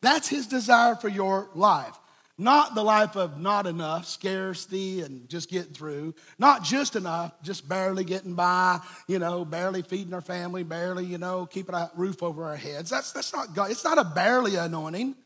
That's 0.00 0.28
His 0.28 0.46
desire 0.46 0.94
for 0.94 1.08
your 1.08 1.48
life. 1.54 1.96
Not 2.40 2.76
the 2.76 2.84
life 2.84 3.16
of 3.16 3.40
not 3.40 3.66
enough, 3.66 4.06
scarcity, 4.06 5.00
and 5.00 5.28
just 5.28 5.50
getting 5.50 5.72
through. 5.72 6.14
Not 6.38 6.62
just 6.62 6.94
enough, 6.94 7.32
just 7.42 7.68
barely 7.68 8.04
getting 8.04 8.34
by, 8.34 8.78
you 9.08 9.18
know, 9.18 9.44
barely 9.44 9.82
feeding 9.82 10.14
our 10.14 10.20
family, 10.20 10.62
barely, 10.62 11.04
you 11.04 11.18
know, 11.18 11.46
keeping 11.46 11.74
a 11.74 11.90
roof 11.96 12.22
over 12.22 12.44
our 12.44 12.54
heads. 12.54 12.90
That's, 12.90 13.10
that's 13.10 13.32
not 13.32 13.54
God. 13.56 13.72
It's 13.72 13.82
not 13.82 13.98
a 13.98 14.04
barely 14.04 14.54
anointing. 14.54 15.16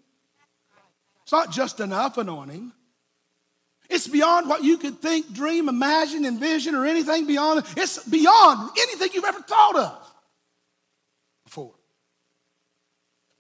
It's 1.33 1.47
not 1.49 1.51
just 1.51 1.81
enough 1.81 2.19
anointing. 2.19 2.73
It's 3.89 4.07
beyond 4.07 4.51
what 4.51 4.63
you 4.63 4.77
could 4.77 5.01
think, 5.01 5.33
dream, 5.33 5.67
imagine, 5.67 6.27
envision, 6.27 6.75
or 6.75 6.85
anything 6.85 7.27
beyond. 7.27 7.65
It's 7.75 8.07
beyond 8.07 8.69
anything 8.79 9.09
you've 9.15 9.25
ever 9.25 9.41
thought 9.41 9.77
of 9.77 10.13
before. 11.45 11.73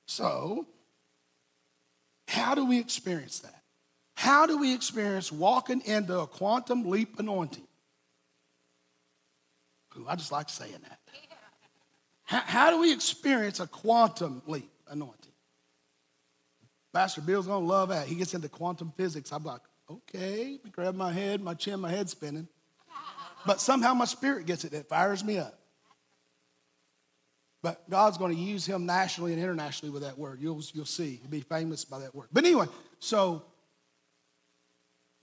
So, 0.06 0.66
how 2.28 2.54
do 2.54 2.64
we 2.64 2.80
experience 2.80 3.40
that? 3.40 3.62
How 4.14 4.46
do 4.46 4.56
we 4.56 4.72
experience 4.72 5.30
walking 5.30 5.82
into 5.82 6.18
a 6.18 6.26
quantum 6.26 6.88
leap 6.88 7.18
anointing? 7.18 7.68
Ooh, 9.98 10.06
I 10.08 10.16
just 10.16 10.32
like 10.32 10.48
saying 10.48 10.80
that. 10.88 10.98
How, 12.24 12.40
how 12.40 12.70
do 12.70 12.80
we 12.80 12.90
experience 12.90 13.60
a 13.60 13.66
quantum 13.66 14.40
leap 14.46 14.70
anointing? 14.88 15.21
Pastor 16.92 17.20
Bill's 17.20 17.46
gonna 17.46 17.64
love 17.64 17.88
that. 17.88 18.06
He 18.06 18.14
gets 18.14 18.34
into 18.34 18.48
quantum 18.48 18.92
physics. 18.96 19.32
I'm 19.32 19.44
like, 19.44 19.62
okay, 19.90 20.58
grab 20.72 20.94
my 20.94 21.12
head, 21.12 21.42
my 21.42 21.54
chin, 21.54 21.80
my 21.80 21.90
head 21.90 22.08
spinning. 22.08 22.48
But 23.44 23.60
somehow 23.60 23.94
my 23.94 24.04
spirit 24.04 24.46
gets 24.46 24.64
it, 24.64 24.72
it 24.72 24.88
fires 24.88 25.24
me 25.24 25.38
up. 25.38 25.58
But 27.62 27.88
God's 27.88 28.18
going 28.18 28.34
to 28.34 28.40
use 28.40 28.66
him 28.66 28.86
nationally 28.86 29.32
and 29.32 29.40
internationally 29.40 29.92
with 29.92 30.02
that 30.02 30.18
word. 30.18 30.40
You'll, 30.40 30.62
you'll 30.72 30.84
see. 30.84 31.20
He'll 31.20 31.30
be 31.30 31.42
famous 31.42 31.84
by 31.84 32.00
that 32.00 32.14
word. 32.14 32.28
But 32.32 32.44
anyway, 32.44 32.66
so 32.98 33.44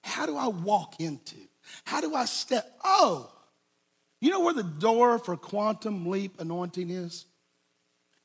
how 0.03 0.25
do 0.25 0.38
I 0.38 0.47
walk 0.47 0.95
into? 0.99 1.36
How 1.84 1.99
do 1.99 2.15
I 2.15 2.25
step? 2.25 2.65
Oh, 2.84 3.29
you 4.21 4.32
know 4.32 4.39
where 4.39 4.53
the 4.53 4.63
door 4.63 5.19
for 5.19 5.36
quantum 5.36 6.08
leap 6.08 6.39
anointing 6.39 6.89
is? 6.89 7.25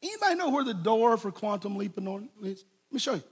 Anybody 0.03 0.35
know 0.37 0.51
where 0.51 0.65
the 0.65 0.75
door 0.75 1.17
for 1.17 1.33
quantum 1.33 1.77
leap 1.77 1.99
anointing 1.99 2.31
is? 2.43 2.65
Let 2.91 2.93
me 2.93 3.01
show 3.01 3.15
you. 3.15 3.23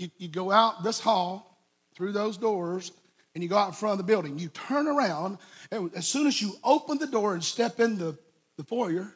You, 0.00 0.10
you 0.16 0.28
go 0.28 0.50
out 0.50 0.82
this 0.82 0.98
hall 0.98 1.62
through 1.94 2.12
those 2.12 2.38
doors 2.38 2.90
and 3.34 3.44
you 3.44 3.50
go 3.50 3.58
out 3.58 3.68
in 3.68 3.74
front 3.74 3.92
of 3.92 3.98
the 3.98 4.10
building. 4.10 4.38
You 4.38 4.48
turn 4.48 4.88
around, 4.88 5.36
and 5.70 5.94
as 5.94 6.08
soon 6.08 6.26
as 6.26 6.40
you 6.40 6.54
open 6.64 6.96
the 6.96 7.06
door 7.06 7.34
and 7.34 7.44
step 7.44 7.80
in 7.80 7.98
the, 7.98 8.18
the 8.56 8.64
foyer, 8.64 9.12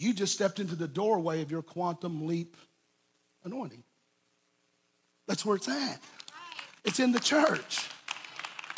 you 0.00 0.12
just 0.12 0.34
stepped 0.34 0.58
into 0.58 0.74
the 0.74 0.88
doorway 0.88 1.42
of 1.42 1.52
your 1.52 1.62
quantum 1.62 2.26
leap 2.26 2.56
anointing. 3.44 3.84
That's 5.28 5.46
where 5.46 5.54
it's 5.54 5.68
at. 5.68 6.00
It's 6.84 6.98
in 6.98 7.12
the 7.12 7.20
church. 7.20 7.88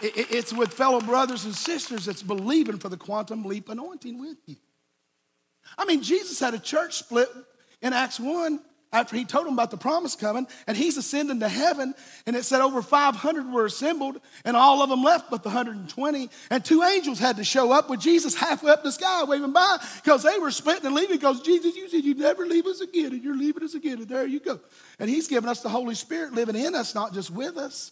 It's 0.02 0.52
with 0.52 0.74
fellow 0.74 1.00
brothers 1.00 1.46
and 1.46 1.54
sisters 1.54 2.04
that's 2.04 2.22
believing 2.22 2.78
for 2.78 2.90
the 2.90 2.98
quantum 2.98 3.42
leap 3.44 3.70
anointing 3.70 4.20
with 4.20 4.36
you. 4.44 4.56
I 5.78 5.86
mean, 5.86 6.02
Jesus 6.02 6.38
had 6.38 6.52
a 6.52 6.58
church 6.58 6.98
split 6.98 7.30
in 7.80 7.94
Acts 7.94 8.20
1 8.20 8.60
after 8.94 9.16
he 9.16 9.24
told 9.24 9.44
them 9.44 9.54
about 9.54 9.72
the 9.72 9.76
promise 9.76 10.14
coming, 10.14 10.46
and 10.68 10.76
he's 10.76 10.96
ascending 10.96 11.40
to 11.40 11.48
heaven, 11.48 11.94
and 12.26 12.36
it 12.36 12.44
said 12.44 12.60
over 12.60 12.80
500 12.80 13.52
were 13.52 13.66
assembled, 13.66 14.20
and 14.44 14.56
all 14.56 14.82
of 14.82 14.88
them 14.88 15.02
left 15.02 15.32
but 15.32 15.42
the 15.42 15.48
120. 15.48 16.30
And 16.48 16.64
two 16.64 16.82
angels 16.84 17.18
had 17.18 17.36
to 17.36 17.44
show 17.44 17.72
up 17.72 17.90
with 17.90 17.98
Jesus 17.98 18.36
halfway 18.36 18.70
up 18.70 18.84
the 18.84 18.92
sky 18.92 19.24
waving 19.24 19.52
by 19.52 19.78
because 19.96 20.22
they 20.22 20.38
were 20.38 20.52
splitting 20.52 20.86
and 20.86 20.94
leaving 20.94 21.16
because 21.16 21.42
Jesus, 21.42 21.74
you 21.74 21.88
said 21.88 22.04
you'd 22.04 22.18
never 22.18 22.46
leave 22.46 22.66
us 22.66 22.80
again, 22.80 23.12
and 23.12 23.22
you're 23.22 23.36
leaving 23.36 23.64
us 23.64 23.74
again, 23.74 23.98
and 23.98 24.08
there 24.08 24.26
you 24.26 24.38
go. 24.38 24.60
And 25.00 25.10
he's 25.10 25.26
given 25.26 25.50
us 25.50 25.60
the 25.60 25.68
Holy 25.68 25.96
Spirit 25.96 26.32
living 26.32 26.56
in 26.56 26.76
us, 26.76 26.94
not 26.94 27.12
just 27.12 27.32
with 27.32 27.56
us. 27.56 27.90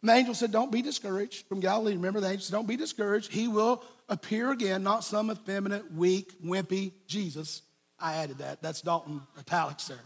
And 0.00 0.08
the 0.08 0.14
angel 0.14 0.34
said, 0.34 0.50
Don't 0.50 0.72
be 0.72 0.80
discouraged 0.80 1.46
from 1.46 1.60
Galilee. 1.60 1.92
Remember, 1.92 2.20
the 2.20 2.28
angel 2.28 2.42
said, 2.42 2.56
Don't 2.56 2.66
be 2.66 2.78
discouraged. 2.78 3.30
He 3.30 3.48
will 3.48 3.84
appear 4.08 4.50
again, 4.50 4.82
not 4.82 5.04
some 5.04 5.30
effeminate, 5.30 5.92
weak, 5.92 6.42
wimpy 6.42 6.92
Jesus 7.06 7.60
I 7.98 8.16
added 8.16 8.38
that. 8.38 8.62
That's 8.62 8.82
Dalton 8.82 9.22
italics 9.38 9.88
there. 9.88 10.00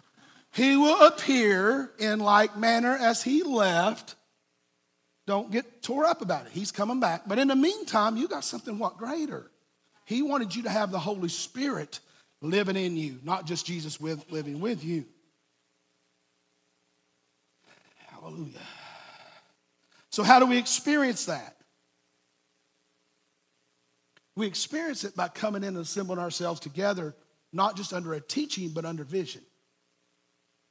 He 0.53 0.76
will 0.76 1.07
appear 1.07 1.90
in 1.98 2.18
like 2.20 2.57
manner 2.57 2.96
as 2.96 3.22
he 3.22 3.42
left. 3.42 4.16
Don't 5.26 5.50
get 5.50 5.83
tore 5.83 6.07
up 6.07 6.22
about 6.22 6.46
it. 6.46 6.53
He's 6.53 6.72
coming 6.72 6.98
back. 6.98 7.22
But 7.26 7.38
in 7.38 7.48
the 7.48 7.57
meantime, 7.57 8.16
you 8.16 8.26
got 8.26 8.44
something 8.44 8.79
what 8.79 8.96
greater. 8.96 9.50
He 10.07 10.22
wanted 10.22 10.55
you 10.55 10.64
to 10.64 10.70
have 10.70 10.90
the 10.90 10.98
Holy 10.98 11.29
Spirit 11.29 12.00
living 12.42 12.76
in 12.76 12.96
you, 12.96 13.20
not 13.22 13.46
just 13.46 13.64
Jesus 13.64 14.00
with, 14.00 14.24
living 14.31 14.61
with 14.61 14.83
you. 14.83 15.05
Hallelujah. 18.09 18.59
So, 20.11 20.24
how 20.24 20.40
do 20.40 20.46
we 20.46 20.59
experience 20.59 21.26
that? 21.26 21.57
We 24.35 24.46
experience 24.46 25.05
it 25.05 25.14
by 25.14 25.29
coming 25.29 25.62
in 25.62 25.68
and 25.68 25.79
assembling 25.79 26.18
ourselves 26.18 26.61
together 26.61 27.14
not 27.52 27.76
just 27.76 27.92
under 27.92 28.14
a 28.14 28.20
teaching, 28.20 28.70
but 28.70 28.84
under 28.84 29.04
vision. 29.04 29.42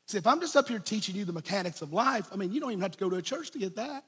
See, 0.07 0.17
if 0.17 0.25
I'm 0.25 0.39
just 0.39 0.55
up 0.55 0.67
here 0.67 0.79
teaching 0.79 1.15
you 1.15 1.25
the 1.25 1.33
mechanics 1.33 1.81
of 1.81 1.93
life, 1.93 2.27
I 2.31 2.35
mean, 2.35 2.51
you 2.51 2.59
don't 2.59 2.71
even 2.71 2.81
have 2.81 2.91
to 2.91 2.97
go 2.97 3.09
to 3.09 3.17
a 3.17 3.21
church 3.21 3.51
to 3.51 3.59
get 3.59 3.75
that. 3.75 4.03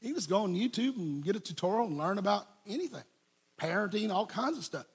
You 0.00 0.10
can 0.10 0.14
just 0.14 0.30
go 0.30 0.42
on 0.42 0.54
YouTube 0.54 0.96
and 0.96 1.24
get 1.24 1.34
a 1.34 1.40
tutorial 1.40 1.88
and 1.88 1.98
learn 1.98 2.18
about 2.18 2.46
anything, 2.66 3.02
parenting, 3.60 4.12
all 4.12 4.26
kinds 4.26 4.56
of 4.56 4.64
stuff. 4.64 4.86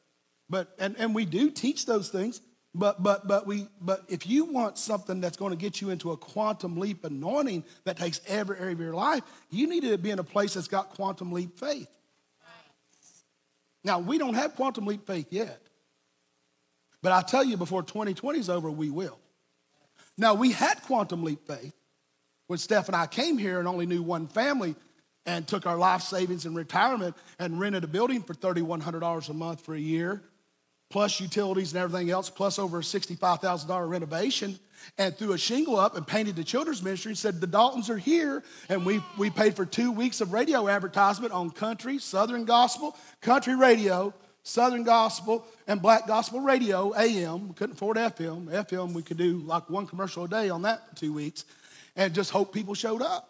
But 0.49 0.73
and, 0.79 0.95
and 0.97 1.13
we 1.13 1.25
do 1.25 1.49
teach 1.49 1.85
those 1.85 2.09
things, 2.09 2.41
but 2.73 3.03
but 3.03 3.27
but 3.27 3.45
we 3.45 3.67
but 3.81 4.03
if 4.07 4.25
you 4.25 4.45
want 4.45 4.77
something 4.77 5.19
that's 5.19 5.35
going 5.35 5.51
to 5.51 5.57
get 5.57 5.81
you 5.81 5.89
into 5.89 6.11
a 6.11 6.17
quantum 6.17 6.77
leap 6.77 7.03
anointing 7.03 7.65
that 7.83 7.97
takes 7.97 8.21
every 8.27 8.57
area 8.57 8.73
of 8.73 8.79
your 8.79 8.93
life, 8.93 9.23
you 9.49 9.67
need 9.67 9.81
to 9.81 9.97
be 9.97 10.11
in 10.11 10.19
a 10.19 10.23
place 10.23 10.53
that's 10.53 10.69
got 10.69 10.91
quantum 10.91 11.31
leap 11.31 11.59
faith. 11.59 11.89
Now 13.83 13.99
we 13.99 14.17
don't 14.17 14.35
have 14.35 14.55
quantum 14.55 14.85
leap 14.85 15.05
faith 15.05 15.27
yet. 15.31 15.61
But 17.03 17.11
I 17.11 17.21
tell 17.21 17.43
you, 17.43 17.57
before 17.57 17.83
2020 17.83 18.39
is 18.39 18.49
over, 18.49 18.71
we 18.71 18.89
will. 18.89 19.19
Now, 20.17 20.33
we 20.33 20.53
had 20.53 20.81
quantum 20.83 21.23
leap 21.23 21.45
faith 21.45 21.73
when 22.47 22.57
Steph 22.57 22.87
and 22.87 22.95
I 22.95 23.07
came 23.07 23.37
here 23.37 23.59
and 23.59 23.67
only 23.67 23.85
knew 23.85 24.01
one 24.01 24.27
family 24.27 24.75
and 25.25 25.45
took 25.45 25.67
our 25.67 25.77
life 25.77 26.01
savings 26.01 26.45
and 26.45 26.55
retirement 26.55 27.15
and 27.39 27.59
rented 27.59 27.83
a 27.83 27.87
building 27.87 28.23
for 28.23 28.33
$3,100 28.33 29.29
a 29.29 29.33
month 29.33 29.65
for 29.65 29.75
a 29.75 29.79
year, 29.79 30.21
plus 30.89 31.19
utilities 31.19 31.73
and 31.73 31.83
everything 31.83 32.09
else, 32.09 32.29
plus 32.29 32.57
over 32.57 32.79
a 32.79 32.81
$65,000 32.81 33.89
renovation, 33.89 34.57
and 34.97 35.17
threw 35.17 35.33
a 35.33 35.37
shingle 35.37 35.77
up 35.77 35.97
and 35.97 36.07
painted 36.07 36.37
the 36.37 36.43
children's 36.43 36.81
ministry 36.81 37.11
and 37.11 37.17
said, 37.17 37.41
The 37.41 37.47
Daltons 37.47 37.89
are 37.89 37.97
here. 37.97 38.43
And 38.69 38.85
we, 38.85 39.01
we 39.17 39.29
paid 39.29 39.55
for 39.55 39.65
two 39.65 39.91
weeks 39.91 40.21
of 40.21 40.31
radio 40.31 40.69
advertisement 40.69 41.33
on 41.33 41.51
country, 41.51 41.99
Southern 41.99 42.45
gospel, 42.45 42.95
country 43.21 43.55
radio, 43.55 44.13
Southern 44.43 44.83
Gospel 44.83 45.45
and 45.67 45.81
Black 45.81 46.05
Gospel 46.05 46.41
Radio, 46.41 46.93
AM. 46.95 47.47
We 47.47 47.53
couldn't 47.55 47.75
afford 47.75 47.97
FM. 47.97 48.47
FM, 48.47 48.93
we 48.93 49.01
could 49.01 49.17
do 49.17 49.37
like 49.39 49.69
one 49.69 49.87
commercial 49.87 50.25
a 50.25 50.27
day 50.27 50.49
on 50.49 50.63
that 50.63 50.89
for 50.89 50.95
two 50.95 51.13
weeks 51.13 51.45
and 51.95 52.13
just 52.13 52.31
hope 52.31 52.53
people 52.53 52.73
showed 52.73 53.01
up. 53.01 53.29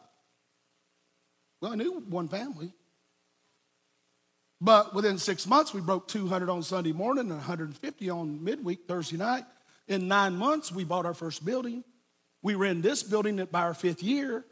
Well, 1.61 1.71
I 1.71 1.75
knew 1.75 2.03
one 2.09 2.27
family. 2.27 2.73
But 4.59 4.95
within 4.95 5.17
six 5.17 5.45
months, 5.45 5.73
we 5.73 5.81
broke 5.81 6.07
200 6.07 6.49
on 6.49 6.63
Sunday 6.63 6.93
morning 6.93 7.25
and 7.25 7.31
150 7.31 8.09
on 8.09 8.43
midweek, 8.43 8.87
Thursday 8.87 9.17
night. 9.17 9.43
In 9.87 10.07
nine 10.07 10.35
months, 10.35 10.71
we 10.71 10.83
bought 10.83 11.05
our 11.05 11.13
first 11.13 11.45
building. 11.45 11.83
We 12.41 12.55
were 12.55 12.65
in 12.65 12.81
this 12.81 13.03
building 13.03 13.45
by 13.51 13.61
our 13.61 13.73
fifth 13.73 14.01
year. 14.01 14.45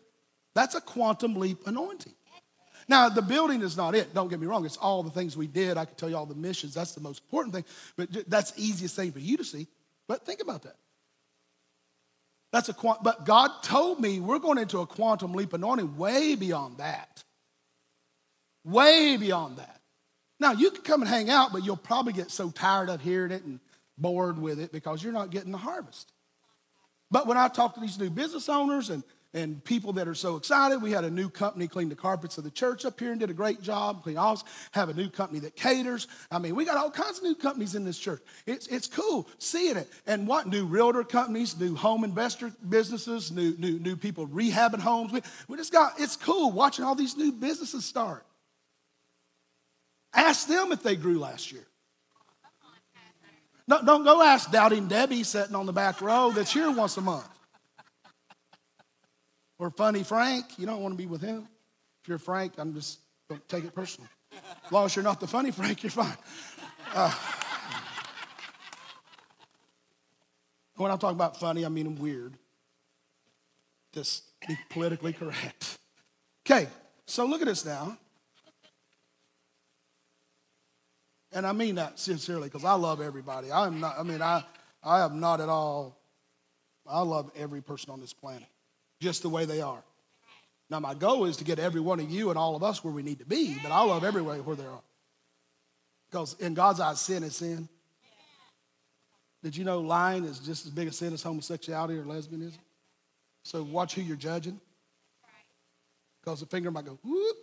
That's 0.54 0.76
a 0.76 0.82
quantum 0.82 1.36
leap 1.36 1.66
anointing. 1.66 2.14
Now, 2.92 3.08
the 3.08 3.22
building 3.22 3.62
is 3.62 3.78
not 3.78 3.96
it. 3.96 4.14
Don't 4.14 4.28
get 4.28 4.38
me 4.38 4.48
wrong. 4.48 4.66
It's 4.66 4.76
all 4.76 5.02
the 5.02 5.12
things 5.12 5.38
we 5.38 5.48
did. 5.48 5.78
I 5.78 5.86
can 5.86 5.96
tell 5.96 6.10
you 6.10 6.18
all 6.18 6.26
the 6.26 6.36
missions. 6.36 6.74
That's 6.74 6.92
the 6.92 7.00
most 7.00 7.24
important 7.24 7.56
thing. 7.56 7.64
But 7.96 8.30
that's 8.30 8.52
the 8.52 8.62
easiest 8.62 8.98
thing 8.98 9.14
for 9.14 9.20
you 9.20 9.38
to 9.38 9.46
see. 9.46 9.68
But 10.10 10.26
think 10.26 10.42
about 10.42 10.64
that. 10.64 10.76
That's 12.52 12.68
a 12.68 12.74
quant- 12.74 13.02
but 13.02 13.26
God 13.26 13.50
told 13.64 14.02
me 14.02 14.20
we're 14.20 14.40
going 14.40 14.58
into 14.58 14.80
a 14.80 14.86
quantum 14.86 15.32
leap 15.32 15.54
anointing 15.54 15.96
way 15.96 16.36
beyond 16.36 16.80
that. 16.80 17.24
Way 18.66 19.16
beyond 19.16 19.60
that. 19.60 19.80
Now, 20.42 20.52
you 20.52 20.70
can 20.70 20.82
come 20.82 21.02
and 21.02 21.10
hang 21.10 21.30
out, 21.30 21.54
but 21.54 21.64
you'll 21.64 21.78
probably 21.78 22.12
get 22.12 22.30
so 22.30 22.50
tired 22.50 22.90
of 22.90 23.00
hearing 23.00 23.32
it 23.32 23.46
and 23.46 23.62
bored 23.98 24.38
with 24.38 24.60
it 24.60 24.74
because 24.74 25.02
you're 25.02 25.14
not 25.14 25.32
getting 25.32 25.54
the 25.54 25.58
harvest. 25.58 26.12
But 27.10 27.26
when 27.26 27.38
I 27.38 27.48
talk 27.48 27.76
to 27.76 27.80
these 27.80 27.98
new 27.98 28.10
business 28.10 28.50
owners 28.50 28.90
and, 28.90 29.02
and 29.34 29.64
people 29.64 29.94
that 29.94 30.08
are 30.08 30.16
so 30.16 30.36
excited, 30.36 30.82
we 30.82 30.92
had 30.92 31.06
a 31.06 31.10
new 31.10 31.30
company 31.30 31.68
clean 31.68 31.88
the 31.88 31.96
carpets 31.96 32.38
of 32.38 32.44
the 32.44 32.52
church 32.52 32.84
up 32.84 33.00
here 33.00 33.12
and 33.12 33.20
did 33.20 33.30
a 33.30 33.34
great 33.34 33.62
job, 33.62 34.04
clean 34.04 34.18
office, 34.18 34.44
have 34.72 34.90
a 34.90 34.94
new 34.94 35.10
company 35.10 35.40
that 35.40 35.56
caters. 35.56 36.08
I 36.30 36.40
mean, 36.40 36.54
we 36.54 36.66
got 36.66 36.78
all 36.78 36.92
kinds 36.92 37.20
of 37.20 37.24
new 37.24 37.36
companies 37.36 37.74
in 37.76 37.86
this 37.86 37.98
church. 37.98 38.22
It's, 38.46 38.68
it's 38.68 38.88
cool 38.88 39.30
seeing 39.38 39.78
it. 39.78 39.90
And 40.06 40.28
what? 40.28 40.48
New 40.48 40.66
realtor 40.66 41.06
companies, 41.06 41.58
new 41.58 41.76
home 41.76 42.04
investor 42.04 42.52
businesses, 42.68 43.32
new, 43.32 43.56
new, 43.58 43.80
new 43.80 43.96
people 43.96 44.28
rehabbing 44.28 44.80
homes. 44.80 45.14
We, 45.14 45.22
we 45.48 45.56
just 45.58 45.72
got, 45.72 45.98
it's 45.98 46.18
cool 46.18 46.52
watching 46.52 46.84
all 46.84 46.96
these 46.96 47.16
new 47.16 47.32
businesses 47.32 47.86
start. 47.86 48.26
Ask 50.14 50.48
them 50.48 50.74
if 50.74 50.84
they 50.84 50.98
grew 50.98 51.20
last 51.20 51.54
year. 51.54 51.66
No, 53.66 53.82
don't 53.82 54.04
go 54.04 54.22
ask 54.22 54.52
Doubting 54.52 54.90
Debbie 54.90 55.24
sitting 55.24 55.56
on 55.56 55.66
the 55.66 55.72
back 55.72 56.02
row 56.02 56.32
that's 56.32 56.52
here 56.52 56.70
once 56.70 56.98
a 56.98 57.02
month. 57.02 57.30
Or 59.62 59.70
Funny 59.70 60.02
Frank. 60.02 60.58
You 60.58 60.66
don't 60.66 60.82
want 60.82 60.94
to 60.94 60.98
be 60.98 61.06
with 61.06 61.22
him. 61.22 61.48
If 62.02 62.10
you're 62.10 62.18
Frank, 62.18 62.54
I'm 62.58 62.74
just, 62.74 62.98
don't 63.30 63.48
take 63.48 63.64
it 63.64 63.76
personal. 63.76 64.10
As 64.66 64.72
long 64.72 64.86
as 64.86 64.96
you're 64.96 65.04
not 65.04 65.20
the 65.20 65.28
funny 65.28 65.52
Frank, 65.52 65.84
you're 65.84 65.92
fine. 65.92 66.18
Uh, 66.96 67.14
when 70.78 70.90
I 70.90 70.98
talk 70.98 71.12
about 71.12 71.40
funny, 71.40 71.64
I 71.64 71.70
mean 71.70 71.96
weird. 71.96 72.34
Just 73.94 74.24
be 74.48 74.58
politically 74.72 75.14
correct. 75.14 75.78
Okay, 76.44 76.68
so 77.06 77.26
look 77.26 77.42
at 77.42 77.48
this 77.48 77.64
now. 77.64 77.96
And 81.34 81.46
I 81.46 81.52
mean 81.52 81.76
that 81.76 82.00
sincerely 82.00 82.48
because 82.48 82.66
I 82.66 82.74
love 82.74 83.00
everybody. 83.00 83.52
I'm 83.52 83.80
not, 83.80 84.00
I 84.00 84.02
mean, 84.02 84.24
I, 84.24 84.44
I 84.84 85.02
am 85.02 85.20
not 85.20 85.40
at 85.40 85.50
all, 85.50 86.02
I 86.88 87.02
love 87.02 87.30
every 87.36 87.62
person 87.62 87.92
on 87.92 88.02
this 88.02 88.12
planet 88.12 88.48
just 89.02 89.24
the 89.24 89.30
way 89.30 89.44
they 89.46 89.60
are. 89.60 89.84
Now, 90.70 90.80
my 90.80 90.94
goal 90.94 91.26
is 91.26 91.36
to 91.38 91.44
get 91.44 91.60
every 91.60 91.82
one 91.82 92.00
of 92.00 92.10
you 92.10 92.30
and 92.30 92.40
all 92.40 92.56
of 92.56 92.64
us 92.64 92.82
where 92.82 92.94
we 92.94 93.04
need 93.04 93.20
to 93.20 93.26
be, 93.26 93.58
but 93.62 93.74
I 93.74 93.84
love 93.84 94.06
everybody 94.06 94.40
where 94.40 94.56
they 94.56 94.66
are. 94.66 94.82
Because 96.10 96.36
in 96.40 96.54
God's 96.54 96.80
eyes, 96.80 97.02
sin 97.02 97.24
is 97.24 97.36
sin. 97.36 97.68
Did 99.44 99.58
you 99.58 99.66
know 99.66 99.82
lying 99.82 100.24
is 100.24 100.40
just 100.40 100.66
as 100.66 100.72
big 100.72 100.88
a 100.88 100.92
sin 100.92 101.14
as 101.14 101.24
homosexuality 101.24 101.98
or 101.98 102.04
lesbianism? 102.04 102.60
So 103.44 103.64
watch 103.64 103.96
who 103.96 104.02
you're 104.02 104.16
judging. 104.16 104.62
Because 106.22 106.40
the 106.40 106.46
finger 106.46 106.70
might 106.70 106.86
go, 106.86 107.00
whoop. 107.04 107.38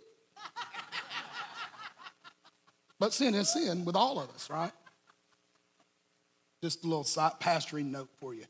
But 2.99 3.13
sin 3.13 3.35
is 3.35 3.51
sin 3.51 3.85
with 3.85 3.95
all 3.95 4.19
of 4.19 4.29
us, 4.31 4.49
right? 4.49 4.71
Just 6.63 6.83
a 6.83 6.87
little 6.87 7.03
pastoring 7.03 7.91
note 7.91 8.09
for 8.19 8.33
you. 8.33 8.45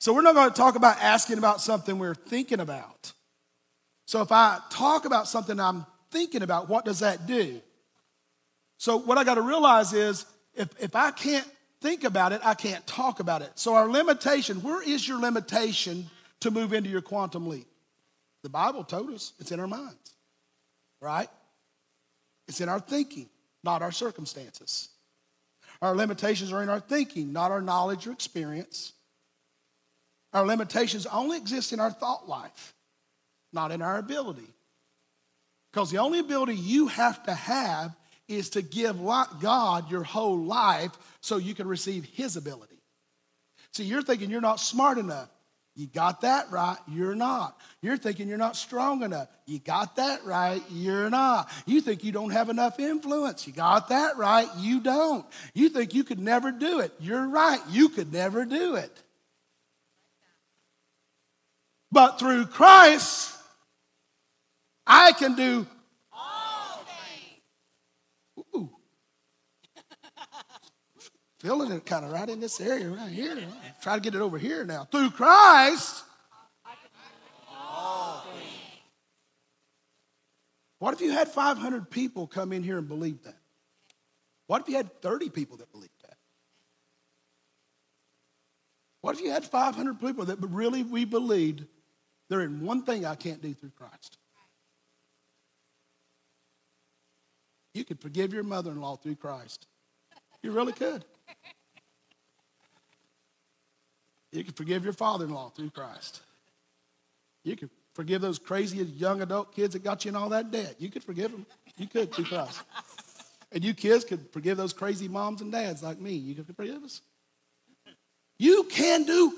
So 0.00 0.14
we're 0.14 0.22
not 0.22 0.34
going 0.34 0.48
to 0.48 0.56
talk 0.56 0.76
about 0.76 0.96
asking 1.02 1.36
about 1.36 1.60
something 1.60 1.98
we're 1.98 2.14
thinking 2.14 2.58
about. 2.58 3.12
So 4.06 4.22
if 4.22 4.32
I 4.32 4.58
talk 4.70 5.04
about 5.04 5.28
something 5.28 5.60
I'm 5.60 5.84
thinking 6.10 6.42
about, 6.42 6.70
what 6.70 6.86
does 6.86 7.00
that 7.00 7.26
do? 7.26 7.60
So 8.78 8.96
what 8.96 9.18
I 9.18 9.24
got 9.24 9.34
to 9.34 9.42
realize 9.42 9.92
is 9.92 10.24
if, 10.54 10.68
if 10.80 10.96
I 10.96 11.10
can't 11.10 11.46
think 11.82 12.04
about 12.04 12.32
it, 12.32 12.40
I 12.42 12.54
can't 12.54 12.84
talk 12.86 13.20
about 13.20 13.42
it. 13.42 13.52
So 13.56 13.74
our 13.74 13.88
limitation, 13.88 14.62
where 14.62 14.82
is 14.82 15.06
your 15.06 15.20
limitation 15.20 16.08
to 16.40 16.50
move 16.50 16.72
into 16.72 16.88
your 16.88 17.02
quantum 17.02 17.46
leap? 17.46 17.68
The 18.42 18.48
Bible 18.48 18.84
told 18.84 19.10
us 19.10 19.34
it's 19.38 19.52
in 19.52 19.60
our 19.60 19.68
minds, 19.68 20.14
right? 21.02 21.28
It's 22.48 22.62
in 22.62 22.70
our 22.70 22.80
thinking, 22.80 23.28
not 23.62 23.82
our 23.82 23.92
circumstances. 23.92 24.88
Our 25.82 25.94
limitations 25.94 26.54
are 26.54 26.62
in 26.62 26.70
our 26.70 26.80
thinking, 26.80 27.34
not 27.34 27.50
our 27.50 27.60
knowledge 27.60 28.06
or 28.06 28.12
experience. 28.12 28.94
Our 30.32 30.46
limitations 30.46 31.06
only 31.06 31.36
exist 31.36 31.72
in 31.72 31.80
our 31.80 31.90
thought 31.90 32.28
life, 32.28 32.74
not 33.52 33.72
in 33.72 33.82
our 33.82 33.98
ability. 33.98 34.46
Because 35.72 35.90
the 35.90 35.98
only 35.98 36.18
ability 36.18 36.54
you 36.54 36.88
have 36.88 37.22
to 37.24 37.34
have 37.34 37.94
is 38.28 38.50
to 38.50 38.62
give 38.62 38.96
God 39.40 39.90
your 39.90 40.04
whole 40.04 40.38
life 40.38 40.92
so 41.20 41.36
you 41.36 41.54
can 41.54 41.66
receive 41.66 42.04
His 42.04 42.36
ability. 42.36 42.78
See, 43.72 43.84
you're 43.84 44.02
thinking 44.02 44.30
you're 44.30 44.40
not 44.40 44.60
smart 44.60 44.98
enough. 44.98 45.28
You 45.76 45.86
got 45.86 46.22
that 46.22 46.50
right, 46.50 46.76
you're 46.88 47.14
not. 47.14 47.58
You're 47.80 47.96
thinking 47.96 48.28
you're 48.28 48.36
not 48.36 48.56
strong 48.56 49.02
enough. 49.02 49.28
You 49.46 49.60
got 49.60 49.96
that 49.96 50.24
right, 50.24 50.60
you're 50.70 51.08
not. 51.08 51.48
You 51.64 51.80
think 51.80 52.02
you 52.02 52.12
don't 52.12 52.30
have 52.30 52.50
enough 52.50 52.80
influence. 52.80 53.46
You 53.46 53.52
got 53.52 53.88
that 53.88 54.16
right, 54.16 54.48
you 54.58 54.80
don't. 54.80 55.24
You 55.54 55.68
think 55.68 55.94
you 55.94 56.02
could 56.04 56.18
never 56.18 56.50
do 56.50 56.80
it. 56.80 56.92
You're 56.98 57.26
right, 57.26 57.60
you 57.70 57.88
could 57.88 58.12
never 58.12 58.44
do 58.44 58.74
it. 58.74 59.02
But 61.92 62.18
through 62.18 62.46
Christ, 62.46 63.36
I 64.86 65.12
can 65.12 65.34
do 65.34 65.66
all 66.12 66.84
things. 68.36 68.46
Ooh. 68.54 68.70
Feeling 71.40 71.72
it 71.72 71.86
kind 71.86 72.04
of 72.04 72.12
right 72.12 72.28
in 72.28 72.38
this 72.40 72.60
area 72.60 72.88
right 72.88 73.10
here. 73.10 73.36
Try 73.82 73.94
to 73.94 74.00
get 74.00 74.14
it 74.14 74.20
over 74.20 74.38
here 74.38 74.64
now. 74.64 74.84
Through 74.84 75.10
Christ. 75.10 76.04
What 80.78 80.94
if 80.94 81.02
you 81.02 81.12
had 81.12 81.28
500 81.28 81.90
people 81.90 82.26
come 82.26 82.52
in 82.52 82.62
here 82.62 82.78
and 82.78 82.88
believe 82.88 83.22
that? 83.24 83.36
What 84.46 84.62
if 84.62 84.68
you 84.68 84.76
had 84.76 85.02
30 85.02 85.28
people 85.28 85.58
that 85.58 85.70
believed 85.70 85.92
that? 86.02 86.16
What 89.02 89.14
if 89.14 89.22
you 89.22 89.30
had 89.30 89.44
500 89.44 90.00
people 90.00 90.24
that 90.24 90.38
really 90.40 90.82
we 90.82 91.04
believed 91.04 91.66
there 92.30 92.40
is 92.40 92.48
one 92.48 92.84
thing 92.84 93.04
I 93.04 93.16
can't 93.16 93.42
do 93.42 93.52
through 93.52 93.72
Christ? 93.76 94.16
You 97.74 97.84
could 97.84 98.00
forgive 98.00 98.32
your 98.32 98.44
mother 98.44 98.70
in 98.70 98.80
law 98.80 98.96
through 98.96 99.16
Christ. 99.16 99.66
You 100.42 100.52
really 100.52 100.72
could. 100.72 101.04
You 104.32 104.44
can 104.44 104.54
forgive 104.54 104.84
your 104.84 104.92
father 104.92 105.24
in 105.24 105.32
law 105.32 105.50
through 105.50 105.70
Christ. 105.70 106.20
You 107.44 107.56
can 107.56 107.68
forgive 107.94 108.20
those 108.22 108.38
crazy 108.38 108.78
young 108.78 109.22
adult 109.22 109.54
kids 109.54 109.72
that 109.72 109.82
got 109.82 110.04
you 110.04 110.10
in 110.10 110.16
all 110.16 110.28
that 110.28 110.52
debt. 110.52 110.76
You 110.78 110.88
could 110.88 111.02
forgive 111.02 111.32
them. 111.32 111.46
You 111.76 111.88
could 111.88 112.12
through 112.12 112.26
Christ. 112.26 112.62
And 113.52 113.64
you 113.64 113.74
kids 113.74 114.04
could 114.04 114.30
forgive 114.32 114.56
those 114.56 114.72
crazy 114.72 115.08
moms 115.08 115.40
and 115.40 115.50
dads 115.50 115.82
like 115.82 115.98
me. 115.98 116.12
You 116.12 116.36
could 116.36 116.46
forgive 116.54 116.84
us. 116.84 117.02
You 118.38 118.64
can 118.70 119.02
do 119.02 119.32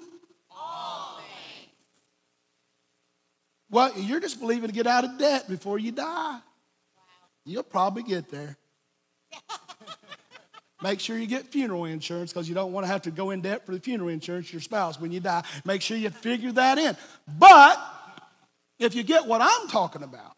all. 0.51 1.02
Well, 3.73 3.91
you're 3.97 4.21
just 4.21 4.39
believing 4.39 4.69
to 4.69 4.75
get 4.75 4.87
out 4.87 5.05
of 5.05 5.19
debt 5.19 5.49
before 5.49 5.79
you 5.79 5.93
die. 5.93 6.35
Wow. 6.35 6.41
You'll 7.47 7.63
probably 7.63 8.03
get 8.03 8.31
there. 8.31 8.59
Make 10.83 11.01
sure 11.01 11.17
you 11.17 11.27
get 11.27 11.47
funeral 11.47 11.87
insurance 11.87 12.33
because 12.33 12.49
you 12.51 12.55
don't 12.55 12.73
want 12.73 12.85
to 12.85 12.93
have 12.93 13.03
to 13.03 13.11
go 13.11 13.31
in 13.31 13.41
debt 13.41 13.65
for 13.65 13.73
the 13.73 13.81
funeral 13.81 14.11
insurance 14.11 14.53
your 14.53 14.61
spouse 14.61 15.01
when 15.01 15.11
you 15.11 15.21
die. 15.21 15.43
Make 15.65 15.81
sure 15.81 15.97
you 15.97 16.11
figure 16.11 16.53
that 16.53 16.77
in. 16.77 16.95
But 17.39 17.81
if 18.79 18.95
you 18.95 19.03
get 19.03 19.27
what 19.27 19.41
I'm 19.41 19.69
talking 19.69 20.03
about, 20.03 20.37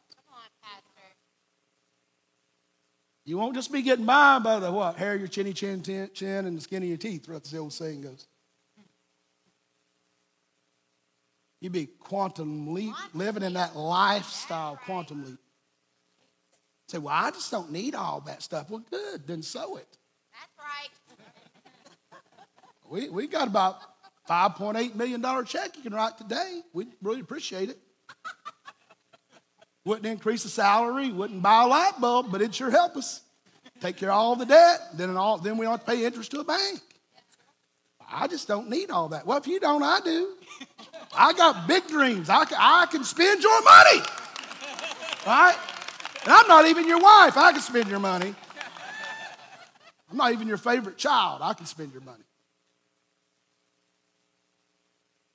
you 3.25 3.37
won't 3.37 3.55
just 3.57 3.73
be 3.73 3.83
getting 3.83 4.05
by 4.05 4.39
by 4.39 4.61
the 4.61 4.71
what? 4.71 4.97
Hair 4.97 5.15
of 5.15 5.21
your 5.21 5.29
chinny 5.29 5.55
chin, 5.55 5.83
chin, 5.83 6.09
chin 6.15 6.47
and 6.47 6.57
the 6.57 6.61
skin 6.61 6.83
of 6.85 6.89
your 6.89 6.99
teeth, 6.99 7.29
what 7.29 7.43
the 7.43 7.59
old 7.59 7.73
saying 7.73 8.03
goes. 8.03 8.29
You 11.65 11.71
be 11.71 11.87
quantum 11.87 12.75
leap, 12.75 12.93
living 13.15 13.43
in 13.43 13.55
that 13.55 13.75
lifestyle, 13.75 14.79
quantum 14.85 15.25
leap. 15.25 15.39
Say, 16.89 16.99
well, 16.99 17.15
I 17.15 17.31
just 17.31 17.51
don't 17.51 17.73
need 17.73 17.95
all 17.95 18.21
that 18.27 18.43
stuff. 18.43 18.69
Well, 18.69 18.85
good, 18.91 19.27
then 19.27 19.41
sow 19.41 19.77
it. 19.77 19.89
That's 20.31 20.53
right. 20.59 22.21
we, 22.91 23.09
we 23.09 23.27
got 23.27 23.49
about 23.49 23.79
$5.8 24.29 24.95
million 24.95 25.25
check 25.47 25.75
you 25.75 25.83
can 25.83 25.95
write 25.95 26.19
today. 26.19 26.61
We'd 26.75 26.89
really 27.01 27.21
appreciate 27.21 27.71
it. 27.71 27.79
Wouldn't 29.87 30.05
increase 30.05 30.43
the 30.43 30.51
salary, 30.51 31.13
wouldn't 31.13 31.41
buy 31.41 31.63
a 31.63 31.67
light 31.67 31.99
bulb, 31.99 32.31
but 32.31 32.43
it'd 32.43 32.55
sure 32.55 32.71
help 32.71 32.95
us. 32.95 33.23
Take 33.81 33.97
care 33.97 34.11
of 34.11 34.19
all 34.19 34.37
the 34.37 34.45
debt, 34.45 34.81
then, 34.99 35.17
all, 35.17 35.39
then 35.39 35.57
we 35.57 35.65
don't 35.65 35.73
have 35.73 35.87
to 35.87 35.91
pay 35.91 36.05
interest 36.05 36.31
to 36.33 36.41
a 36.41 36.45
bank. 36.45 36.81
I 38.07 38.27
just 38.27 38.47
don't 38.47 38.69
need 38.69 38.91
all 38.91 39.09
that. 39.09 39.27
Well, 39.27 39.39
if 39.39 39.47
you 39.47 39.59
don't, 39.59 39.83
I 39.83 40.01
do. 40.05 40.35
I 41.17 41.33
got 41.33 41.67
big 41.67 41.87
dreams. 41.87 42.29
I 42.29 42.45
can, 42.45 42.59
I 42.61 42.87
can 42.87 43.05
spend 43.05 43.43
your 43.43 43.63
money. 43.63 44.01
Right? 45.27 45.57
And 46.25 46.33
I'm 46.33 46.49
not 46.49 46.67
even 46.67 46.89
your 46.89 47.01
wife. 47.01 47.37
I 47.37 47.53
can 47.53 47.61
spend 47.61 47.89
your 47.89 47.99
money. 47.99 48.35
I'm 50.11 50.17
not 50.17 50.33
even 50.33 50.49
your 50.49 50.57
favorite 50.57 50.97
child. 50.97 51.41
I 51.43 51.55
can 51.55 51.67
spend 51.67 51.93
your 51.93 52.03
money. 52.03 52.25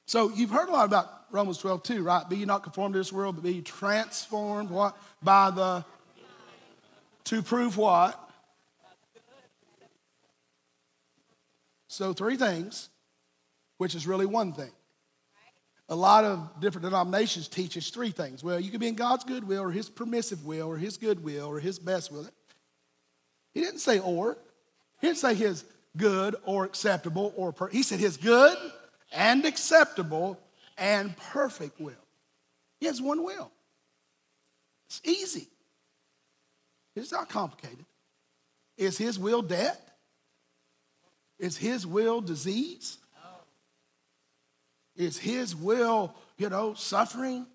So 0.08 0.32
you've 0.34 0.50
heard 0.50 0.70
a 0.70 0.72
lot 0.72 0.86
about 0.86 1.08
Romans 1.32 1.60
12 1.60 1.84
too, 1.84 2.04
right? 2.04 2.28
Be 2.28 2.38
ye 2.38 2.46
not 2.46 2.64
conformed 2.64 2.94
to 2.94 3.00
this 3.00 3.14
world, 3.14 3.36
but 3.36 3.44
be 3.44 3.62
transformed 3.62 4.70
what? 4.72 4.98
By 5.22 5.52
the 5.52 5.86
to 7.26 7.44
prove 7.44 7.78
what? 7.78 8.20
So 11.88 12.14
three 12.14 12.38
things, 12.38 12.90
which 13.78 13.94
is 13.94 14.08
really 14.08 14.26
one 14.26 14.54
thing. 14.54 14.72
A 15.90 15.96
lot 15.96 16.24
of 16.24 16.48
different 16.60 16.86
denominations 16.86 17.48
teach 17.48 17.76
us 17.76 17.90
three 17.90 18.12
things. 18.12 18.44
Well, 18.44 18.60
you 18.60 18.70
can 18.70 18.80
be 18.80 18.88
in 18.88 18.96
God's 18.96 19.24
good 19.24 19.48
will 19.48 19.64
or 19.64 19.72
his 19.72 19.90
permissive 19.90 20.46
will 20.46 20.68
or 20.68 20.78
his 20.78 20.98
good 20.98 21.24
will 21.24 21.46
or 21.46 21.60
his 21.60 21.80
best 21.80 22.12
will. 22.12 22.28
He 23.54 23.62
didn't 23.62 23.80
say 23.80 24.00
or. 24.00 24.38
He 25.02 25.08
didn't 25.08 25.18
say 25.18 25.34
his 25.34 25.66
good 25.98 26.36
or 26.46 26.66
acceptable 26.66 27.34
or 27.36 27.52
per- 27.52 27.70
he 27.70 27.82
said 27.82 28.00
his 28.00 28.18
good 28.18 28.56
and 29.12 29.44
acceptable 29.46 30.40
and 30.78 31.18
perfect 31.18 31.82
will. 31.82 31.94
He 32.80 32.86
has 32.86 33.02
one 33.02 33.24
will. 33.24 33.52
It's 34.88 35.02
easy. 35.04 35.48
It's 36.96 37.12
not 37.12 37.30
complicated. 37.30 37.86
Is 38.78 38.98
his 38.98 39.18
will 39.18 39.42
death? 39.42 39.80
Is 41.40 41.58
his 41.58 41.88
will 41.88 42.22
disease? 42.22 42.98
Is 45.00 45.18
his 45.18 45.56
will, 45.56 46.14
you 46.38 46.50
know, 46.50 46.74
suffering? 46.74 47.48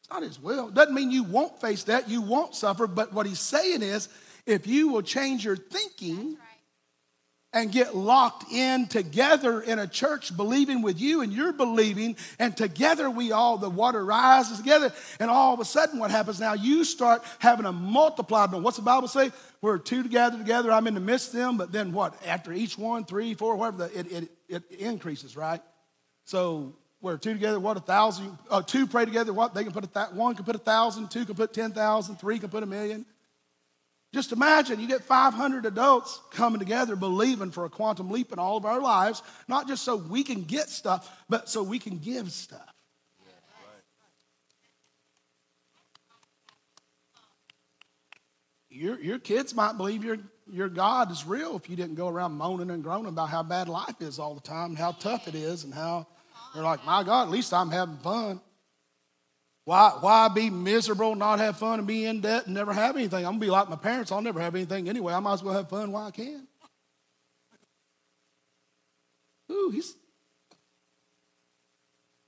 It's 0.00 0.10
not 0.10 0.24
his 0.24 0.40
will. 0.40 0.68
Doesn't 0.70 0.92
mean 0.92 1.12
you 1.12 1.22
won't 1.22 1.60
face 1.60 1.84
that, 1.84 2.10
you 2.10 2.20
won't 2.20 2.56
suffer, 2.56 2.88
but 2.88 3.14
what 3.14 3.26
he's 3.26 3.38
saying 3.38 3.80
is 3.80 4.08
if 4.44 4.66
you 4.66 4.88
will 4.88 5.02
change 5.02 5.44
your 5.44 5.56
thinking 5.56 6.36
and 7.52 7.70
get 7.70 7.94
locked 7.94 8.50
in 8.50 8.86
together 8.86 9.60
in 9.60 9.78
a 9.78 9.86
church 9.86 10.34
believing 10.36 10.80
with 10.80 10.98
you 10.98 11.20
and 11.20 11.32
you're 11.32 11.52
believing 11.52 12.16
and 12.38 12.56
together 12.56 13.10
we 13.10 13.32
all 13.32 13.58
the 13.58 13.68
water 13.68 14.04
rises 14.04 14.58
together 14.58 14.92
and 15.20 15.30
all 15.30 15.52
of 15.52 15.60
a 15.60 15.64
sudden 15.64 15.98
what 15.98 16.10
happens 16.10 16.40
now? 16.40 16.54
You 16.54 16.84
start 16.84 17.22
having 17.38 17.66
a 17.66 17.72
multiplied 17.72 18.52
what's 18.52 18.78
the 18.78 18.82
bible 18.82 19.08
say? 19.08 19.30
We're 19.60 19.78
two 19.78 20.02
together 20.02 20.38
together 20.38 20.72
i'm 20.72 20.86
in 20.86 20.94
the 20.94 21.00
midst 21.00 21.28
of 21.28 21.40
them 21.40 21.56
but 21.58 21.72
then 21.72 21.92
what? 21.92 22.14
After 22.26 22.52
each 22.52 22.78
one 22.78 23.04
three 23.04 23.34
four 23.34 23.56
whatever 23.56 23.90
it, 23.94 24.10
it, 24.10 24.28
it 24.48 24.70
increases 24.78 25.36
right? 25.36 25.60
So 26.24 26.74
we're 27.02 27.18
two 27.18 27.34
together 27.34 27.60
what 27.60 27.76
a 27.76 27.80
thousand 27.80 28.38
uh, 28.50 28.62
two 28.62 28.86
pray 28.86 29.04
together 29.04 29.32
what? 29.32 29.54
They 29.54 29.64
can 29.64 29.72
put 29.72 29.84
a 29.84 29.88
th- 29.88 30.10
one 30.12 30.34
can 30.36 30.44
put 30.44 30.54
a 30.54 30.60
thousand 30.60 31.10
two 31.10 31.26
can 31.26 31.34
put 31.34 31.52
ten 31.52 31.72
thousand 31.72 32.16
three 32.16 32.38
can 32.38 32.48
put 32.48 32.62
a 32.62 32.66
million 32.66 33.04
just 34.12 34.32
imagine 34.32 34.78
you 34.78 34.86
get 34.86 35.02
500 35.02 35.64
adults 35.64 36.20
coming 36.32 36.58
together 36.58 36.96
believing 36.96 37.50
for 37.50 37.64
a 37.64 37.70
quantum 37.70 38.10
leap 38.10 38.30
in 38.30 38.38
all 38.38 38.58
of 38.58 38.66
our 38.66 38.80
lives, 38.80 39.22
not 39.48 39.66
just 39.66 39.84
so 39.84 39.96
we 39.96 40.22
can 40.22 40.42
get 40.42 40.68
stuff, 40.68 41.24
but 41.30 41.48
so 41.48 41.62
we 41.62 41.78
can 41.78 41.98
give 41.98 42.30
stuff. 42.30 42.68
Your, 48.68 48.98
your 49.00 49.18
kids 49.18 49.54
might 49.54 49.76
believe 49.76 50.02
your, 50.02 50.18
your 50.50 50.68
God 50.68 51.10
is 51.10 51.26
real 51.26 51.56
if 51.56 51.68
you 51.68 51.76
didn't 51.76 51.94
go 51.94 52.08
around 52.08 52.32
moaning 52.32 52.70
and 52.70 52.82
groaning 52.82 53.08
about 53.08 53.28
how 53.28 53.42
bad 53.42 53.68
life 53.68 54.00
is 54.00 54.18
all 54.18 54.34
the 54.34 54.40
time, 54.40 54.70
and 54.70 54.78
how 54.78 54.92
tough 54.92 55.28
it 55.28 55.34
is, 55.34 55.64
and 55.64 55.72
how 55.72 56.06
they're 56.54 56.62
like, 56.62 56.84
my 56.84 57.02
God, 57.02 57.24
at 57.24 57.30
least 57.30 57.52
I'm 57.52 57.70
having 57.70 57.98
fun. 57.98 58.40
Why, 59.64 59.90
why 60.00 60.28
be 60.28 60.50
miserable, 60.50 61.14
not 61.14 61.38
have 61.38 61.56
fun, 61.56 61.78
and 61.78 61.86
be 61.86 62.04
in 62.04 62.20
debt 62.20 62.46
and 62.46 62.54
never 62.54 62.72
have 62.72 62.96
anything? 62.96 63.24
I'm 63.24 63.32
gonna 63.32 63.38
be 63.38 63.50
like 63.50 63.68
my 63.68 63.76
parents. 63.76 64.10
I'll 64.10 64.20
never 64.20 64.40
have 64.40 64.54
anything 64.56 64.88
anyway. 64.88 65.14
I 65.14 65.20
might 65.20 65.34
as 65.34 65.42
well 65.42 65.54
have 65.54 65.68
fun 65.68 65.92
while 65.92 66.06
I 66.06 66.10
can. 66.10 66.48
Ooh, 69.50 69.70
he's 69.70 69.94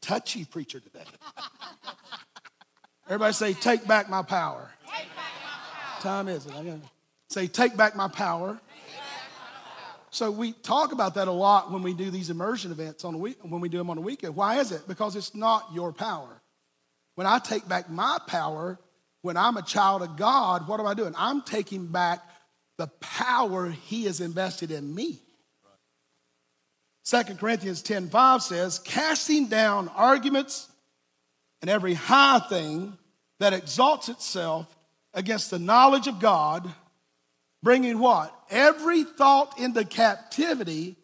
touchy 0.00 0.44
preacher 0.44 0.78
today. 0.78 1.04
Everybody 3.06 3.32
say, 3.32 3.52
take 3.54 3.86
back 3.86 4.08
my 4.08 4.22
power. 4.22 4.70
Back 4.86 5.06
my 5.16 5.22
power. 5.22 6.02
Time 6.02 6.28
is 6.28 6.46
it? 6.46 6.52
Say, 7.30 7.48
take 7.48 7.76
back 7.76 7.96
my 7.96 8.08
power. 8.08 8.60
So 10.10 10.30
we 10.30 10.52
talk 10.52 10.92
about 10.92 11.14
that 11.16 11.26
a 11.26 11.32
lot 11.32 11.72
when 11.72 11.82
we 11.82 11.92
do 11.92 12.08
these 12.08 12.30
immersion 12.30 12.70
events 12.70 13.04
on 13.04 13.14
the 13.14 13.18
week, 13.18 13.38
when 13.42 13.60
we 13.60 13.68
do 13.68 13.78
them 13.78 13.90
on 13.90 13.96
the 13.96 14.02
weekend. 14.02 14.36
Why 14.36 14.60
is 14.60 14.70
it? 14.70 14.86
Because 14.86 15.16
it's 15.16 15.34
not 15.34 15.68
your 15.74 15.92
power. 15.92 16.40
When 17.14 17.26
I 17.26 17.38
take 17.38 17.68
back 17.68 17.88
my 17.90 18.18
power, 18.26 18.78
when 19.22 19.36
I'm 19.36 19.56
a 19.56 19.62
child 19.62 20.02
of 20.02 20.16
God, 20.16 20.66
what 20.68 20.80
am 20.80 20.86
I 20.86 20.94
doing? 20.94 21.14
I'm 21.16 21.42
taking 21.42 21.86
back 21.86 22.20
the 22.76 22.88
power 23.00 23.70
He 23.70 24.04
has 24.04 24.20
invested 24.20 24.70
in 24.70 24.94
me. 24.94 25.20
2 27.04 27.22
Corinthians 27.38 27.82
10 27.82 28.08
5 28.08 28.42
says, 28.42 28.78
casting 28.78 29.46
down 29.46 29.88
arguments 29.88 30.68
and 31.60 31.70
every 31.70 31.94
high 31.94 32.38
thing 32.38 32.96
that 33.40 33.52
exalts 33.52 34.08
itself 34.08 34.74
against 35.12 35.50
the 35.50 35.58
knowledge 35.58 36.06
of 36.06 36.18
God, 36.18 36.70
bringing 37.62 37.98
what? 37.98 38.34
Every 38.50 39.04
thought 39.04 39.58
into 39.58 39.84
captivity 39.84 40.96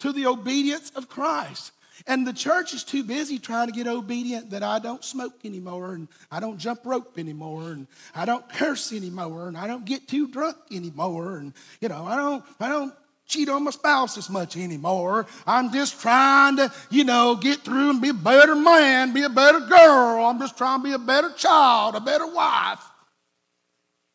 to 0.00 0.12
the 0.12 0.26
obedience 0.26 0.90
of 0.94 1.08
Christ. 1.08 1.72
And 2.06 2.26
the 2.26 2.32
church 2.32 2.74
is 2.74 2.84
too 2.84 3.02
busy 3.02 3.38
trying 3.38 3.68
to 3.68 3.72
get 3.72 3.86
obedient 3.86 4.50
that 4.50 4.62
I 4.62 4.78
don't 4.78 5.04
smoke 5.04 5.34
anymore 5.44 5.94
and 5.94 6.08
I 6.30 6.40
don't 6.40 6.58
jump 6.58 6.80
rope 6.84 7.18
anymore 7.18 7.70
and 7.70 7.86
I 8.14 8.24
don't 8.24 8.46
curse 8.52 8.92
anymore 8.92 9.48
and 9.48 9.56
I 9.56 9.66
don't 9.66 9.84
get 9.84 10.08
too 10.08 10.28
drunk 10.28 10.56
anymore 10.70 11.38
and 11.38 11.54
you 11.80 11.88
know 11.88 12.04
I 12.04 12.16
don't 12.16 12.44
I 12.60 12.68
don't 12.68 12.94
cheat 13.26 13.48
on 13.48 13.64
my 13.64 13.70
spouse 13.70 14.16
as 14.16 14.30
much 14.30 14.56
anymore. 14.56 15.26
I'm 15.46 15.72
just 15.72 16.00
trying 16.00 16.56
to, 16.56 16.72
you 16.90 17.04
know, 17.04 17.34
get 17.34 17.60
through 17.60 17.90
and 17.90 18.00
be 18.00 18.10
a 18.10 18.14
better 18.14 18.54
man, 18.54 19.12
be 19.12 19.24
a 19.24 19.28
better 19.28 19.60
girl. 19.60 20.24
I'm 20.24 20.38
just 20.38 20.56
trying 20.56 20.80
to 20.80 20.84
be 20.84 20.92
a 20.92 20.98
better 20.98 21.32
child, 21.32 21.96
a 21.96 22.00
better 22.00 22.26
wife. 22.26 22.82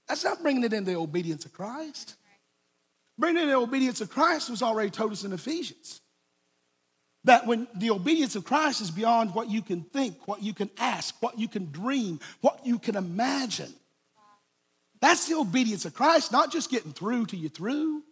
That's 0.07 0.23
not 0.23 0.41
bringing 0.41 0.63
it 0.63 0.73
into 0.73 0.91
the 0.91 0.97
obedience 0.97 1.45
of 1.45 1.53
Christ. 1.53 2.15
Bringing 3.17 3.43
it 3.43 3.47
the 3.47 3.55
obedience 3.55 4.01
of 4.01 4.09
Christ 4.09 4.49
was 4.49 4.61
already 4.61 4.89
told 4.89 5.11
us 5.11 5.23
in 5.23 5.31
Ephesians. 5.31 6.00
That 7.25 7.45
when 7.45 7.67
the 7.75 7.91
obedience 7.91 8.35
of 8.35 8.45
Christ 8.45 8.81
is 8.81 8.89
beyond 8.89 9.35
what 9.35 9.49
you 9.49 9.61
can 9.61 9.81
think, 9.81 10.27
what 10.27 10.41
you 10.41 10.53
can 10.53 10.69
ask, 10.79 11.15
what 11.21 11.37
you 11.37 11.47
can 11.47 11.71
dream, 11.71 12.19
what 12.41 12.65
you 12.65 12.79
can 12.79 12.95
imagine. 12.95 13.71
That's 15.01 15.27
the 15.27 15.35
obedience 15.35 15.85
of 15.85 15.93
Christ, 15.93 16.31
not 16.31 16.51
just 16.51 16.69
getting 16.69 16.93
through 16.93 17.27
to 17.27 17.37
you 17.37 17.49
through. 17.49 18.03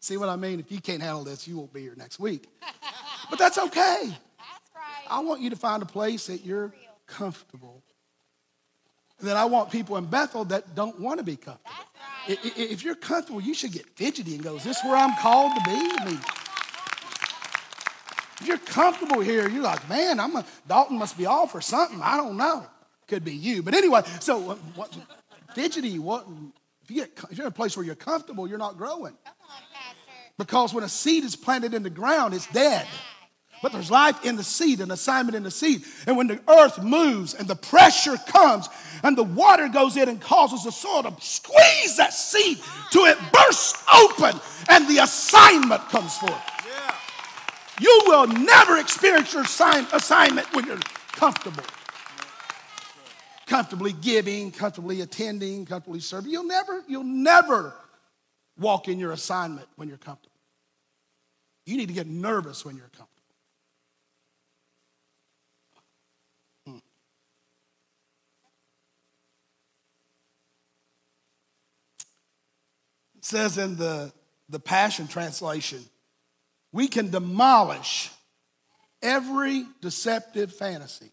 See 0.00 0.16
what 0.16 0.28
I 0.28 0.36
mean? 0.36 0.60
If 0.60 0.72
you 0.72 0.80
can't 0.80 1.00
handle 1.00 1.24
this, 1.24 1.46
you 1.46 1.56
won't 1.56 1.72
be 1.72 1.82
here 1.82 1.94
next 1.96 2.18
week. 2.18 2.48
But 3.30 3.38
that's 3.38 3.56
okay. 3.56 3.68
That's 4.10 4.70
right. 4.74 5.06
I 5.08 5.20
want 5.20 5.40
you 5.40 5.50
to 5.50 5.56
find 5.56 5.82
a 5.82 5.86
place 5.86 6.26
that 6.26 6.44
you're 6.44 6.74
comfortable. 7.06 7.81
And 9.22 9.30
then 9.30 9.36
I 9.36 9.44
want 9.44 9.70
people 9.70 9.96
in 9.98 10.06
Bethel 10.06 10.44
that 10.46 10.74
don't 10.74 10.98
want 10.98 11.18
to 11.18 11.24
be 11.24 11.36
comfortable. 11.36 11.70
If 12.26 12.82
you're 12.82 12.96
comfortable, 12.96 13.40
you 13.40 13.54
should 13.54 13.70
get 13.70 13.86
fidgety 13.96 14.34
and 14.34 14.42
go, 14.42 14.56
Is 14.56 14.64
this 14.64 14.82
where 14.82 14.96
I'm 14.96 15.16
called 15.20 15.52
to 15.56 15.70
be? 15.70 15.76
I 15.76 16.04
mean, 16.06 16.18
if 18.40 18.48
you're 18.48 18.58
comfortable 18.58 19.20
here, 19.20 19.48
you're 19.48 19.62
like, 19.62 19.88
Man, 19.88 20.18
I'm 20.18 20.34
a, 20.34 20.44
Dalton 20.66 20.98
must 20.98 21.16
be 21.16 21.26
off 21.26 21.54
or 21.54 21.60
something. 21.60 22.00
I 22.02 22.16
don't 22.16 22.36
know. 22.36 22.66
Could 23.06 23.24
be 23.24 23.32
you. 23.32 23.62
But 23.62 23.74
anyway, 23.74 24.02
so 24.18 24.56
what, 24.74 24.92
fidgety, 25.54 26.00
what, 26.00 26.26
if, 26.82 26.90
you 26.90 26.96
get, 26.96 27.12
if 27.30 27.38
you're 27.38 27.46
in 27.46 27.52
a 27.52 27.54
place 27.54 27.76
where 27.76 27.86
you're 27.86 27.94
comfortable, 27.94 28.48
you're 28.48 28.58
not 28.58 28.76
growing. 28.76 29.16
Because 30.36 30.74
when 30.74 30.82
a 30.82 30.88
seed 30.88 31.22
is 31.22 31.36
planted 31.36 31.74
in 31.74 31.84
the 31.84 31.90
ground, 31.90 32.34
it's 32.34 32.48
dead. 32.48 32.88
But 33.62 33.70
there's 33.70 33.92
life 33.92 34.24
in 34.24 34.34
the 34.34 34.42
seed, 34.42 34.80
an 34.80 34.90
assignment 34.90 35.36
in 35.36 35.44
the 35.44 35.50
seed. 35.50 35.84
And 36.08 36.16
when 36.16 36.26
the 36.26 36.40
earth 36.48 36.82
moves 36.82 37.32
and 37.32 37.46
the 37.46 37.54
pressure 37.54 38.16
comes 38.26 38.68
and 39.04 39.16
the 39.16 39.22
water 39.22 39.68
goes 39.68 39.96
in 39.96 40.08
and 40.08 40.20
causes 40.20 40.64
the 40.64 40.72
soil 40.72 41.04
to 41.04 41.14
squeeze 41.20 41.96
that 41.96 42.12
seed 42.12 42.58
till 42.90 43.04
it 43.04 43.16
bursts 43.32 43.84
open 43.94 44.38
and 44.68 44.88
the 44.88 44.98
assignment 44.98 45.80
comes 45.90 46.16
forth. 46.18 46.42
Yeah. 46.66 46.94
You 47.80 48.02
will 48.06 48.26
never 48.26 48.78
experience 48.78 49.32
your 49.32 49.42
assignment 49.42 50.52
when 50.54 50.66
you're 50.66 50.80
comfortable. 51.12 51.62
Comfortably 53.46 53.92
giving, 53.92 54.50
comfortably 54.50 55.02
attending, 55.02 55.66
comfortably 55.66 56.00
serving. 56.00 56.32
You'll 56.32 56.48
never, 56.48 56.82
you'll 56.88 57.04
never 57.04 57.74
walk 58.58 58.88
in 58.88 58.98
your 58.98 59.12
assignment 59.12 59.68
when 59.76 59.88
you're 59.88 59.98
comfortable. 59.98 60.32
You 61.64 61.76
need 61.76 61.86
to 61.86 61.94
get 61.94 62.08
nervous 62.08 62.64
when 62.64 62.76
you're 62.76 62.86
comfortable. 62.86 63.11
Says 73.22 73.56
in 73.56 73.76
the, 73.76 74.12
the 74.48 74.60
Passion 74.60 75.08
Translation, 75.08 75.80
we 76.72 76.88
can 76.88 77.10
demolish 77.10 78.10
every 79.00 79.64
deceptive 79.80 80.52
fantasy. 80.54 81.10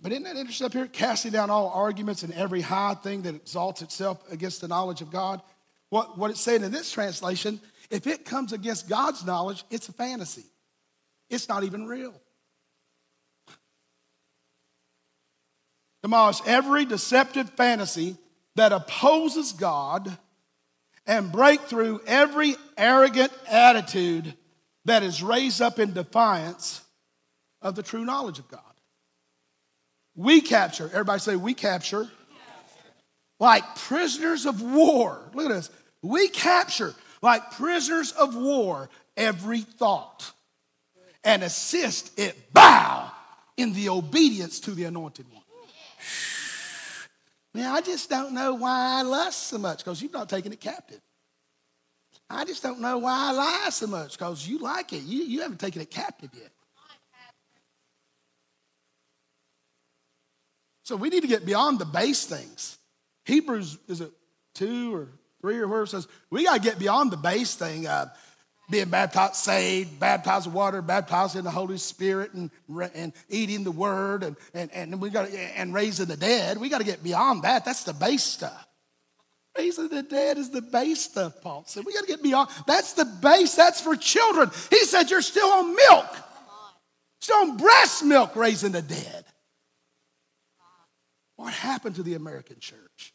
But 0.00 0.12
isn't 0.12 0.24
that 0.24 0.36
interesting 0.36 0.66
up 0.66 0.72
here? 0.72 0.86
Casting 0.86 1.32
down 1.32 1.50
all 1.50 1.68
arguments 1.68 2.22
and 2.22 2.32
every 2.32 2.62
high 2.62 2.94
thing 2.94 3.22
that 3.22 3.34
exalts 3.34 3.82
itself 3.82 4.22
against 4.32 4.60
the 4.60 4.68
knowledge 4.68 5.02
of 5.02 5.10
God. 5.10 5.42
What, 5.90 6.16
what 6.16 6.30
it's 6.30 6.40
saying 6.40 6.62
in 6.62 6.72
this 6.72 6.90
translation, 6.90 7.60
if 7.90 8.06
it 8.06 8.24
comes 8.24 8.52
against 8.52 8.88
God's 8.88 9.26
knowledge, 9.26 9.64
it's 9.70 9.88
a 9.88 9.92
fantasy. 9.92 10.44
It's 11.28 11.48
not 11.48 11.64
even 11.64 11.86
real. 11.86 12.14
Demolish 16.02 16.40
every 16.46 16.86
deceptive 16.86 17.50
fantasy 17.50 18.16
that 18.56 18.72
opposes 18.72 19.52
God 19.52 20.16
and 21.06 21.32
break 21.32 21.60
through 21.62 22.00
every 22.06 22.56
arrogant 22.76 23.32
attitude 23.48 24.34
that 24.84 25.02
is 25.02 25.22
raised 25.22 25.60
up 25.60 25.78
in 25.78 25.92
defiance 25.92 26.82
of 27.62 27.74
the 27.74 27.82
true 27.82 28.04
knowledge 28.04 28.38
of 28.38 28.48
God. 28.48 28.60
We 30.14 30.40
capture, 30.40 30.86
everybody 30.86 31.20
say, 31.20 31.36
we 31.36 31.54
capture, 31.54 32.08
like 33.38 33.64
prisoners 33.76 34.46
of 34.46 34.60
war. 34.60 35.30
Look 35.34 35.46
at 35.50 35.54
this. 35.54 35.70
We 36.02 36.28
capture, 36.28 36.94
like 37.22 37.52
prisoners 37.52 38.12
of 38.12 38.36
war, 38.36 38.90
every 39.16 39.60
thought 39.60 40.32
and 41.24 41.42
assist 41.42 42.18
it 42.18 42.52
bow 42.52 43.10
in 43.56 43.72
the 43.72 43.88
obedience 43.88 44.60
to 44.60 44.72
the 44.72 44.84
anointed 44.84 45.26
one. 45.32 45.42
Man, 47.52 47.66
I 47.66 47.80
just 47.80 48.08
don't 48.08 48.32
know 48.32 48.54
why 48.54 48.98
I 48.98 49.02
lust 49.02 49.48
so 49.48 49.58
much 49.58 49.78
because 49.78 50.00
you've 50.00 50.12
not 50.12 50.28
taken 50.28 50.52
it 50.52 50.60
captive. 50.60 51.00
I 52.28 52.44
just 52.44 52.62
don't 52.62 52.80
know 52.80 52.98
why 52.98 53.30
I 53.30 53.32
lie 53.32 53.70
so 53.70 53.88
much 53.88 54.16
because 54.16 54.46
you 54.46 54.58
like 54.58 54.92
it. 54.92 55.02
You, 55.02 55.24
you 55.24 55.40
haven't 55.40 55.58
taken 55.58 55.82
it 55.82 55.90
captive 55.90 56.30
yet. 56.32 56.50
So 60.84 60.94
we 60.96 61.08
need 61.08 61.22
to 61.22 61.28
get 61.28 61.44
beyond 61.44 61.78
the 61.78 61.84
base 61.84 62.24
things. 62.24 62.78
Hebrews, 63.24 63.78
is 63.88 64.00
it 64.00 64.12
two 64.54 64.94
or 64.94 65.08
three 65.40 65.58
or 65.58 65.68
where 65.68 65.82
it 65.82 65.88
says, 65.88 66.06
we 66.30 66.44
got 66.44 66.56
to 66.56 66.60
get 66.60 66.78
beyond 66.78 67.10
the 67.10 67.16
base 67.16 67.54
thing. 67.54 67.86
Uh, 67.86 68.06
being 68.70 68.88
baptized, 68.88 69.36
saved, 69.36 69.98
baptized 69.98 70.46
in 70.46 70.52
water, 70.52 70.80
baptized 70.82 71.36
in 71.36 71.44
the 71.44 71.50
Holy 71.50 71.78
Spirit, 71.78 72.32
and, 72.34 72.50
and 72.94 73.12
eating 73.28 73.64
the 73.64 73.70
Word, 73.70 74.22
and, 74.22 74.36
and, 74.54 74.70
and 74.72 75.00
we 75.00 75.10
got 75.10 75.28
and 75.30 75.74
raising 75.74 76.06
the 76.06 76.16
dead. 76.16 76.58
We 76.58 76.68
got 76.68 76.78
to 76.78 76.84
get 76.84 77.02
beyond 77.02 77.42
that. 77.42 77.64
That's 77.64 77.84
the 77.84 77.94
base 77.94 78.22
stuff. 78.22 78.66
Raising 79.58 79.88
the 79.88 80.02
dead 80.02 80.38
is 80.38 80.50
the 80.50 80.62
base 80.62 81.00
stuff, 81.00 81.40
Paul 81.42 81.64
said. 81.66 81.84
We 81.84 81.92
got 81.92 82.02
to 82.02 82.06
get 82.06 82.22
beyond. 82.22 82.50
That's 82.66 82.92
the 82.92 83.04
base. 83.04 83.56
That's 83.56 83.80
for 83.80 83.96
children. 83.96 84.50
He 84.70 84.84
said 84.84 85.10
you're 85.10 85.22
still 85.22 85.48
on 85.48 85.74
milk, 85.74 86.16
still 87.20 87.36
on 87.38 87.56
breast 87.56 88.04
milk, 88.04 88.36
raising 88.36 88.72
the 88.72 88.82
dead. 88.82 89.24
What 91.36 91.52
happened 91.52 91.96
to 91.96 92.02
the 92.02 92.14
American 92.14 92.60
church? 92.60 93.14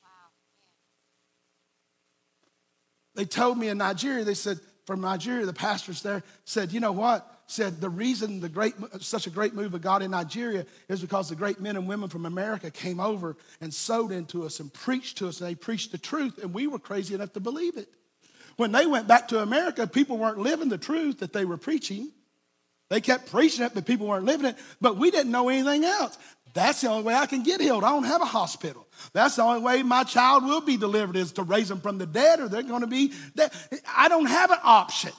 They 3.16 3.24
told 3.24 3.58
me 3.58 3.70
in 3.70 3.78
Nigeria, 3.78 4.26
they 4.26 4.34
said, 4.34 4.60
from 4.86 5.02
Nigeria, 5.02 5.46
the 5.46 5.54
pastors 5.54 6.02
there 6.02 6.24
said, 6.46 6.72
you 6.72 6.80
know 6.80 6.92
what? 6.92 7.32
Said 7.48 7.80
the 7.80 7.90
reason 7.90 8.40
the 8.40 8.50
great, 8.50 8.74
such 9.00 9.28
a 9.28 9.30
great 9.30 9.54
move 9.54 9.74
of 9.74 9.82
God 9.82 10.02
in 10.02 10.12
Nigeria 10.12 10.66
is 10.90 11.02
because 11.02 11.30
the 11.30 11.36
great 11.36 11.60
men 11.60 11.76
and 11.76 11.88
women 11.88 12.10
from 12.10 12.26
America 12.26 12.72
came 12.72 13.00
over 13.00 13.38
and 13.62 13.72
sowed 13.74 14.12
into 14.12 14.46
us 14.46 14.60
and 14.60 14.74
preached 14.74 15.20
to 15.20 15.28
us, 15.28 15.42
and 15.42 15.50
they 15.50 15.56
preached 15.56 15.92
the 15.92 15.98
truth, 15.98 16.40
and 16.42 16.54
we 16.54 16.66
were 16.66 16.80
crazy 16.80 17.14
enough 17.14 17.34
to 17.34 17.40
believe 17.40 17.78
it. 17.78 17.88
When 18.58 18.72
they 18.72 18.86
went 18.86 19.08
back 19.08 19.28
to 19.28 19.42
America, 19.42 19.86
people 19.86 20.18
weren't 20.18 20.40
living 20.40 20.70
the 20.70 20.78
truth 20.78 21.20
that 21.20 21.34
they 21.34 21.46
were 21.46 21.58
preaching. 21.58 22.12
They 22.90 23.02
kept 23.02 23.30
preaching 23.30 23.66
it, 23.66 23.74
but 23.74 23.86
people 23.86 24.08
weren't 24.08 24.26
living 24.26 24.46
it. 24.46 24.58
But 24.80 24.98
we 24.98 25.12
didn't 25.12 25.32
know 25.32 25.50
anything 25.50 25.84
else. 25.84 26.18
That's 26.56 26.80
the 26.80 26.88
only 26.90 27.04
way 27.04 27.14
I 27.14 27.26
can 27.26 27.44
get 27.44 27.60
healed. 27.60 27.84
I 27.84 27.90
don't 27.90 28.06
have 28.06 28.22
a 28.22 28.26
hospital. 28.26 28.88
That's 29.12 29.36
the 29.36 29.44
only 29.44 29.62
way 29.62 29.84
my 29.84 30.06
child 30.06 30.46
will 30.46 30.62
be 30.62 30.78
delivered 30.78 31.18
is 31.18 31.34
to 31.34 31.44
raise 31.44 31.68
them 31.68 31.82
from 31.82 31.98
the 31.98 32.06
dead, 32.06 32.40
or 32.40 32.48
they're 32.48 32.64
going 32.64 32.82
to 32.82 32.88
be 32.88 33.12
dead. 33.36 33.52
I 33.96 34.08
don't 34.08 34.26
have 34.26 34.52
an 34.52 34.60
option. 34.64 35.12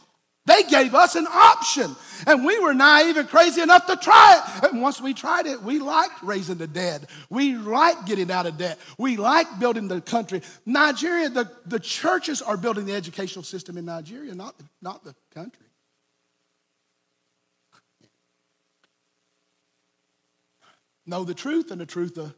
They 0.47 0.63
gave 0.63 0.95
us 0.95 1.15
an 1.15 1.27
option, 1.27 1.95
and 2.27 2.45
we 2.45 2.59
were 2.59 2.73
naive 2.73 3.17
and 3.17 3.29
crazy 3.29 3.61
enough 3.61 3.87
to 3.87 3.97
try 3.97 4.39
it. 4.39 4.71
And 4.71 4.81
once 4.81 4.99
we 5.01 5.13
tried 5.13 5.47
it, 5.47 5.61
we 5.61 5.79
liked 5.79 6.23
raising 6.23 6.57
the 6.57 6.69
dead. 6.69 7.07
We 7.29 7.57
liked 7.57 8.07
getting 8.07 8.31
out 8.31 8.47
of 8.47 8.57
debt. 8.57 8.79
We 8.97 9.17
liked 9.17 9.59
building 9.59 9.89
the 9.89 10.01
country. 10.01 10.41
Nigeria, 10.65 11.29
the, 11.29 11.51
the 11.67 11.81
churches 11.81 12.41
are 12.41 12.57
building 12.57 12.87
the 12.87 12.95
educational 12.95 13.43
system 13.43 13.77
in 13.77 13.85
Nigeria, 13.85 14.35
not, 14.35 14.55
not 14.81 15.05
the 15.05 15.15
country. 15.35 15.66
Know 21.07 21.25
the 21.25 21.35
truth 21.35 21.71
and 21.71 21.81
the 21.81 21.87
truth 21.87 22.17
of 22.19 22.35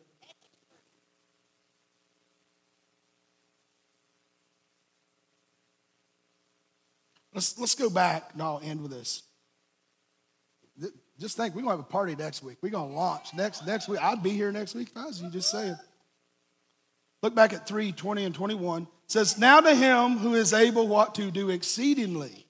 Let's, 7.39 7.57
let's 7.57 7.75
go 7.77 7.89
back 7.89 8.31
and 8.33 8.43
I'll 8.43 8.61
end 8.65 8.83
with 8.83 8.91
this. 8.91 9.23
Just 11.21 11.37
think, 11.37 11.55
we're 11.55 11.63
going 11.63 11.73
to 11.73 11.83
have 11.83 11.87
a 11.87 11.89
party 11.89 12.17
next 12.17 12.43
week. 12.43 12.59
We're 12.63 12.71
going 12.71 12.91
to 12.91 12.97
launch 12.97 13.33
next, 13.33 13.65
next 13.65 13.87
week. 13.87 14.03
I'd 14.03 14.25
be 14.25 14.31
here 14.31 14.51
next 14.51 14.75
week 14.75 14.89
if 14.91 14.97
I 14.97 15.07
was 15.07 15.23
you, 15.23 15.31
just 15.31 15.49
saying. 15.49 15.77
Look 17.23 17.37
back 17.37 17.53
at 17.53 17.65
3 17.65 17.93
20 17.93 18.25
and 18.25 18.35
21. 18.35 18.83
It 18.83 18.89
says, 19.07 19.39
Now 19.39 19.61
to 19.61 19.73
him 19.73 20.19
who 20.19 20.35
is 20.35 20.53
able 20.53 20.89
what 20.89 21.15
to 21.15 21.31
do 21.31 21.51
exceedingly 21.51 22.45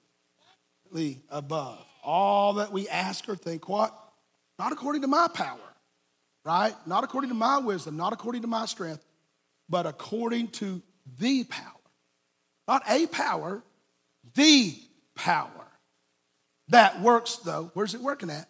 above 1.30 1.84
all 2.02 2.54
that 2.54 2.72
we 2.72 2.88
ask 2.88 3.28
or 3.28 3.36
think, 3.36 3.68
what? 3.68 3.94
Not 4.58 4.72
according 4.72 5.02
to 5.02 5.08
my 5.08 5.28
power 5.28 5.67
right? 6.48 6.74
Not 6.86 7.04
according 7.04 7.28
to 7.28 7.34
my 7.34 7.58
wisdom, 7.58 7.98
not 7.98 8.14
according 8.14 8.40
to 8.40 8.48
my 8.48 8.64
strength, 8.64 9.04
but 9.68 9.84
according 9.84 10.48
to 10.48 10.80
the 11.18 11.44
power. 11.44 11.62
Not 12.66 12.82
a 12.88 13.06
power, 13.06 13.62
the 14.34 14.74
power. 15.14 15.50
That 16.68 17.02
works, 17.02 17.36
though. 17.36 17.70
Where's 17.74 17.94
it 17.94 18.00
working 18.00 18.30
at? 18.30 18.48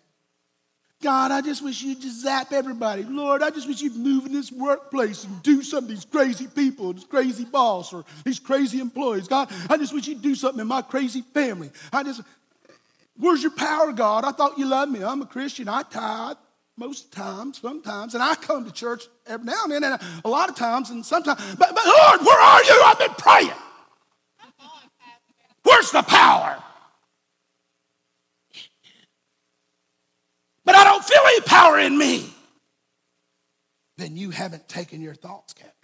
God, 1.02 1.32
I 1.32 1.40
just 1.40 1.60
wish 1.60 1.82
you'd 1.82 2.00
just 2.00 2.22
zap 2.22 2.52
everybody. 2.52 3.02
Lord, 3.02 3.42
I 3.42 3.50
just 3.50 3.66
wish 3.66 3.80
you'd 3.80 3.96
move 3.96 4.26
in 4.26 4.32
this 4.32 4.52
workplace 4.52 5.24
and 5.24 5.42
do 5.42 5.64
something 5.64 5.92
these 5.92 6.04
crazy 6.04 6.46
people, 6.46 6.92
this 6.92 7.02
crazy 7.02 7.46
boss, 7.46 7.92
or 7.92 8.04
these 8.24 8.38
crazy 8.38 8.78
employees. 8.78 9.26
God, 9.26 9.50
I 9.68 9.76
just 9.76 9.92
wish 9.92 10.06
you'd 10.06 10.22
do 10.22 10.36
something 10.36 10.60
in 10.60 10.68
my 10.68 10.82
crazy 10.82 11.22
family. 11.34 11.72
I 11.92 12.04
just, 12.04 12.20
where's 13.16 13.42
your 13.42 13.56
power, 13.56 13.92
God? 13.92 14.24
I 14.24 14.30
thought 14.30 14.56
you 14.56 14.66
loved 14.66 14.92
me. 14.92 15.02
I'm 15.02 15.20
a 15.20 15.26
Christian. 15.26 15.68
I 15.68 15.82
tithe 15.82 16.36
most 16.78 17.12
times, 17.12 17.60
sometimes, 17.60 18.14
and 18.14 18.22
I 18.22 18.34
come 18.36 18.64
to 18.64 18.72
church 18.72 19.08
every 19.26 19.46
now 19.46 19.64
and 19.64 19.72
then, 19.72 19.84
and 19.84 20.00
a 20.24 20.28
lot 20.28 20.48
of 20.48 20.56
times, 20.56 20.90
and 20.90 21.04
sometimes, 21.04 21.40
but, 21.56 21.74
but 21.74 21.86
Lord, 21.86 22.20
where 22.20 22.40
are 22.40 22.64
you? 22.64 22.82
I've 22.84 22.98
been 22.98 23.14
praying. 23.18 23.50
Where's 25.64 25.90
the 25.90 26.02
power? 26.02 26.62
But 30.64 30.76
I 30.76 30.84
don't 30.84 31.04
feel 31.04 31.22
any 31.26 31.40
power 31.40 31.78
in 31.78 31.98
me. 31.98 32.32
Then 33.96 34.16
you 34.16 34.30
haven't 34.30 34.68
taken 34.68 35.00
your 35.00 35.14
thoughts 35.14 35.52
captive. 35.54 35.74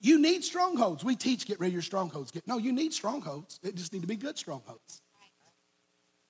You 0.00 0.20
need 0.20 0.44
strongholds. 0.44 1.04
We 1.04 1.16
teach 1.16 1.46
get 1.46 1.60
rid 1.60 1.68
of 1.68 1.72
your 1.72 1.82
strongholds. 1.82 2.30
Get, 2.30 2.46
no, 2.46 2.58
you 2.58 2.72
need 2.72 2.92
strongholds. 2.92 3.60
It 3.62 3.74
just 3.74 3.92
need 3.92 4.02
to 4.02 4.08
be 4.08 4.16
good 4.16 4.38
strongholds. 4.38 5.02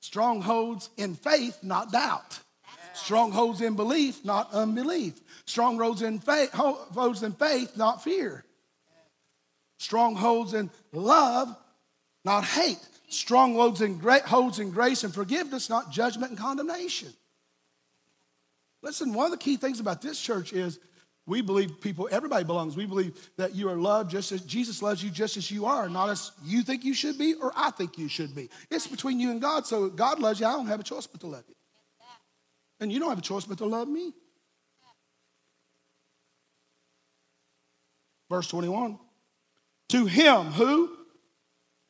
Strongholds 0.01 0.91
in 0.97 1.15
faith, 1.15 1.59
not 1.63 1.93
doubt. 1.93 2.41
Strongholds 2.95 3.61
in 3.61 3.77
belief, 3.77 4.25
not 4.25 4.53
unbelief. 4.53 5.21
Strongholds 5.45 6.03
in 6.03 6.19
faith, 6.19 6.51
in 7.23 7.33
faith, 7.33 7.77
not 7.77 8.03
fear. 8.03 8.45
Strongholds 9.79 10.55
in 10.55 10.71
love, 10.93 11.57
not 12.25 12.45
hate. 12.45 12.81
Strongholds 13.09 13.81
in 13.81 13.99
holds 14.27 14.59
in 14.59 14.71
grace 14.71 15.05
and 15.05 15.15
forgiveness, 15.15 15.69
not 15.69 15.91
judgment 15.91 16.31
and 16.31 16.39
condemnation. 16.39 17.13
Listen, 18.83 19.13
one 19.13 19.27
of 19.27 19.33
the 19.33 19.37
key 19.37 19.57
things 19.57 19.81
about 19.81 20.01
this 20.01 20.21
church 20.21 20.53
is 20.53 20.79
we 21.27 21.43
believe 21.43 21.81
people, 21.81 22.09
everybody 22.11 22.45
belongs. 22.45 22.77
We 22.77 22.87
believe 22.87 23.31
that 23.37 23.55
you 23.55 23.69
are 23.69 23.77
loved 23.77 24.11
just 24.11 24.33
as 24.33 24.41
Jesus 24.43 24.83
loves 24.83 25.03
you 25.03 25.11
just 25.11 25.37
as 25.37 25.51
you 25.51 25.67
are, 25.67 25.89
not 25.89 26.09
as 26.09 26.33
you 26.45 26.63
think 26.63 26.85
you 26.85 26.95
should 26.95 27.19
be 27.19 27.35
or 27.35 27.53
I 27.55 27.71
think 27.71 27.99
you 27.99 28.09
should 28.09 28.35
be. 28.35 28.49
It's 28.71 28.87
between 28.87 29.21
you 29.21 29.31
and 29.31 29.41
God. 29.41 29.67
So 29.67 29.89
God 29.89 30.19
loves 30.19 30.41
you. 30.41 30.47
I 30.47 30.53
don't 30.53 30.67
have 30.67 30.81
a 30.81 30.85
choice 30.85 31.07
but 31.07 31.21
to 31.21 31.27
love 31.27 31.45
you. 31.47 31.55
And 32.81 32.91
you 32.91 32.99
don't 32.99 33.11
have 33.11 33.19
a 33.19 33.23
choice 33.23 33.45
but 33.45 33.59
to 33.59 33.67
love 33.67 33.87
me. 33.87 34.13
Verse 38.31 38.49
21. 38.49 38.99
To 39.91 40.07
him 40.07 40.47
who? 40.47 40.91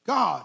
God. 0.06 0.44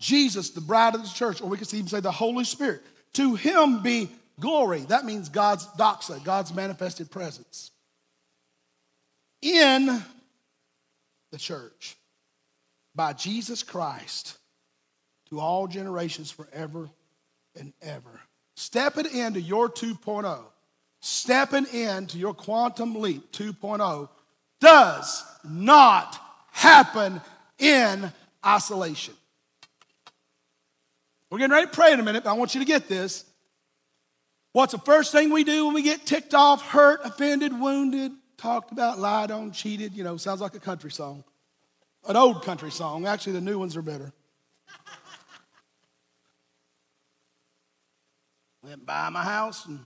Jesus, 0.00 0.50
the 0.50 0.60
bride 0.60 0.94
of 0.94 1.02
the 1.02 1.08
church, 1.08 1.40
or 1.40 1.48
we 1.48 1.56
could 1.56 1.72
even 1.72 1.88
say 1.88 2.00
the 2.00 2.12
Holy 2.12 2.44
Spirit. 2.44 2.82
To 3.14 3.34
him 3.34 3.82
be 3.82 4.10
glory. 4.38 4.80
That 4.82 5.04
means 5.04 5.28
God's 5.28 5.66
doxa, 5.78 6.22
God's 6.22 6.54
manifested 6.54 7.10
presence 7.10 7.72
in 9.42 10.02
the 11.30 11.38
church 11.38 11.96
by 12.94 13.12
Jesus 13.12 13.62
Christ 13.62 14.38
to 15.30 15.40
all 15.40 15.66
generations 15.66 16.30
forever 16.30 16.88
and 17.58 17.72
ever. 17.82 18.20
Stepping 18.56 19.06
into 19.06 19.40
your 19.40 19.68
2.0, 19.68 20.38
stepping 21.00 21.66
into 21.66 22.18
your 22.18 22.34
quantum 22.34 23.00
leap 23.00 23.30
2.0 23.32 24.08
does 24.60 25.24
not 25.44 26.18
happen 26.50 27.20
in 27.58 28.12
isolation. 28.44 29.14
We're 31.30 31.38
getting 31.38 31.52
ready 31.52 31.66
to 31.66 31.72
pray 31.72 31.92
in 31.92 32.00
a 32.00 32.02
minute, 32.02 32.24
but 32.24 32.30
I 32.30 32.34
want 32.34 32.54
you 32.54 32.60
to 32.60 32.66
get 32.66 32.88
this. 32.88 33.24
What's 34.52 34.72
the 34.72 34.78
first 34.78 35.12
thing 35.12 35.30
we 35.30 35.44
do 35.44 35.66
when 35.66 35.74
we 35.74 35.82
get 35.82 36.06
ticked 36.06 36.34
off, 36.34 36.62
hurt, 36.62 37.00
offended, 37.04 37.58
wounded, 37.58 38.12
talked 38.38 38.72
about, 38.72 38.98
lied 38.98 39.30
on, 39.30 39.52
cheated? 39.52 39.94
You 39.94 40.04
know, 40.04 40.16
sounds 40.16 40.40
like 40.40 40.54
a 40.54 40.60
country 40.60 40.90
song. 40.90 41.24
An 42.08 42.16
old 42.16 42.42
country 42.42 42.70
song. 42.70 43.06
Actually, 43.06 43.34
the 43.34 43.42
new 43.42 43.58
ones 43.58 43.76
are 43.76 43.82
better. 43.82 44.12
Went 48.62 48.86
by 48.86 49.08
my 49.10 49.22
house 49.22 49.66
and 49.66 49.80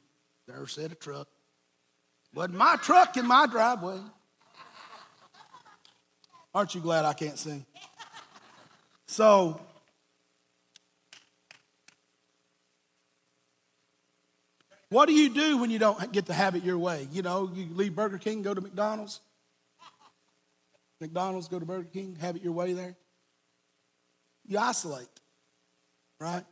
there 0.47 0.67
sat 0.67 0.93
a 0.93 0.95
truck. 0.95 1.29
Wasn't 2.35 2.57
my 2.57 2.77
truck 2.77 3.17
in 3.17 3.27
my 3.27 3.47
driveway. 3.47 3.99
Aren't 6.55 6.75
you 6.75 6.81
glad 6.81 7.05
I 7.05 7.13
can't 7.13 7.39
sing? 7.39 7.65
So, 9.07 9.61
what 14.93 15.09
do 15.09 15.15
you 15.15 15.31
do 15.31 15.57
when 15.57 15.71
you 15.71 15.79
don't 15.79 16.13
get 16.13 16.27
to 16.27 16.35
have 16.35 16.55
it 16.55 16.63
your 16.63 16.79
way? 16.79 17.09
You 17.11 17.23
know, 17.23 17.51
you 17.55 17.67
leave 17.73 17.95
Burger 17.95 18.19
King, 18.19 18.43
go 18.43 18.53
to 18.53 18.61
McDonald's. 18.61 19.21
McDonald's, 21.01 21.49
go 21.49 21.59
to 21.59 21.65
Burger 21.65 21.89
King, 21.93 22.17
have 22.21 22.37
it 22.37 22.43
your 22.43 22.53
way 22.53 22.75
there. 22.75 22.95
You 24.47 24.59
isolate, 24.59 25.09
right? 26.21 26.45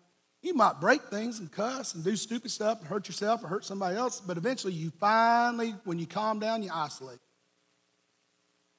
You 0.42 0.54
might 0.54 0.80
break 0.80 1.02
things 1.02 1.38
and 1.38 1.52
cuss 1.52 1.94
and 1.94 2.02
do 2.02 2.16
stupid 2.16 2.50
stuff 2.50 2.78
and 2.78 2.88
hurt 2.88 3.08
yourself 3.08 3.44
or 3.44 3.48
hurt 3.48 3.64
somebody 3.64 3.96
else, 3.96 4.20
but 4.20 4.38
eventually 4.38 4.72
you 4.72 4.90
finally, 4.98 5.74
when 5.84 5.98
you 5.98 6.06
calm 6.06 6.38
down, 6.38 6.62
you 6.62 6.70
isolate. 6.72 7.18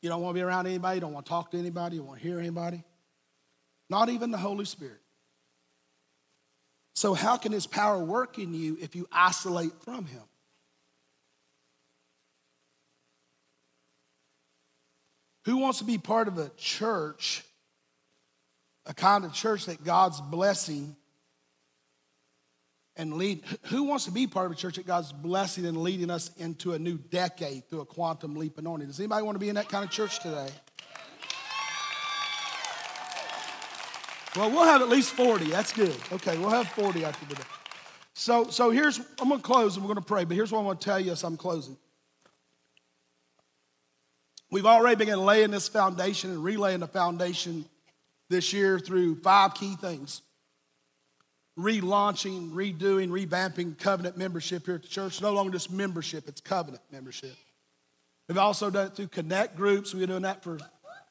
You 0.01 0.09
don't 0.09 0.24
want 0.24 0.36
to 0.36 0.39
be 0.39 0.43
around 0.43 0.66
anybody, 0.66 0.95
you 0.95 1.01
don't 1.01 1.14
want 1.14 1.28
to 1.28 1.30
talk 1.30 1.51
to 1.51 1.59
anybody, 1.59 1.97
you 1.97 2.01
don't 2.01 2.07
want 2.07 2.22
to 2.22 2.28
hear 2.28 2.39
anybody. 2.39 2.84
Not 3.89 4.09
even 4.09 4.32
the 4.32 4.39
Holy 4.39 4.66
Spirit. 4.66 5.01
So, 6.93 7.13
how 7.13 7.37
can 7.37 7.51
His 7.51 7.67
power 7.67 8.03
work 8.03 8.37
in 8.37 8.53
you 8.53 8.77
if 8.81 8.95
you 8.95 9.07
isolate 9.11 9.73
from 9.83 10.05
Him? 10.05 10.23
Who 15.45 15.57
wants 15.57 15.79
to 15.79 15.85
be 15.85 15.97
part 15.97 16.27
of 16.27 16.37
a 16.37 16.51
church, 16.57 17.43
a 18.85 18.93
kind 18.93 19.25
of 19.25 19.33
church 19.33 19.65
that 19.65 19.83
God's 19.83 20.21
blessing 20.21 20.95
and 22.95 23.13
lead. 23.15 23.41
Who 23.63 23.83
wants 23.83 24.05
to 24.05 24.11
be 24.11 24.27
part 24.27 24.45
of 24.45 24.51
a 24.51 24.55
church 24.55 24.75
that 24.75 24.85
God's 24.85 25.11
blessing 25.11 25.65
and 25.65 25.77
leading 25.77 26.09
us 26.09 26.31
into 26.37 26.73
a 26.73 26.79
new 26.79 26.97
decade 26.97 27.67
through 27.69 27.81
a 27.81 27.85
quantum 27.85 28.35
leap 28.35 28.57
anointing? 28.57 28.87
Does 28.87 28.99
anybody 28.99 29.23
want 29.23 29.35
to 29.35 29.39
be 29.39 29.49
in 29.49 29.55
that 29.55 29.69
kind 29.69 29.83
of 29.83 29.91
church 29.91 30.19
today? 30.19 30.49
Well, 34.36 34.49
we'll 34.49 34.65
have 34.65 34.82
at 34.82 34.89
least 34.89 35.11
40. 35.11 35.45
That's 35.45 35.73
good. 35.73 35.95
Okay, 36.11 36.38
we'll 36.38 36.49
have 36.49 36.67
40 36.69 37.03
after 37.03 37.25
today. 37.25 37.43
So, 38.13 38.49
so 38.49 38.69
here's, 38.69 38.99
I'm 39.19 39.29
going 39.29 39.41
to 39.41 39.45
close 39.45 39.75
and 39.75 39.84
we're 39.84 39.93
going 39.93 40.03
to 40.03 40.07
pray, 40.07 40.23
but 40.23 40.36
here's 40.36 40.51
what 40.51 40.59
I 40.59 40.63
want 40.63 40.79
to 40.79 40.86
tell 40.86 40.99
you 40.99 41.11
as 41.11 41.23
I'm 41.23 41.38
closing. 41.38 41.77
We've 44.49 44.65
already 44.65 44.97
begun 44.97 45.25
laying 45.25 45.51
this 45.51 45.67
foundation 45.67 46.32
and 46.32 46.43
relaying 46.43 46.82
the 46.82 46.88
foundation 46.88 47.65
this 48.29 48.53
year 48.53 48.79
through 48.79 49.15
five 49.21 49.53
key 49.53 49.75
things 49.75 50.21
relaunching, 51.59 52.51
redoing, 52.51 53.09
revamping 53.09 53.77
covenant 53.77 54.17
membership 54.17 54.65
here 54.65 54.75
at 54.75 54.82
the 54.82 54.88
church. 54.88 55.21
No 55.21 55.34
longer 55.34 55.51
just 55.51 55.71
membership, 55.71 56.27
it's 56.27 56.41
covenant 56.41 56.82
membership. 56.91 57.36
We've 58.27 58.38
also 58.38 58.69
done 58.69 58.88
it 58.88 58.95
through 58.95 59.07
connect 59.07 59.55
groups. 59.57 59.93
We've 59.93 60.01
been 60.01 60.09
doing 60.09 60.21
that 60.23 60.43
for, 60.43 60.57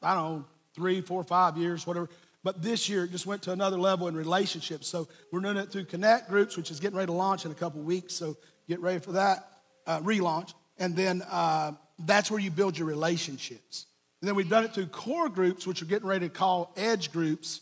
I 0.03 0.15
don't 0.15 0.39
know, 0.39 0.45
three, 0.75 1.03
four, 1.03 1.23
five 1.25 1.59
years, 1.59 1.87
whatever. 1.87 2.09
But 2.43 2.63
this 2.63 2.89
year 2.89 3.05
it 3.05 3.11
just 3.11 3.27
went 3.27 3.43
to 3.43 3.53
another 3.53 3.79
level 3.79 4.09
in 4.09 4.17
relationships. 4.17 4.89
So 4.89 5.09
we're 5.31 5.41
doing 5.41 5.57
it 5.57 5.71
through 5.71 5.85
connect 5.85 6.31
groups, 6.31 6.57
which 6.57 6.71
is 6.71 6.81
getting 6.81 6.97
ready 6.97 7.09
to 7.09 7.13
launch 7.13 7.45
in 7.45 7.51
a 7.51 7.55
couple 7.55 7.83
weeks. 7.83 8.15
So 8.15 8.37
get 8.69 8.81
ready 8.81 8.99
for 8.99 9.13
that 9.13 9.47
uh, 9.87 10.01
relaunch. 10.01 10.55
And 10.79 10.97
then 10.97 11.23
uh, 11.31 11.73
that's 11.99 12.31
where 12.31 12.41
you 12.41 12.51
build 12.51 12.79
your 12.79 12.89
relationships. 12.89 13.87
And 14.21 14.29
then 14.29 14.35
we've 14.35 14.49
done 14.49 14.65
it 14.65 14.73
through 14.73 14.87
core 14.87 15.29
groups, 15.29 15.67
which 15.67 15.83
we're 15.83 15.89
getting 15.89 16.09
ready 16.09 16.29
to 16.29 16.35
call 16.35 16.73
edge 16.77 17.13
groups 17.13 17.61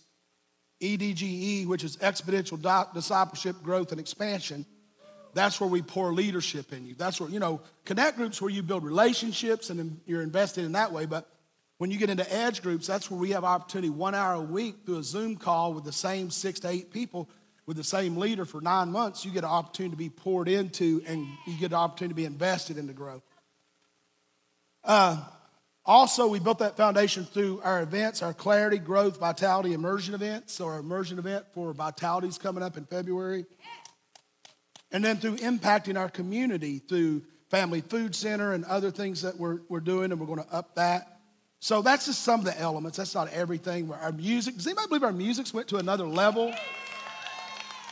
EDGE, 0.81 1.67
which 1.67 1.85
is 1.85 1.97
exponential 1.97 2.95
discipleship, 2.95 3.63
growth, 3.63 3.91
and 3.93 4.01
expansion. 4.01 4.65
That's 5.35 5.61
where 5.61 5.69
we 5.69 5.83
pour 5.83 6.13
leadership 6.13 6.73
in 6.73 6.87
you. 6.87 6.95
That's 6.95 7.21
where, 7.21 7.29
you 7.29 7.41
know, 7.41 7.61
connect 7.85 8.17
groups 8.17 8.41
where 8.41 8.51
you 8.51 8.63
build 8.63 8.85
relationships 8.85 9.71
and 9.71 10.01
you're 10.07 10.23
invested 10.23 10.65
in 10.65 10.73
that 10.73 10.93
way. 10.93 11.07
But 11.07 11.29
when 11.79 11.91
you 11.91 11.99
get 11.99 12.11
into 12.11 12.31
edge 12.33 12.63
groups, 12.63 12.87
that's 12.87 13.11
where 13.11 13.19
we 13.19 13.31
have 13.31 13.45
opportunity 13.45 13.91
one 13.91 14.15
hour 14.15 14.35
a 14.35 14.41
week 14.41 14.77
through 14.85 14.99
a 14.99 15.03
Zoom 15.03 15.37
call 15.37 15.73
with 15.73 15.85
the 15.85 15.93
same 15.93 16.31
six 16.31 16.61
to 16.61 16.69
eight 16.69 16.93
people 16.93 17.29
with 17.67 17.77
the 17.77 17.85
same 17.85 18.17
leader 18.17 18.45
for 18.45 18.61
nine 18.61 18.91
months. 18.91 19.25
You 19.25 19.31
get 19.31 19.45
an 19.45 19.51
opportunity 19.51 19.93
to 19.93 19.99
be 19.99 20.09
poured 20.09 20.49
into 20.49 21.03
and 21.07 21.27
you 21.47 21.59
get 21.59 21.73
an 21.73 21.75
opportunity 21.75 22.15
to 22.15 22.17
be 22.17 22.25
invested 22.25 22.79
in 22.79 22.87
the 22.87 22.95
growth. 22.95 23.23
Uh, 24.83 25.23
also, 25.85 26.27
we 26.27 26.41
built 26.41 26.59
that 26.59 26.77
foundation 26.77 27.25
through 27.25 27.61
our 27.63 27.83
events, 27.83 28.23
our 28.23 28.35
Clarity, 28.35 28.79
Growth, 28.79 29.19
Vitality, 29.19 29.73
Immersion 29.73 30.15
events. 30.15 30.55
So, 30.55 30.67
our 30.67 30.81
immersion 30.81 31.19
event 31.19 31.45
for 31.53 31.73
Vitality 31.73 32.29
is 32.29 32.39
coming 32.39 32.63
up 32.63 32.77
in 32.77 32.85
February. 32.85 33.47
And 34.91 35.05
then 35.05 35.19
through 35.19 35.37
impacting 35.37 35.99
our 35.99 36.09
community 36.09 36.79
through 36.79 37.23
Family 37.51 37.83
Food 37.83 38.15
Center 38.15 38.53
and 38.53 38.65
other 38.65 38.91
things 38.91 39.23
that 39.23 39.39
we're, 39.39 39.61
we're 39.69 39.81
doing, 39.81 40.11
and 40.11 40.21
we're 40.21 40.27
going 40.27 40.43
to 40.43 40.55
up 40.55 40.75
that. 40.77 41.18
So, 41.61 41.83
that's 41.83 42.07
just 42.07 42.23
some 42.23 42.41
of 42.41 42.47
the 42.47 42.59
elements. 42.59 42.99
That's 42.99 43.15
not 43.15 43.33
everything. 43.33 43.93
Our 43.93 44.13
music, 44.13 44.57
does 44.57 44.67
anybody 44.67 44.89
believe 44.89 45.05
our 45.05 45.13
music's 45.13 45.53
went 45.53 45.69
to 45.69 45.77
another 45.79 46.07
level? 46.07 46.55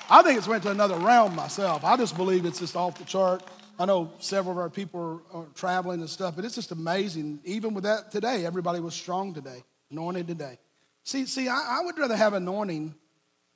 I 0.08 0.22
think 0.22 0.38
it's 0.38 0.46
went 0.46 0.62
to 0.62 0.70
another 0.70 0.96
realm 0.96 1.34
myself. 1.34 1.84
I 1.84 1.96
just 1.96 2.16
believe 2.16 2.46
it's 2.46 2.60
just 2.60 2.76
off 2.76 2.96
the 2.96 3.04
chart. 3.04 3.42
I 3.78 3.84
know 3.86 4.12
several 4.20 4.52
of 4.52 4.58
our 4.58 4.70
people 4.70 5.22
are, 5.32 5.38
are, 5.40 5.46
traveling 5.54 6.00
and 6.00 6.08
stuff, 6.08 6.36
but 6.36 6.44
it's 6.44 6.54
just 6.54 6.70
amazing. 6.70 7.40
Even 7.44 7.74
with 7.74 7.84
that 7.84 8.10
today, 8.10 8.46
everybody 8.46 8.80
was 8.80 8.94
strong 8.94 9.34
today, 9.34 9.64
anointed 9.90 10.28
today. 10.28 10.58
See, 11.02 11.26
see, 11.26 11.48
I, 11.48 11.78
I 11.80 11.84
would 11.84 11.98
rather 11.98 12.16
have 12.16 12.32
anointing. 12.34 12.94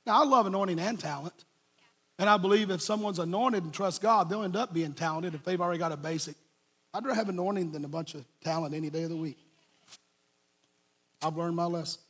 Now, 0.05 0.21
I 0.21 0.25
love 0.25 0.45
anointing 0.45 0.79
and 0.79 0.99
talent. 0.99 1.33
And 2.19 2.29
I 2.29 2.37
believe 2.37 2.69
if 2.69 2.81
someone's 2.81 3.17
anointed 3.17 3.63
and 3.63 3.73
trusts 3.73 3.97
God, 3.97 4.29
they'll 4.29 4.43
end 4.43 4.55
up 4.55 4.73
being 4.73 4.93
talented 4.93 5.33
if 5.33 5.43
they've 5.43 5.59
already 5.59 5.79
got 5.79 5.91
a 5.91 5.97
basic. 5.97 6.35
I'd 6.93 7.03
rather 7.03 7.15
have 7.15 7.29
anointing 7.29 7.71
than 7.71 7.83
a 7.85 7.87
bunch 7.87 8.13
of 8.13 8.23
talent 8.43 8.75
any 8.75 8.89
day 8.89 9.03
of 9.03 9.09
the 9.09 9.15
week. 9.15 9.39
I've 11.21 11.37
learned 11.37 11.55
my 11.55 11.65
lesson. 11.65 12.01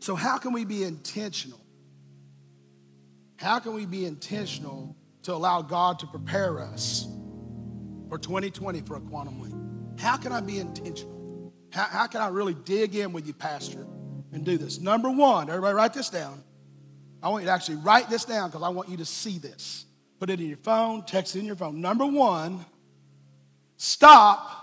So, 0.00 0.14
how 0.14 0.38
can 0.38 0.52
we 0.52 0.64
be 0.64 0.82
intentional 0.82 1.60
how 3.40 3.58
can 3.58 3.72
we 3.72 3.86
be 3.86 4.04
intentional 4.04 4.94
to 5.22 5.32
allow 5.32 5.62
God 5.62 5.98
to 6.00 6.06
prepare 6.06 6.60
us 6.60 7.08
for 8.10 8.18
2020 8.18 8.82
for 8.82 8.96
a 8.96 9.00
quantum 9.00 9.40
leap? 9.40 9.98
How 9.98 10.18
can 10.18 10.30
I 10.30 10.40
be 10.40 10.58
intentional? 10.58 11.54
How, 11.72 11.84
how 11.84 12.06
can 12.06 12.20
I 12.20 12.28
really 12.28 12.52
dig 12.52 12.96
in 12.96 13.14
with 13.14 13.26
you, 13.26 13.32
Pastor, 13.32 13.86
and 14.32 14.44
do 14.44 14.58
this? 14.58 14.78
Number 14.78 15.10
one, 15.10 15.48
everybody 15.48 15.74
write 15.74 15.94
this 15.94 16.10
down. 16.10 16.44
I 17.22 17.30
want 17.30 17.44
you 17.44 17.46
to 17.46 17.52
actually 17.54 17.76
write 17.76 18.10
this 18.10 18.26
down 18.26 18.50
because 18.50 18.62
I 18.62 18.68
want 18.68 18.90
you 18.90 18.98
to 18.98 19.06
see 19.06 19.38
this. 19.38 19.86
Put 20.18 20.28
it 20.28 20.38
in 20.38 20.48
your 20.48 20.58
phone, 20.58 21.06
text 21.06 21.34
it 21.34 21.38
in 21.38 21.46
your 21.46 21.56
phone. 21.56 21.80
Number 21.80 22.04
one, 22.04 22.66
stop 23.78 24.59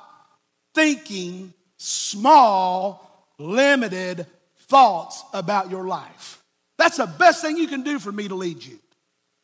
thinking 0.78 1.52
small, 1.78 3.26
limited 3.40 4.28
thoughts 4.68 5.24
about 5.34 5.72
your 5.72 5.88
life. 5.88 6.44
That's 6.78 6.98
the 6.98 7.08
best 7.08 7.42
thing 7.42 7.58
you 7.58 7.68
can 7.68 7.82
do 7.82 7.98
for 7.98 8.12
me 8.12 8.28
to 8.28 8.36
lead 8.36 8.64
you. 8.64 8.78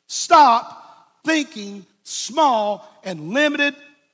Stop 0.08 1.10
thinking 1.26 1.88
small 2.04 2.88
and 3.04 3.30
limited 3.30 3.74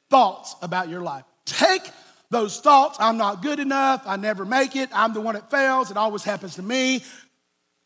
thoughts 0.09 0.55
about 0.61 0.88
your 0.88 1.01
life. 1.01 1.26
Take 1.43 1.82
those 2.30 2.61
thoughts 2.61 2.95
I'm 3.01 3.17
not 3.17 3.41
good 3.41 3.59
enough, 3.59 4.03
I 4.05 4.15
never 4.15 4.45
make 4.45 4.78
it, 4.78 4.89
I'm 4.93 5.13
the 5.13 5.20
one 5.20 5.36
that 5.36 5.51
fails, 5.51 5.91
it 5.91 5.97
always 5.97 6.24
happens 6.24 6.55
to 6.55 6.61
me. 6.61 7.03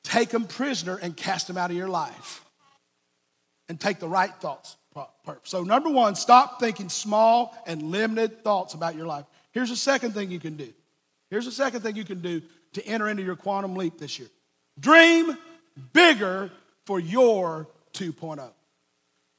Take 0.04 0.30
them 0.30 0.46
prisoner 0.46 1.00
and 1.02 1.18
cast 1.18 1.48
them 1.48 1.58
out 1.58 1.72
of 1.72 1.78
your 1.78 1.88
life. 1.88 2.46
And 3.68 3.80
take 3.80 3.98
the 4.00 4.08
right 4.08 4.34
thoughts. 4.36 4.76
So, 5.44 5.64
number 5.64 5.90
one, 5.90 6.16
stop 6.16 6.60
thinking 6.60 6.90
small 6.90 7.56
and 7.66 7.84
limited 7.84 8.44
thoughts 8.44 8.74
about 8.74 8.96
your 8.96 9.08
life. 9.08 9.26
Here's 9.52 9.70
the 9.70 9.76
second 9.76 10.14
thing 10.14 10.32
you 10.32 10.40
can 10.40 10.56
do. 10.56 10.74
Here's 11.30 11.46
the 11.46 11.52
second 11.52 11.82
thing 11.82 11.96
you 11.96 12.04
can 12.04 12.22
do 12.22 12.42
to 12.74 12.86
enter 12.86 13.08
into 13.08 13.24
your 13.24 13.36
quantum 13.36 13.76
leap 13.76 13.98
this 13.98 14.20
year. 14.20 14.30
Dream 14.80 15.38
bigger 15.94 16.52
for 16.86 17.00
your 17.00 17.68
2.0. 17.94 18.50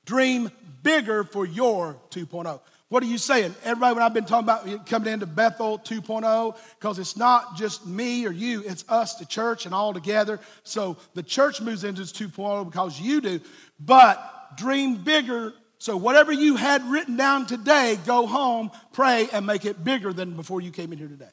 Dream 0.05 0.51
bigger 0.83 1.25
for 1.25 1.47
your 1.47 1.97
2.0. 2.11 2.61
What 2.89 3.03
are 3.03 3.07
you 3.07 3.19
saying? 3.19 3.55
Everybody, 3.65 3.95
when 3.95 4.05
I've 4.05 4.15
been 4.15 4.25
talking 4.25 4.45
about 4.45 4.87
coming 4.87 5.13
into 5.13 5.27
Bethel 5.27 5.79
2.0, 5.79 6.57
because 6.79 6.99
it's 6.99 7.17
not 7.17 7.57
just 7.57 7.87
me 7.87 8.27
or 8.27 8.31
you, 8.31 8.63
it's 8.65 8.85
us, 8.89 9.17
the 9.17 9.25
church, 9.25 9.67
and 9.67 9.75
all 9.75 9.93
together. 9.93 10.39
So 10.63 10.97
the 11.15 11.23
church 11.23 11.61
moves 11.61 11.83
into 11.83 12.03
this 12.03 12.13
2.0 12.13 12.67
because 12.67 13.01
you 13.01 13.21
do. 13.21 13.41
But 13.81 14.34
dream 14.57 14.97
bigger. 14.97 15.53
So 15.79 15.97
whatever 15.97 16.33
you 16.33 16.57
had 16.57 16.83
written 16.85 17.17
down 17.17 17.47
today, 17.47 17.99
go 18.07 18.27
home, 18.27 18.71
pray, 18.93 19.29
and 19.33 19.47
make 19.47 19.65
it 19.65 19.85
bigger 19.85 20.13
than 20.13 20.37
before 20.37 20.61
you 20.61 20.71
came 20.71 20.93
in 20.93 20.99
here 20.99 21.09
today. 21.09 21.31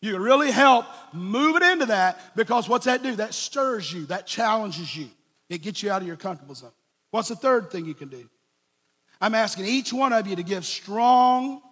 You 0.00 0.12
can 0.12 0.22
really 0.22 0.50
help 0.50 0.86
move 1.12 1.56
it 1.56 1.62
into 1.62 1.86
that 1.86 2.36
because 2.36 2.68
what's 2.68 2.84
that 2.84 3.02
do? 3.02 3.16
That 3.16 3.32
stirs 3.32 3.90
you, 3.92 4.06
that 4.06 4.26
challenges 4.26 4.94
you. 4.94 5.08
It 5.48 5.62
gets 5.62 5.82
you 5.82 5.90
out 5.90 6.02
of 6.02 6.08
your 6.08 6.16
comfortable 6.16 6.54
zone. 6.54 6.72
What's 7.10 7.28
the 7.28 7.36
third 7.36 7.70
thing 7.70 7.86
you 7.86 7.94
can 7.94 8.08
do? 8.08 8.28
I'm 9.20 9.34
asking 9.34 9.66
each 9.66 9.92
one 9.92 10.12
of 10.12 10.26
you 10.26 10.36
to 10.36 10.42
give 10.42 10.66
strong 10.66 11.62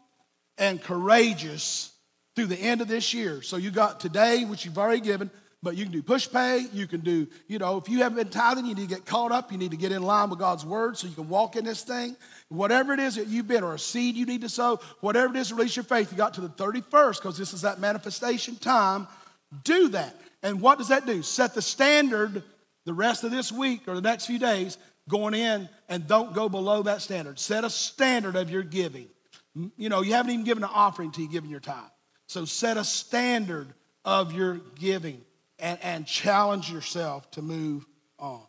and 0.56 0.80
courageous 0.80 1.92
through 2.34 2.46
the 2.46 2.56
end 2.56 2.80
of 2.80 2.88
this 2.88 3.12
year. 3.12 3.42
So 3.42 3.56
you 3.56 3.70
got 3.70 4.00
today, 4.00 4.44
which 4.44 4.64
you've 4.64 4.78
already 4.78 5.00
given, 5.00 5.30
but 5.62 5.76
you 5.76 5.84
can 5.84 5.92
do 5.92 6.02
Pushpay. 6.02 6.74
You 6.74 6.88
can 6.88 7.00
do, 7.00 7.28
you 7.46 7.58
know, 7.58 7.76
if 7.76 7.88
you 7.88 7.98
haven't 7.98 8.18
been 8.18 8.30
tithing, 8.30 8.66
you 8.66 8.74
need 8.74 8.88
to 8.88 8.94
get 8.94 9.06
caught 9.06 9.30
up. 9.30 9.52
You 9.52 9.58
need 9.58 9.70
to 9.70 9.76
get 9.76 9.92
in 9.92 10.02
line 10.02 10.28
with 10.28 10.40
God's 10.40 10.66
word 10.66 10.98
so 10.98 11.06
you 11.06 11.14
can 11.14 11.28
walk 11.28 11.54
in 11.54 11.64
this 11.64 11.82
thing. 11.82 12.16
Whatever 12.48 12.92
it 12.92 12.98
is 12.98 13.14
that 13.14 13.28
you've 13.28 13.46
been, 13.46 13.62
or 13.62 13.74
a 13.74 13.78
seed 13.78 14.16
you 14.16 14.26
need 14.26 14.40
to 14.40 14.48
sow, 14.48 14.80
whatever 15.00 15.34
it 15.34 15.38
is, 15.38 15.52
release 15.52 15.76
your 15.76 15.84
faith. 15.84 16.10
You 16.10 16.18
got 16.18 16.34
to 16.34 16.40
the 16.40 16.48
31st 16.48 17.18
because 17.18 17.38
this 17.38 17.52
is 17.52 17.62
that 17.62 17.78
manifestation 17.78 18.56
time. 18.56 19.06
Do 19.62 19.88
that. 19.90 20.16
And 20.42 20.60
what 20.60 20.78
does 20.78 20.88
that 20.88 21.06
do? 21.06 21.22
Set 21.22 21.54
the 21.54 21.62
standard 21.62 22.42
the 22.84 22.92
rest 22.92 23.22
of 23.22 23.30
this 23.30 23.52
week 23.52 23.82
or 23.86 23.94
the 23.94 24.00
next 24.00 24.26
few 24.26 24.40
days 24.40 24.78
going 25.08 25.34
in 25.34 25.68
and 25.88 26.08
don't 26.08 26.34
go 26.34 26.48
below 26.48 26.82
that 26.82 27.02
standard. 27.02 27.38
Set 27.38 27.62
a 27.62 27.70
standard 27.70 28.34
of 28.34 28.50
your 28.50 28.64
giving. 28.64 29.06
Mm, 29.56 29.70
you 29.76 29.88
know, 29.88 30.02
you 30.02 30.14
haven't 30.14 30.32
even 30.32 30.44
given 30.44 30.64
an 30.64 30.70
offering 30.72 31.12
to 31.12 31.22
you've 31.22 31.30
given 31.30 31.50
your 31.50 31.60
time. 31.60 31.90
So 32.26 32.44
set 32.44 32.76
a 32.76 32.84
standard 32.84 33.72
of 34.04 34.32
your 34.32 34.60
giving 34.80 35.22
and, 35.62 35.78
and 35.80 36.06
challenge 36.06 36.70
yourself 36.70 37.30
to 37.30 37.40
move 37.40 37.86
on. 38.18 38.42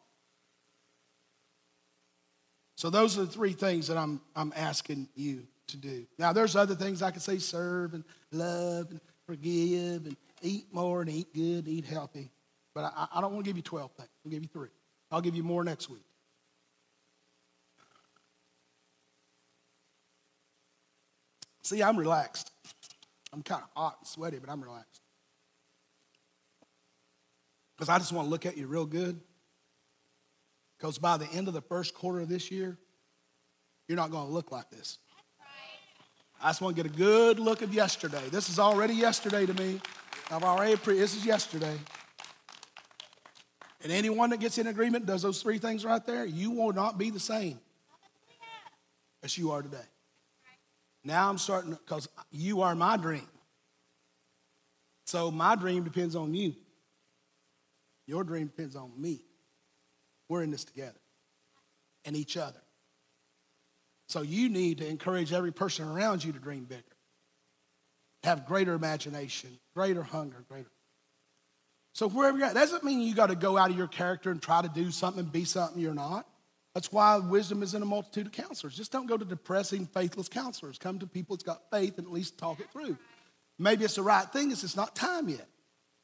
So 2.76 2.89
those 2.89 3.18
are 3.18 3.22
the 3.22 3.32
three 3.32 3.53
things 3.53 3.88
that 3.88 3.97
I'm, 3.97 4.20
I'm 4.36 4.51
asking 4.55 5.07
you 5.16 5.43
to 5.68 5.78
do. 5.78 6.05
Now, 6.18 6.34
there's 6.34 6.55
other 6.55 6.76
things 6.76 7.01
I 7.01 7.11
could 7.11 7.22
say 7.22 7.38
serve 7.38 7.93
and 7.93 8.03
love 8.32 8.88
and 8.89 8.99
forgive 9.28 10.07
and 10.07 10.18
eat 10.41 10.66
more 10.74 11.01
and 11.01 11.09
eat 11.09 11.34
good 11.34 11.66
and 11.66 11.68
eat 11.68 11.86
healthy. 11.86 12.32
But 12.74 12.91
I, 12.97 13.07
I 13.14 13.22
don't 13.22 13.32
want 13.32 13.45
to 13.45 13.49
give 13.49 13.57
you 13.57 13.64
12 13.64 13.91
things. 13.91 14.09
I'll 14.26 14.32
give 14.32 14.41
you 14.41 14.49
three. 14.51 14.70
I'll 15.11 15.22
give 15.22 15.36
you 15.36 15.43
more 15.43 15.64
next 15.64 15.89
week. 15.89 16.03
See, 21.61 21.82
I'm 21.82 21.95
relaxed. 21.95 22.51
I'm 23.32 23.43
kind 23.43 23.61
of 23.61 23.70
hot 23.80 23.97
and 23.99 24.07
sweaty, 24.07 24.39
but 24.39 24.49
I'm 24.49 24.61
relaxed 24.61 25.02
because 27.84 27.93
I 27.93 27.99
just 27.99 28.13
want 28.13 28.27
to 28.27 28.29
look 28.29 28.45
at 28.45 28.55
you 28.55 28.65
real 28.65 28.86
good. 28.86 29.19
Because 30.77 30.97
by 30.97 31.17
the 31.17 31.27
end 31.34 31.49
of 31.49 31.53
the 31.53 31.59
first 31.59 31.93
quarter 31.93 32.21
of 32.21 32.29
this 32.29 32.49
year, 32.49 32.77
you're 33.89 33.97
not 33.97 34.09
going 34.09 34.25
to 34.25 34.31
look 34.31 34.53
like 34.53 34.69
this. 34.69 34.99
I 36.41 36.47
just 36.47 36.61
want 36.61 36.77
to 36.77 36.81
get 36.81 36.89
a 36.89 36.95
good 36.95 37.39
look 37.39 37.61
of 37.61 37.73
yesterday. 37.73 38.23
This 38.31 38.47
is 38.47 38.57
already 38.57 38.93
yesterday 38.93 39.45
to 39.45 39.53
me. 39.55 39.81
I've 40.31 40.45
already 40.45 40.77
pre- 40.77 40.97
this 40.97 41.13
is 41.13 41.25
yesterday. 41.25 41.77
And 43.81 43.91
anyone 43.91 44.29
that 44.29 44.39
gets 44.39 44.57
in 44.57 44.67
agreement 44.67 45.05
does 45.05 45.23
those 45.23 45.41
three 45.41 45.57
things 45.57 45.84
right 45.84 46.05
there, 46.05 46.23
you 46.23 46.51
will 46.51 46.71
not 46.71 46.97
be 46.97 47.09
the 47.09 47.19
same 47.19 47.59
as 49.23 49.38
you 49.38 49.51
are 49.51 49.61
today. 49.61 49.89
Now 51.03 51.29
I'm 51.29 51.38
starting 51.38 51.71
because 51.71 52.07
you 52.31 52.61
are 52.61 52.75
my 52.75 52.95
dream. 52.95 53.27
So 55.05 55.29
my 55.31 55.57
dream 55.57 55.84
depends 55.84 56.15
on 56.15 56.34
you. 56.34 56.55
Your 58.07 58.23
dream 58.23 58.47
depends 58.47 58.75
on 58.75 58.91
me. 58.97 59.21
We're 60.29 60.43
in 60.43 60.51
this 60.51 60.63
together 60.63 60.99
and 62.05 62.15
each 62.15 62.37
other. 62.37 62.61
So 64.07 64.21
you 64.21 64.49
need 64.49 64.79
to 64.79 64.87
encourage 64.87 65.33
every 65.33 65.51
person 65.51 65.87
around 65.87 66.23
you 66.23 66.33
to 66.33 66.39
dream 66.39 66.65
bigger, 66.65 66.83
have 68.23 68.45
greater 68.45 68.73
imagination, 68.73 69.57
greater 69.73 70.03
hunger, 70.03 70.43
greater. 70.49 70.69
So 71.93 72.09
wherever 72.09 72.37
you're 72.37 72.47
at, 72.47 72.55
that 72.55 72.61
doesn't 72.61 72.83
mean 72.83 73.01
you 73.01 73.13
got 73.13 73.29
to 73.29 73.35
go 73.35 73.57
out 73.57 73.69
of 73.69 73.77
your 73.77 73.87
character 73.87 74.31
and 74.31 74.41
try 74.41 74.61
to 74.61 74.69
do 74.69 74.91
something, 74.91 75.23
be 75.25 75.45
something 75.45 75.81
you're 75.81 75.93
not. 75.93 76.27
That's 76.73 76.91
why 76.91 77.17
wisdom 77.17 77.61
is 77.61 77.75
in 77.75 77.83
a 77.83 77.85
multitude 77.85 78.25
of 78.25 78.31
counselors. 78.31 78.75
Just 78.75 78.91
don't 78.91 79.05
go 79.05 79.15
to 79.15 79.23
depressing, 79.23 79.85
faithless 79.85 80.27
counselors. 80.27 80.79
Come 80.79 80.97
to 80.99 81.07
people 81.07 81.35
that's 81.35 81.43
got 81.43 81.69
faith 81.71 81.99
and 81.99 82.07
at 82.07 82.13
least 82.13 82.39
talk 82.39 82.59
it 82.59 82.71
through. 82.71 82.97
Maybe 83.59 83.85
it's 83.85 83.95
the 83.95 84.01
right 84.01 84.27
thing, 84.33 84.51
it's 84.51 84.61
just 84.61 84.75
not 84.75 84.95
time 84.95 85.29
yet. 85.29 85.47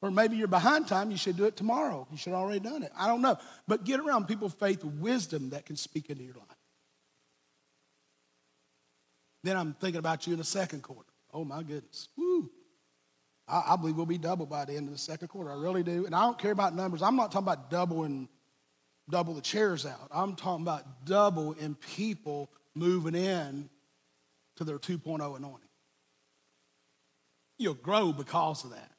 Or 0.01 0.11
maybe 0.11 0.37
you're 0.37 0.47
behind 0.47 0.87
time, 0.87 1.11
you 1.11 1.17
should 1.17 1.35
do 1.35 1.45
it 1.45 1.57
tomorrow. 1.57 2.07
You 2.09 2.17
should 2.17 2.31
have 2.31 2.41
already 2.41 2.61
done 2.61 2.83
it. 2.83 2.91
I 2.97 3.07
don't 3.07 3.21
know. 3.21 3.37
But 3.67 3.83
get 3.83 3.99
around 3.99 4.27
people 4.27 4.47
of 4.47 4.53
faith, 4.53 4.83
wisdom 4.83 5.49
that 5.49 5.65
can 5.65 5.75
speak 5.75 6.09
into 6.09 6.23
your 6.23 6.35
life. 6.35 6.45
Then 9.43 9.57
I'm 9.57 9.73
thinking 9.73 9.99
about 9.99 10.25
you 10.25 10.33
in 10.33 10.39
the 10.39 10.45
second 10.45 10.83
quarter. 10.83 11.09
Oh 11.33 11.43
my 11.43 11.63
goodness. 11.63 12.07
Woo. 12.17 12.49
I, 13.47 13.73
I 13.73 13.75
believe 13.75 13.95
we'll 13.95 14.05
be 14.05 14.17
double 14.17 14.45
by 14.45 14.65
the 14.65 14.75
end 14.75 14.87
of 14.87 14.93
the 14.93 14.99
second 14.99 15.27
quarter. 15.27 15.51
I 15.51 15.55
really 15.55 15.83
do. 15.83 16.05
And 16.05 16.15
I 16.15 16.21
don't 16.21 16.37
care 16.37 16.51
about 16.51 16.75
numbers. 16.75 17.01
I'm 17.01 17.15
not 17.15 17.31
talking 17.31 17.47
about 17.47 17.69
doubling 17.69 18.29
double 19.09 19.33
the 19.33 19.41
chairs 19.41 19.85
out. 19.85 20.07
I'm 20.11 20.35
talking 20.35 20.63
about 20.63 21.05
double 21.05 21.53
in 21.53 21.75
people 21.75 22.49
moving 22.75 23.15
in 23.15 23.69
to 24.57 24.63
their 24.63 24.77
2.0 24.77 25.19
anointing. 25.19 25.69
You'll 27.57 27.73
grow 27.73 28.13
because 28.13 28.63
of 28.63 28.71
that. 28.71 28.91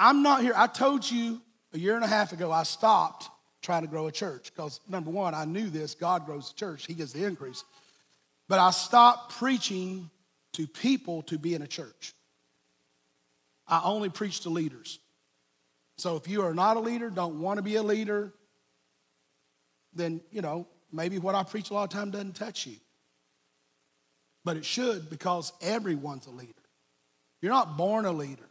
I'm 0.00 0.22
not 0.22 0.40
here. 0.40 0.54
I 0.56 0.66
told 0.66 1.08
you 1.08 1.42
a 1.74 1.78
year 1.78 1.94
and 1.94 2.02
a 2.02 2.08
half 2.08 2.32
ago 2.32 2.50
I 2.50 2.62
stopped 2.62 3.28
trying 3.60 3.82
to 3.82 3.88
grow 3.88 4.06
a 4.06 4.12
church 4.12 4.50
because 4.52 4.80
number 4.88 5.10
one, 5.10 5.34
I 5.34 5.44
knew 5.44 5.68
this 5.68 5.94
God 5.94 6.24
grows 6.24 6.48
the 6.48 6.58
church, 6.58 6.86
He 6.86 6.94
gives 6.94 7.12
the 7.12 7.24
increase. 7.24 7.62
But 8.48 8.58
I 8.58 8.70
stopped 8.70 9.34
preaching 9.36 10.10
to 10.54 10.66
people 10.66 11.22
to 11.24 11.38
be 11.38 11.54
in 11.54 11.60
a 11.60 11.66
church. 11.66 12.14
I 13.68 13.82
only 13.84 14.08
preach 14.08 14.40
to 14.40 14.48
leaders. 14.48 14.98
So 15.98 16.16
if 16.16 16.26
you 16.26 16.42
are 16.42 16.54
not 16.54 16.78
a 16.78 16.80
leader, 16.80 17.10
don't 17.10 17.42
want 17.42 17.58
to 17.58 17.62
be 17.62 17.76
a 17.76 17.82
leader, 17.82 18.32
then, 19.92 20.22
you 20.32 20.40
know, 20.40 20.66
maybe 20.90 21.18
what 21.18 21.34
I 21.34 21.42
preach 21.42 21.70
a 21.70 21.74
lot 21.74 21.84
of 21.84 21.90
time 21.90 22.10
doesn't 22.10 22.36
touch 22.36 22.66
you. 22.66 22.76
But 24.46 24.56
it 24.56 24.64
should 24.64 25.10
because 25.10 25.52
everyone's 25.60 26.26
a 26.26 26.30
leader. 26.30 26.54
You're 27.42 27.52
not 27.52 27.76
born 27.76 28.06
a 28.06 28.12
leader 28.12 28.49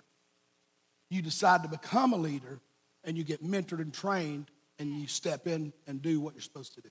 you 1.10 1.22
decide 1.22 1.64
to 1.64 1.70
become 1.70 2.14
a 2.14 2.18
leader 2.18 2.60
and 3.04 3.18
you 3.18 3.24
get 3.24 3.44
mentored 3.44 3.82
and 3.82 3.94
trained 3.94 4.50
and 4.78 4.92
you 5.00 5.08
step 5.08 5.48
in 5.48 5.74
and 5.88 6.02
do 6.02 6.20
what 6.20 6.34
you're 6.34 6.42
supposed 6.42 6.76
to 6.76 6.82
do. 6.82 6.90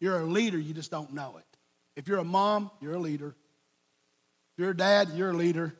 You're 0.00 0.20
a 0.20 0.24
leader, 0.24 0.58
you 0.58 0.74
just 0.74 0.90
don't 0.90 1.12
know 1.12 1.36
it. 1.38 1.44
If 1.96 2.08
you're 2.08 2.18
a 2.18 2.24
mom, 2.24 2.70
you're 2.80 2.94
a 2.94 2.98
leader. 2.98 3.28
If 3.28 4.62
you're 4.62 4.70
a 4.70 4.76
dad, 4.76 5.10
you're 5.14 5.30
a 5.30 5.34
leader. 5.34 5.74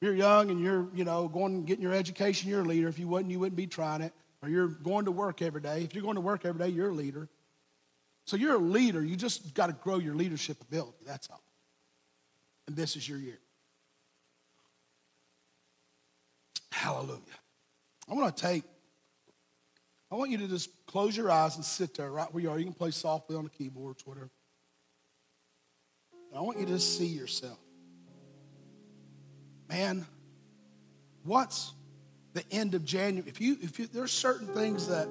If 0.00 0.06
you're 0.06 0.14
young 0.14 0.50
and 0.50 0.60
you're, 0.60 0.88
you 0.94 1.04
know, 1.04 1.28
going 1.28 1.54
and 1.54 1.66
getting 1.66 1.82
your 1.82 1.94
education, 1.94 2.50
you're 2.50 2.62
a 2.62 2.64
leader. 2.64 2.88
If 2.88 2.98
you 2.98 3.06
wouldn't, 3.06 3.30
you 3.30 3.38
wouldn't 3.38 3.56
be 3.56 3.66
trying 3.66 4.02
it. 4.02 4.12
Or 4.42 4.48
you're 4.48 4.66
going 4.66 5.04
to 5.04 5.12
work 5.12 5.40
every 5.40 5.60
day. 5.60 5.82
If 5.84 5.94
you're 5.94 6.02
going 6.02 6.16
to 6.16 6.20
work 6.20 6.44
every 6.44 6.58
day, 6.58 6.74
you're 6.74 6.88
a 6.88 6.94
leader. 6.94 7.28
So 8.26 8.36
you're 8.36 8.56
a 8.56 8.58
leader. 8.58 9.04
You 9.04 9.16
just 9.16 9.54
got 9.54 9.68
to 9.68 9.72
grow 9.72 9.98
your 9.98 10.14
leadership 10.14 10.60
ability. 10.60 10.98
That's 11.06 11.28
all. 11.30 11.42
And 12.66 12.76
this 12.76 12.96
is 12.96 13.08
your 13.08 13.18
year. 13.18 13.38
Hallelujah. 16.72 17.20
I 18.10 18.14
want 18.14 18.34
to 18.34 18.42
take, 18.42 18.64
I 20.10 20.16
want 20.16 20.30
you 20.30 20.38
to 20.38 20.48
just 20.48 20.70
close 20.86 21.16
your 21.16 21.30
eyes 21.30 21.56
and 21.56 21.64
sit 21.64 21.94
there 21.94 22.10
right 22.10 22.32
where 22.32 22.42
you 22.42 22.50
are. 22.50 22.58
You 22.58 22.64
can 22.64 22.72
play 22.72 22.90
softly 22.90 23.36
on 23.36 23.44
the 23.44 23.50
keyboards, 23.50 24.06
whatever. 24.06 24.30
I 26.34 26.40
want 26.40 26.58
you 26.58 26.66
to 26.66 26.78
see 26.80 27.06
yourself. 27.06 27.58
Man, 29.68 30.06
what's 31.24 31.72
the 32.32 32.42
end 32.50 32.74
of 32.74 32.86
January? 32.86 33.28
If 33.28 33.40
you 33.40 33.58
if 33.60 33.78
you, 33.78 33.86
there's 33.86 34.12
certain 34.12 34.46
things 34.48 34.88
that 34.88 35.08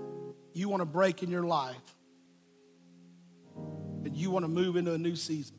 you 0.54 0.68
want 0.68 0.82
to 0.82 0.86
break 0.86 1.22
in 1.22 1.30
your 1.30 1.44
life, 1.44 1.76
and 4.04 4.16
you 4.16 4.32
want 4.32 4.46
to 4.46 4.50
move 4.50 4.78
into 4.78 4.94
a 4.94 4.98
new 4.98 5.16
season, 5.16 5.56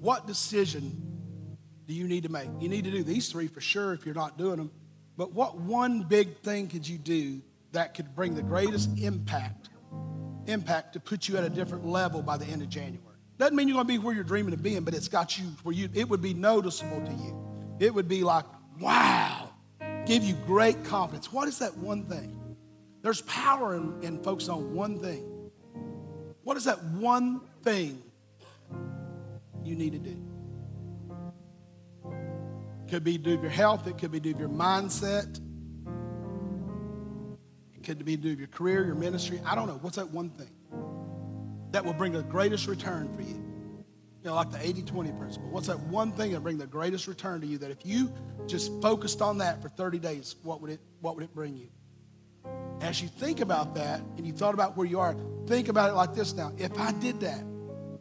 what 0.00 0.26
decision 0.26 1.11
do 1.86 1.94
you 1.94 2.08
need 2.08 2.22
to 2.24 2.28
make? 2.28 2.48
You 2.60 2.68
need 2.68 2.84
to 2.84 2.90
do 2.90 3.02
these 3.02 3.30
three 3.30 3.48
for 3.48 3.60
sure 3.60 3.92
if 3.92 4.06
you're 4.06 4.14
not 4.14 4.38
doing 4.38 4.56
them. 4.56 4.70
But 5.16 5.32
what 5.32 5.58
one 5.58 6.02
big 6.02 6.38
thing 6.38 6.68
could 6.68 6.88
you 6.88 6.98
do 6.98 7.40
that 7.72 7.94
could 7.94 8.14
bring 8.14 8.34
the 8.34 8.42
greatest 8.42 8.90
impact, 8.98 9.68
impact 10.46 10.94
to 10.94 11.00
put 11.00 11.28
you 11.28 11.36
at 11.36 11.44
a 11.44 11.50
different 11.50 11.86
level 11.86 12.22
by 12.22 12.36
the 12.36 12.46
end 12.46 12.62
of 12.62 12.68
January? 12.68 13.16
Doesn't 13.38 13.56
mean 13.56 13.68
you're 13.68 13.76
going 13.76 13.86
to 13.86 13.92
be 13.92 13.98
where 13.98 14.14
you're 14.14 14.24
dreaming 14.24 14.52
of 14.54 14.62
being, 14.62 14.84
but 14.84 14.94
it's 14.94 15.08
got 15.08 15.38
you 15.38 15.44
where 15.62 15.74
you 15.74 15.88
it 15.94 16.08
would 16.08 16.22
be 16.22 16.34
noticeable 16.34 17.04
to 17.04 17.12
you. 17.12 17.76
It 17.80 17.92
would 17.92 18.08
be 18.08 18.22
like, 18.22 18.44
wow, 18.80 19.50
give 20.06 20.22
you 20.22 20.34
great 20.46 20.84
confidence. 20.84 21.32
What 21.32 21.48
is 21.48 21.58
that 21.58 21.76
one 21.76 22.04
thing? 22.04 22.38
There's 23.02 23.22
power 23.22 23.74
in, 23.74 24.02
in 24.02 24.22
focusing 24.22 24.54
on 24.54 24.74
one 24.74 25.00
thing. 25.00 25.50
What 26.44 26.56
is 26.56 26.64
that 26.64 26.82
one 26.84 27.40
thing 27.62 28.02
you 29.64 29.76
need 29.76 29.92
to 29.92 29.98
do. 29.98 30.31
It 32.92 32.96
could 32.96 33.04
be 33.04 33.16
due 33.16 33.36
to 33.36 33.42
your 33.44 33.50
health, 33.50 33.86
it 33.86 33.96
could 33.96 34.12
be 34.12 34.20
due 34.20 34.34
to 34.34 34.38
your 34.38 34.50
mindset, 34.50 35.40
it 37.74 37.82
could 37.84 38.04
be 38.04 38.18
due 38.18 38.34
to 38.34 38.38
your 38.40 38.48
career, 38.48 38.84
your 38.84 38.94
ministry. 38.94 39.40
I 39.46 39.54
don't 39.54 39.66
know. 39.66 39.78
What's 39.80 39.96
that 39.96 40.10
one 40.10 40.28
thing 40.28 40.50
that 41.70 41.82
will 41.86 41.94
bring 41.94 42.12
the 42.12 42.22
greatest 42.22 42.66
return 42.66 43.10
for 43.16 43.22
you? 43.22 43.28
You 44.22 44.24
know, 44.24 44.34
like 44.34 44.50
the 44.50 44.60
80 44.60 44.82
20 44.82 45.12
principle. 45.12 45.48
What's 45.48 45.68
that 45.68 45.80
one 45.84 46.12
thing 46.12 46.32
that 46.32 46.40
bring 46.40 46.58
the 46.58 46.66
greatest 46.66 47.06
return 47.06 47.40
to 47.40 47.46
you 47.46 47.56
that 47.56 47.70
if 47.70 47.78
you 47.82 48.12
just 48.46 48.70
focused 48.82 49.22
on 49.22 49.38
that 49.38 49.62
for 49.62 49.70
30 49.70 49.98
days, 49.98 50.36
what 50.42 50.60
would 50.60 50.72
it, 50.72 50.80
what 51.00 51.14
would 51.14 51.24
it 51.24 51.34
bring 51.34 51.56
you? 51.56 51.70
As 52.82 53.00
you 53.00 53.08
think 53.08 53.40
about 53.40 53.74
that 53.76 54.02
and 54.18 54.26
you 54.26 54.34
thought 54.34 54.52
about 54.52 54.76
where 54.76 54.86
you 54.86 55.00
are, 55.00 55.16
think 55.46 55.70
about 55.70 55.88
it 55.88 55.94
like 55.94 56.12
this 56.12 56.34
now. 56.34 56.52
If 56.58 56.78
I 56.78 56.92
did 56.92 57.20
that 57.20 57.42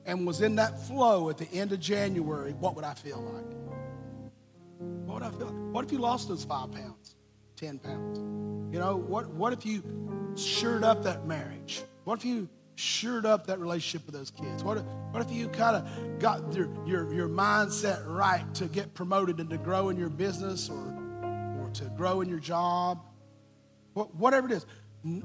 and 0.05 0.27
was 0.27 0.41
in 0.41 0.57
that 0.57 0.85
flow 0.85 1.29
at 1.29 1.37
the 1.37 1.49
end 1.53 1.71
of 1.71 1.79
January, 1.79 2.51
what 2.51 2.75
would 2.75 2.83
I 2.83 2.93
feel 2.93 3.21
like? 3.21 3.60
What 5.05 5.15
would 5.15 5.23
I 5.23 5.31
feel 5.31 5.47
like? 5.47 5.73
What 5.73 5.85
if 5.85 5.91
you 5.91 5.99
lost 5.99 6.27
those 6.27 6.43
five 6.43 6.71
pounds, 6.71 7.15
10 7.57 7.79
pounds? 7.79 8.19
You 8.73 8.79
know, 8.79 8.95
what, 8.95 9.29
what 9.29 9.53
if 9.53 9.65
you 9.65 9.83
shored 10.35 10.83
up 10.83 11.03
that 11.03 11.25
marriage? 11.27 11.83
What 12.03 12.19
if 12.19 12.25
you 12.25 12.49
shored 12.75 13.25
up 13.25 13.47
that 13.47 13.59
relationship 13.59 14.05
with 14.05 14.15
those 14.15 14.31
kids? 14.31 14.63
What 14.63 14.77
if, 14.77 14.83
what 15.11 15.21
if 15.21 15.31
you 15.31 15.47
kind 15.49 15.75
of 15.75 16.19
got 16.19 16.53
your, 16.53 16.69
your, 16.85 17.13
your 17.13 17.29
mindset 17.29 18.03
right 18.07 18.43
to 18.55 18.65
get 18.65 18.93
promoted 18.93 19.39
and 19.39 19.49
to 19.49 19.57
grow 19.57 19.89
in 19.89 19.97
your 19.97 20.09
business 20.09 20.69
or, 20.69 20.77
or 21.61 21.69
to 21.73 21.85
grow 21.95 22.21
in 22.21 22.29
your 22.29 22.39
job? 22.39 23.01
What, 23.93 24.15
whatever 24.15 24.47
it 24.47 24.53
is, 24.53 24.65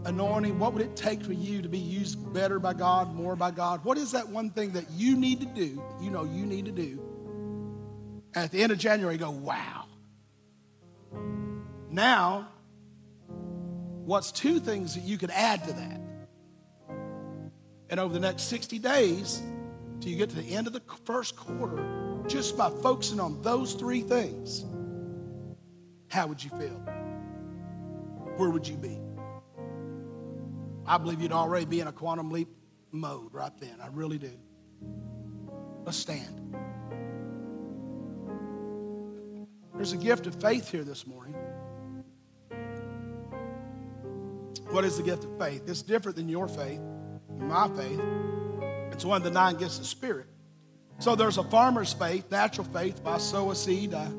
anointing, 0.05 0.59
what 0.59 0.73
would 0.73 0.83
it 0.83 0.97
take 0.97 1.23
for 1.23 1.33
you 1.33 1.63
to 1.63 1.69
be 1.69 1.79
used 1.79 2.33
better 2.33 2.59
by 2.59 2.73
God, 2.73 3.15
more 3.15 3.37
by 3.37 3.51
God? 3.51 3.85
What 3.85 3.99
is 3.99 4.13
that 4.13 4.29
one 4.29 4.51
thing 4.51 4.73
that 4.73 4.91
you 4.91 5.17
need 5.17 5.41
to 5.41 5.47
do, 5.47 5.83
you 6.01 6.11
know 6.11 6.25
you 6.25 6.47
need 6.47 6.65
to 6.65 6.73
do? 6.73 7.01
And 8.37 8.45
at 8.45 8.53
the 8.53 8.63
end 8.63 8.71
of 8.71 8.77
January, 8.79 9.15
you 9.15 9.19
go, 9.19 9.31
wow. 9.31 9.87
Now, 11.91 12.49
what's 14.05 14.31
two 14.31 14.61
things 14.61 14.95
that 14.95 15.05
you 15.05 15.17
could 15.17 15.31
add 15.31 15.65
to 15.65 15.73
that? 15.73 16.01
And 17.89 17.99
over 17.99 18.13
the 18.13 18.21
next 18.21 18.43
60 18.45 18.79
days, 18.79 19.41
till 20.01 20.11
you 20.11 20.19
get 20.19 20.29
to 20.31 20.37
the 20.37 20.55
end 20.55 20.67
of 20.67 20.75
the 20.75 20.83
first 21.07 21.35
quarter, 21.35 22.23
just 22.27 22.59
by 22.59 22.69
focusing 22.83 23.21
on 23.21 23.41
those 23.41 23.73
three 23.73 24.03
things, 24.03 24.67
how 26.09 26.27
would 26.27 26.45
you 26.45 26.51
feel? 26.51 26.83
Where 28.37 28.51
would 28.51 28.69
you 28.69 28.77
be? 28.77 28.99
I 30.85 30.99
believe 30.99 31.23
you'd 31.23 31.33
already 31.33 31.65
be 31.65 31.81
in 31.81 31.87
a 31.87 31.93
quantum 31.93 32.31
leap 32.31 32.49
mode 32.93 33.33
right 33.33 33.53
then. 33.61 33.79
I 33.83 33.87
really 33.87 34.19
do. 34.19 34.33
Let's 35.87 35.97
stand. 35.97 36.55
There's 39.77 39.93
a 39.93 39.97
gift 39.97 40.27
of 40.27 40.35
faith 40.41 40.71
here 40.71 40.85
this 40.85 41.07
morning. 41.07 41.35
What 44.71 44.85
is 44.85 44.97
the 44.97 45.03
gift 45.03 45.25
of 45.25 45.39
faith? 45.39 45.69
It's 45.69 45.83
different 45.83 46.17
than 46.17 46.29
your 46.29 46.49
faith 46.49 46.81
my 47.47 47.69
faith. 47.69 48.01
It's 48.93 49.05
one 49.05 49.19
of 49.19 49.25
the 49.25 49.31
nine 49.31 49.57
gifts 49.57 49.79
of 49.79 49.87
spirit. 49.87 50.27
So 50.99 51.15
there's 51.15 51.39
a 51.39 51.45
farmer's 51.45 51.93
faith, 51.93 52.31
natural 52.31 52.67
faith. 52.67 52.99
If 53.01 53.07
I 53.07 53.19
sow 53.19 53.51
a 53.51 53.55
seed, 53.55 53.95
I, 53.95 54.11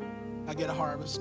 I 0.47 0.53
get 0.53 0.69
a 0.69 0.73
harvest. 0.73 1.19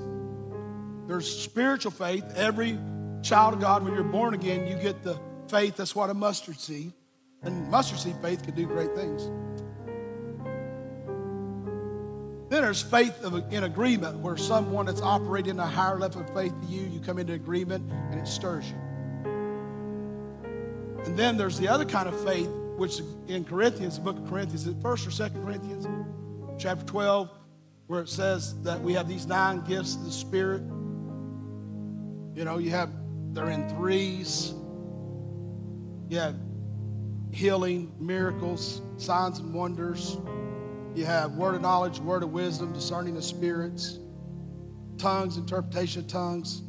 There's 1.07 1.27
spiritual 1.27 1.91
faith. 1.91 2.23
Every 2.35 2.77
child 3.23 3.55
of 3.55 3.59
God, 3.59 3.83
when 3.83 3.93
you're 3.93 4.03
born 4.03 4.33
again, 4.33 4.67
you 4.67 4.75
get 4.75 5.03
the 5.03 5.19
faith. 5.49 5.77
That's 5.77 5.95
what 5.95 6.09
a 6.09 6.13
mustard 6.13 6.59
seed. 6.59 6.93
And 7.41 7.69
mustard 7.69 7.99
seed 7.99 8.15
faith 8.21 8.43
can 8.43 8.55
do 8.55 8.65
great 8.67 8.93
things. 8.95 9.29
Then 12.49 12.61
there's 12.61 12.81
faith 12.81 13.25
in 13.51 13.65
agreement, 13.65 14.19
where 14.19 14.37
someone 14.37 14.85
that's 14.85 15.01
operating 15.01 15.51
in 15.51 15.59
a 15.59 15.65
higher 15.65 15.99
level 15.99 16.21
of 16.21 16.33
faith 16.33 16.53
than 16.61 16.69
you, 16.69 16.83
you 16.83 17.01
come 17.01 17.19
into 17.19 17.33
agreement 17.33 17.91
and 18.11 18.19
it 18.19 18.27
stirs 18.27 18.69
you. 18.69 18.77
And 21.05 21.17
then 21.17 21.35
there's 21.35 21.59
the 21.59 21.67
other 21.67 21.83
kind 21.83 22.07
of 22.07 22.17
faith, 22.23 22.49
which 22.77 23.01
in 23.27 23.43
Corinthians, 23.43 23.95
the 23.97 24.01
book 24.01 24.17
of 24.17 24.29
Corinthians, 24.29 24.61
is 24.61 24.67
it 24.67 24.81
first 24.81 25.05
or 25.05 25.11
second 25.11 25.43
Corinthians, 25.43 25.87
chapter 26.57 26.85
12, 26.85 27.29
where 27.87 28.01
it 28.01 28.09
says 28.09 28.61
that 28.63 28.81
we 28.81 28.93
have 28.93 29.09
these 29.09 29.27
nine 29.27 29.61
gifts 29.65 29.95
of 29.95 30.05
the 30.05 30.11
Spirit. 30.11 30.61
You 32.33 32.45
know, 32.45 32.59
you 32.59 32.69
have, 32.69 32.89
they're 33.33 33.49
in 33.49 33.67
threes. 33.69 34.53
You 36.09 36.19
have 36.19 36.35
healing, 37.31 37.93
miracles, 37.99 38.81
signs 38.97 39.39
and 39.39 39.53
wonders. 39.53 40.17
You 40.97 41.05
have 41.05 41.35
word 41.35 41.53
of 41.53 41.61
knowledge, 41.61 41.99
word 41.99 42.23
of 42.23 42.31
wisdom, 42.31 42.73
discerning 42.73 43.17
of 43.17 43.23
spirits, 43.23 43.99
tongues, 44.97 45.37
interpretation 45.37 46.01
of 46.01 46.07
tongues, 46.07 46.63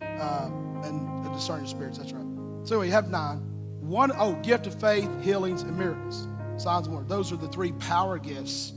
uh, 0.00 0.48
and 0.84 1.34
discerning 1.34 1.64
of 1.64 1.70
spirits. 1.70 1.98
That's 1.98 2.12
right. 2.12 2.24
So 2.62 2.78
we 2.78 2.90
have 2.90 3.10
nine. 3.10 3.38
One, 3.80 4.12
oh, 4.16 4.34
gift 4.34 4.68
of 4.68 4.80
faith, 4.80 5.10
healings, 5.20 5.62
and 5.62 5.76
miracles. 5.76 6.28
Signs 6.58 6.86
and 6.86 6.94
wonders. 6.94 7.08
Those 7.08 7.32
are 7.32 7.36
the 7.38 7.48
three 7.48 7.72
power 7.72 8.20
gifts. 8.20 8.72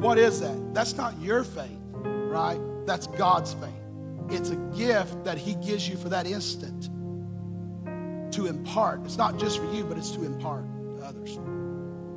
What 0.00 0.16
is 0.16 0.40
that? 0.40 0.72
That's 0.72 0.96
not 0.96 1.20
your 1.20 1.44
faith, 1.44 1.78
right? 1.92 2.58
That's 2.86 3.08
God's 3.08 3.52
faith. 3.52 3.74
It's 4.30 4.48
a 4.48 4.56
gift 4.74 5.22
that 5.24 5.36
He 5.36 5.54
gives 5.56 5.86
you 5.86 5.98
for 5.98 6.08
that 6.08 6.26
instant 6.26 6.84
to 8.32 8.46
impart. 8.46 9.04
It's 9.04 9.18
not 9.18 9.38
just 9.38 9.58
for 9.58 9.70
you, 9.70 9.84
but 9.84 9.98
it's 9.98 10.12
to 10.12 10.24
impart 10.24 10.64
to 10.96 11.04
others. 11.04 11.38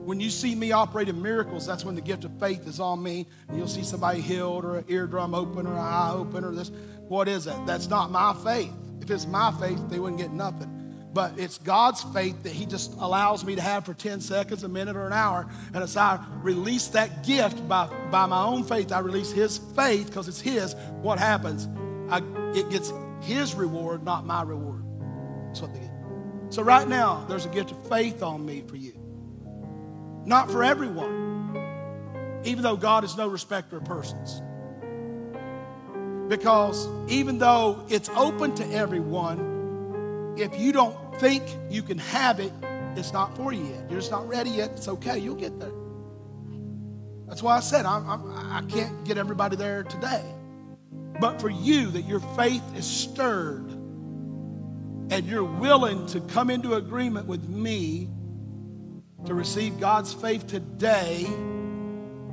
When 0.09 0.19
you 0.19 0.31
see 0.31 0.55
me 0.55 0.71
operating 0.71 1.21
miracles, 1.21 1.67
that's 1.67 1.85
when 1.85 1.93
the 1.93 2.01
gift 2.01 2.25
of 2.25 2.31
faith 2.39 2.67
is 2.67 2.79
on 2.79 3.03
me. 3.03 3.27
And 3.47 3.59
you'll 3.59 3.67
see 3.67 3.83
somebody 3.83 4.21
healed 4.21 4.65
or 4.65 4.77
an 4.77 4.85
eardrum 4.87 5.35
open 5.35 5.67
or 5.67 5.73
an 5.73 5.77
eye 5.77 6.11
open 6.11 6.43
or 6.43 6.51
this. 6.51 6.71
What 7.07 7.27
is 7.27 7.45
that? 7.45 7.67
That's 7.67 7.89
not 7.89 8.09
my 8.09 8.33
faith. 8.43 8.73
If 9.01 9.11
it's 9.11 9.27
my 9.27 9.51
faith, 9.59 9.79
they 9.87 9.99
wouldn't 9.99 10.19
get 10.19 10.31
nothing 10.31 10.75
but 11.13 11.37
it's 11.37 11.57
God's 11.59 12.03
faith 12.03 12.43
that 12.43 12.51
He 12.53 12.65
just 12.65 12.93
allows 12.99 13.43
me 13.43 13.55
to 13.55 13.61
have 13.61 13.85
for 13.85 13.93
10 13.93 14.21
seconds, 14.21 14.63
a 14.63 14.69
minute, 14.69 14.95
or 14.95 15.05
an 15.05 15.13
hour. 15.13 15.47
And 15.73 15.83
as 15.83 15.97
I 15.97 16.23
release 16.41 16.87
that 16.89 17.23
gift 17.25 17.67
by, 17.67 17.87
by 18.11 18.25
my 18.25 18.43
own 18.43 18.63
faith, 18.63 18.91
I 18.91 18.99
release 18.99 19.31
His 19.31 19.57
faith 19.75 20.07
because 20.07 20.27
it's 20.27 20.41
His. 20.41 20.75
What 21.01 21.19
happens? 21.19 21.67
I, 22.09 22.21
it 22.55 22.69
gets 22.69 22.93
His 23.21 23.55
reward, 23.55 24.03
not 24.03 24.25
my 24.25 24.43
reward. 24.43 24.83
That's 25.47 25.61
what 25.61 25.73
they 25.73 25.79
get. 25.79 25.91
So, 26.49 26.61
right 26.63 26.87
now, 26.87 27.25
there's 27.27 27.45
a 27.45 27.49
gift 27.49 27.71
of 27.71 27.89
faith 27.89 28.23
on 28.23 28.45
me 28.45 28.63
for 28.67 28.75
you. 28.75 28.98
Not 30.29 30.51
for 30.51 30.63
everyone, 30.63 32.41
even 32.43 32.61
though 32.61 32.77
God 32.77 33.03
is 33.03 33.17
no 33.17 33.27
respecter 33.27 33.77
of 33.77 33.85
persons. 33.85 34.43
Because 36.29 36.87
even 37.09 37.39
though 37.39 37.83
it's 37.89 38.09
open 38.09 38.53
to 38.53 38.71
everyone, 38.71 40.35
if 40.37 40.59
you 40.59 40.71
don't 40.71 40.95
think 41.19 41.41
you 41.71 41.81
can 41.81 41.97
have 41.97 42.39
it, 42.39 42.51
it's 42.95 43.11
not 43.11 43.35
for 43.35 43.51
you 43.51 43.63
yet. 43.63 43.89
You're 43.89 44.01
just 44.01 44.11
not 44.11 44.29
ready 44.29 44.51
yet. 44.51 44.69
It's 44.75 44.87
okay. 44.87 45.17
You'll 45.17 45.33
get 45.33 45.59
there. 45.59 45.71
That's 47.27 47.41
why 47.41 47.57
I 47.57 47.59
said 47.59 47.87
I'm, 47.87 48.07
I'm, 48.07 48.31
I 48.51 48.61
can 48.69 48.97
not 48.97 49.05
get 49.05 49.17
everybody 49.17 49.55
there 49.55 49.81
today. 49.81 50.23
But 51.19 51.41
for 51.41 51.49
you, 51.49 51.89
that 51.89 52.03
your 52.03 52.19
faith 52.37 52.61
is 52.75 52.85
stirred 52.85 53.67
and 55.09 55.25
you're 55.25 55.43
willing 55.43 56.05
to 56.05 56.21
come 56.21 56.51
into 56.51 56.75
agreement 56.75 57.25
with 57.25 57.49
me 57.49 58.09
to 59.25 59.33
receive 59.33 59.79
God's 59.79 60.13
faith 60.13 60.47
today 60.47 61.27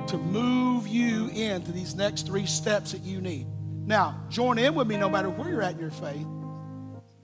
to 0.07 0.19
move 0.19 0.87
you 0.87 1.29
into 1.29 1.73
these 1.73 1.95
next 1.95 2.27
three 2.27 2.47
steps 2.47 2.93
that 2.93 3.03
you 3.03 3.21
need. 3.21 3.47
Now, 3.87 4.21
join 4.29 4.59
in 4.59 4.75
with 4.75 4.87
me 4.87 4.97
no 4.97 5.09
matter 5.09 5.29
where 5.29 5.49
you're 5.49 5.63
at 5.63 5.75
in 5.75 5.81
your 5.81 5.91
faith. 5.91 6.27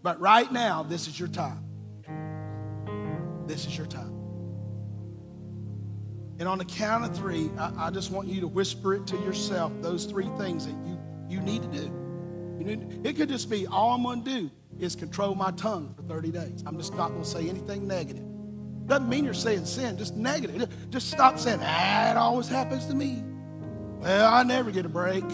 But 0.02 0.20
right 0.20 0.50
now, 0.50 0.82
this 0.82 1.06
is 1.06 1.18
your 1.18 1.28
time. 1.28 1.64
This 3.46 3.66
is 3.66 3.76
your 3.76 3.86
time. 3.86 4.12
And 6.38 6.48
on 6.48 6.58
the 6.58 6.64
count 6.64 7.04
of 7.04 7.16
three, 7.16 7.50
I, 7.56 7.86
I, 7.86 7.90
just 7.90 8.10
want 8.10 8.26
you 8.26 8.40
to 8.40 8.48
whisper 8.48 8.94
it 8.94 9.06
to 9.08 9.16
yourself, 9.18 9.72
those 9.80 10.06
three 10.06 10.28
things 10.38 10.66
that 10.66 10.74
you, 10.84 10.98
you 11.28 11.40
need 11.40 11.62
to 11.62 11.68
do. 11.68 11.88
Need, 12.58 13.06
it 13.06 13.16
could 13.16 13.28
just 13.28 13.50
be 13.50 13.66
all 13.66 13.92
I'm 13.92 14.02
going 14.02 14.24
to 14.24 14.30
do 14.30 14.50
is 14.78 14.96
control 14.96 15.34
my 15.34 15.50
tongue 15.52 15.94
for 15.96 16.02
30 16.02 16.30
days. 16.30 16.64
I'm 16.66 16.76
just 16.78 16.94
not 16.94 17.10
going 17.10 17.22
to 17.22 17.28
say 17.28 17.48
anything 17.48 17.86
negative. 17.86 18.24
Doesn't 18.86 19.08
mean 19.08 19.24
you're 19.24 19.34
saying 19.34 19.64
sin, 19.64 19.96
just 19.96 20.16
negative. 20.16 20.68
Just 20.90 21.10
stop 21.10 21.38
saying, 21.38 21.60
ah, 21.62 22.10
it 22.10 22.16
always 22.16 22.48
happens 22.48 22.86
to 22.86 22.94
me. 22.94 23.22
Well, 24.00 24.32
I 24.32 24.42
never 24.42 24.70
get 24.70 24.84
a 24.84 24.88
break. 24.88 25.24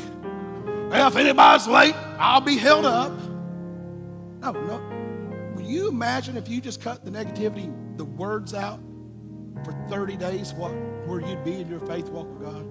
Well, 0.90 1.09
if 1.09 1.16
anybody's 1.16 1.66
late, 1.66 1.94
I'll 2.18 2.40
be 2.40 2.57
held 2.57 2.84
up. 2.84 3.12
No, 4.40 4.53
no. 4.53 5.53
Will 5.55 5.62
you 5.62 5.88
imagine 5.88 6.36
if 6.36 6.49
you 6.49 6.61
just 6.61 6.80
cut 6.80 7.05
the 7.05 7.11
negativity, 7.11 7.72
the 7.96 8.05
words 8.05 8.55
out 8.55 8.80
for 9.64 9.72
30 9.88 10.16
days, 10.16 10.53
what, 10.53 10.70
where 11.07 11.20
you'd 11.20 11.44
be 11.44 11.61
in 11.61 11.68
your 11.68 11.80
faith 11.80 12.09
walk 12.11 12.28
with 12.28 12.42
God? 12.42 12.64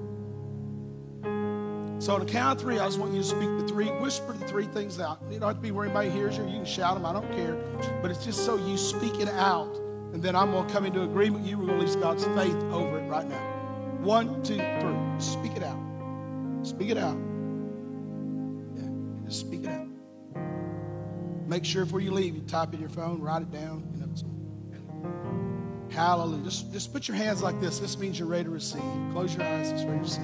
So, 1.99 2.13
on 2.13 2.19
the 2.19 2.31
count 2.31 2.57
of 2.57 2.61
three, 2.61 2.77
I 2.77 2.85
just 2.85 2.99
want 2.99 3.11
you 3.13 3.21
to 3.21 3.27
speak 3.27 3.49
the 3.57 3.67
three, 3.67 3.87
whisper 3.87 4.33
the 4.33 4.45
three 4.47 4.65
things 4.65 4.99
out. 4.99 5.19
You 5.31 5.39
don't 5.39 5.47
have 5.47 5.57
to 5.57 5.61
be 5.61 5.71
where 5.71 5.85
anybody 5.85 6.11
hears 6.11 6.37
you. 6.37 6.45
You 6.45 6.57
can 6.57 6.65
shout 6.65 6.93
them. 6.93 7.07
I 7.07 7.13
don't 7.13 7.31
care. 7.31 7.55
But 8.03 8.11
it's 8.11 8.23
just 8.23 8.45
so 8.45 8.55
you 8.55 8.77
speak 8.77 9.19
it 9.19 9.29
out. 9.29 9.75
And 10.17 10.23
then 10.23 10.35
I'm 10.35 10.49
going 10.49 10.65
to 10.65 10.73
come 10.73 10.83
into 10.83 11.03
agreement. 11.03 11.45
You 11.45 11.57
release 11.57 11.95
God's 11.95 12.25
faith 12.25 12.55
over 12.71 12.97
it 12.97 13.07
right 13.07 13.29
now. 13.29 13.37
One, 13.99 14.41
two, 14.41 14.55
three. 14.55 14.97
Speak 15.19 15.55
it 15.55 15.61
out. 15.61 15.77
Speak 16.63 16.89
it 16.89 16.97
out. 16.97 17.15
Yeah, 18.75 18.89
just 19.27 19.41
speak 19.41 19.65
it 19.65 19.69
out. 19.69 19.85
Make 21.45 21.63
sure 21.65 21.85
before 21.85 21.99
you 21.99 22.09
leave, 22.09 22.33
you 22.33 22.41
type 22.41 22.73
in 22.73 22.79
your 22.79 22.89
phone, 22.89 23.21
write 23.21 23.43
it 23.43 23.51
down. 23.51 23.87
You 23.93 24.07
know, 24.07 24.07
so. 24.15 25.95
Hallelujah. 25.95 26.45
Just, 26.45 26.73
just 26.73 26.91
put 26.91 27.07
your 27.07 27.15
hands 27.15 27.43
like 27.43 27.61
this. 27.61 27.77
This 27.77 27.99
means 27.99 28.17
you're 28.17 28.27
ready 28.27 28.45
to 28.45 28.49
receive. 28.49 28.81
Close 29.11 29.35
your 29.35 29.43
eyes. 29.45 29.69
It's 29.69 29.83
ready 29.83 29.97
to 29.97 30.03
receive. 30.03 30.23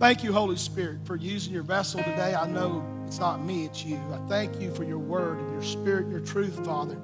Thank 0.00 0.24
you, 0.24 0.32
Holy 0.32 0.56
Spirit, 0.56 1.06
for 1.06 1.14
using 1.14 1.54
your 1.54 1.62
vessel 1.62 2.02
today. 2.02 2.34
I 2.34 2.48
know 2.48 2.84
it's 3.06 3.20
not 3.20 3.44
me, 3.44 3.66
it's 3.66 3.84
you. 3.84 4.00
I 4.12 4.18
thank 4.28 4.60
you 4.60 4.74
for 4.74 4.82
your 4.82 4.98
word 4.98 5.38
and 5.38 5.52
your 5.52 5.62
spirit 5.62 6.06
and 6.06 6.10
your 6.10 6.22
truth, 6.22 6.56
Father. 6.66 7.00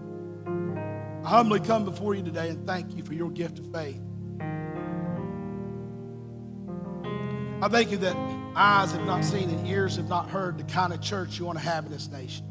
I 1.25 1.29
humbly 1.29 1.61
come 1.61 1.85
before 1.85 2.15
you 2.15 2.23
today 2.23 2.49
and 2.49 2.67
thank 2.67 2.97
you 2.97 3.05
for 3.05 3.13
your 3.13 3.31
gift 3.31 3.59
of 3.59 3.71
faith. 3.73 4.01
I 7.63 7.69
thank 7.69 7.91
you 7.91 7.99
that 7.99 8.17
eyes 8.57 8.93
have 8.93 9.05
not 9.05 9.23
seen 9.23 9.51
and 9.51 9.67
ears 9.67 9.97
have 9.97 10.09
not 10.09 10.31
heard 10.31 10.57
the 10.57 10.65
kind 10.65 10.95
of 10.95 11.03
church 11.03 11.39
you 11.39 11.45
want 11.45 11.59
to 11.59 11.65
have 11.65 11.85
in 11.85 11.93
this 11.93 12.09
nation. 12.09 12.47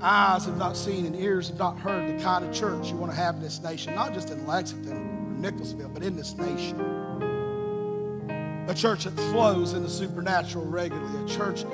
Eyes 0.00 0.44
have 0.44 0.56
not 0.56 0.76
seen 0.76 1.06
and 1.06 1.16
ears 1.16 1.48
have 1.48 1.58
not 1.58 1.76
heard 1.76 2.16
the 2.16 2.22
kind 2.22 2.44
of 2.44 2.54
church 2.54 2.88
you 2.88 2.96
want 2.96 3.10
to 3.10 3.18
have 3.18 3.34
in 3.34 3.42
this 3.42 3.60
nation, 3.60 3.92
not 3.96 4.14
just 4.14 4.30
in 4.30 4.46
Lexington 4.46 4.92
or 4.92 5.40
Nicholasville, 5.40 5.88
but 5.88 6.04
in 6.04 6.14
this 6.14 6.34
nation. 6.36 6.80
A 8.68 8.74
church 8.74 9.04
that 9.04 9.16
flows 9.32 9.72
in 9.72 9.82
the 9.82 9.90
supernatural 9.90 10.64
regularly, 10.66 11.24
a 11.24 11.28
church 11.28 11.64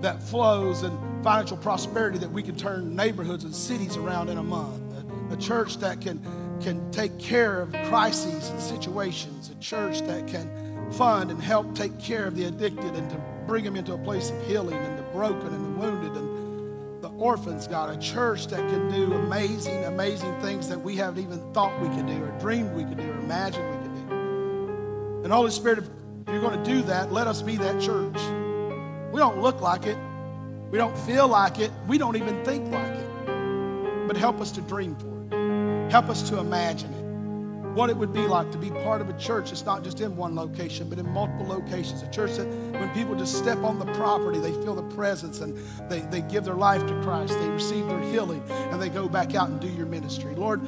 that 0.00 0.22
flows 0.22 0.84
in 0.84 1.13
financial 1.24 1.56
prosperity 1.56 2.18
that 2.18 2.30
we 2.30 2.42
can 2.42 2.54
turn 2.54 2.94
neighborhoods 2.94 3.44
and 3.44 3.54
cities 3.54 3.96
around 3.96 4.28
in 4.28 4.36
a 4.36 4.42
month, 4.42 4.82
a, 5.30 5.32
a 5.32 5.36
church 5.38 5.78
that 5.78 5.98
can 6.02 6.22
can 6.62 6.90
take 6.92 7.18
care 7.18 7.62
of 7.62 7.72
crises 7.88 8.50
and 8.50 8.60
situations, 8.60 9.50
a 9.50 9.54
church 9.54 10.00
that 10.02 10.28
can 10.28 10.92
fund 10.92 11.30
and 11.30 11.42
help 11.42 11.74
take 11.74 11.98
care 11.98 12.26
of 12.26 12.36
the 12.36 12.44
addicted 12.44 12.94
and 12.94 13.08
to 13.10 13.16
bring 13.46 13.64
them 13.64 13.74
into 13.74 13.94
a 13.94 13.98
place 13.98 14.30
of 14.30 14.46
healing 14.46 14.76
and 14.76 14.98
the 14.98 15.02
broken 15.04 15.48
and 15.48 15.64
the 15.64 15.80
wounded 15.80 16.12
and 16.12 17.02
the 17.02 17.08
orphans, 17.08 17.66
God, 17.66 17.90
a 17.90 18.00
church 18.00 18.46
that 18.48 18.60
can 18.68 18.90
do 18.90 19.14
amazing, 19.14 19.82
amazing 19.84 20.38
things 20.40 20.68
that 20.68 20.78
we 20.78 20.94
haven't 20.94 21.22
even 21.22 21.40
thought 21.54 21.78
we 21.80 21.88
could 21.88 22.06
do 22.06 22.22
or 22.22 22.38
dreamed 22.38 22.74
we 22.74 22.84
could 22.84 22.98
do 22.98 23.10
or 23.10 23.18
imagined 23.18 23.66
we 23.66 23.88
could 23.88 24.08
do. 24.08 25.20
And 25.24 25.32
Holy 25.32 25.50
Spirit, 25.50 25.78
if 25.78 25.88
you're 26.28 26.40
going 26.42 26.62
to 26.62 26.70
do 26.70 26.82
that, 26.82 27.12
let 27.12 27.26
us 27.26 27.40
be 27.40 27.56
that 27.56 27.80
church. 27.80 28.16
We 29.10 29.18
don't 29.20 29.40
look 29.40 29.62
like 29.62 29.86
it. 29.86 29.98
We 30.74 30.78
don't 30.78 30.98
feel 30.98 31.28
like 31.28 31.60
it. 31.60 31.70
We 31.86 31.98
don't 31.98 32.16
even 32.16 32.44
think 32.44 32.72
like 32.72 32.96
it. 32.96 34.08
But 34.08 34.16
help 34.16 34.40
us 34.40 34.50
to 34.50 34.60
dream 34.60 34.96
for 34.96 35.22
it. 35.30 35.92
Help 35.92 36.08
us 36.08 36.28
to 36.30 36.40
imagine 36.40 36.92
it. 36.92 37.74
What 37.76 37.90
it 37.90 37.96
would 37.96 38.12
be 38.12 38.26
like 38.26 38.50
to 38.50 38.58
be 38.58 38.70
part 38.70 39.00
of 39.00 39.08
a 39.08 39.16
church 39.16 39.50
that's 39.50 39.64
not 39.64 39.84
just 39.84 40.00
in 40.00 40.16
one 40.16 40.34
location, 40.34 40.88
but 40.88 40.98
in 40.98 41.08
multiple 41.08 41.46
locations. 41.46 42.02
A 42.02 42.10
church 42.10 42.32
that 42.38 42.48
when 42.48 42.92
people 42.92 43.14
just 43.14 43.38
step 43.38 43.58
on 43.58 43.78
the 43.78 43.84
property, 43.94 44.40
they 44.40 44.50
feel 44.50 44.74
the 44.74 44.96
presence 44.96 45.42
and 45.42 45.56
they, 45.88 46.00
they 46.00 46.22
give 46.22 46.44
their 46.44 46.56
life 46.56 46.84
to 46.88 47.02
Christ. 47.02 47.38
They 47.38 47.50
receive 47.50 47.86
their 47.86 48.00
healing 48.00 48.42
and 48.50 48.82
they 48.82 48.88
go 48.88 49.08
back 49.08 49.36
out 49.36 49.50
and 49.50 49.60
do 49.60 49.68
your 49.68 49.86
ministry. 49.86 50.34
Lord, 50.34 50.60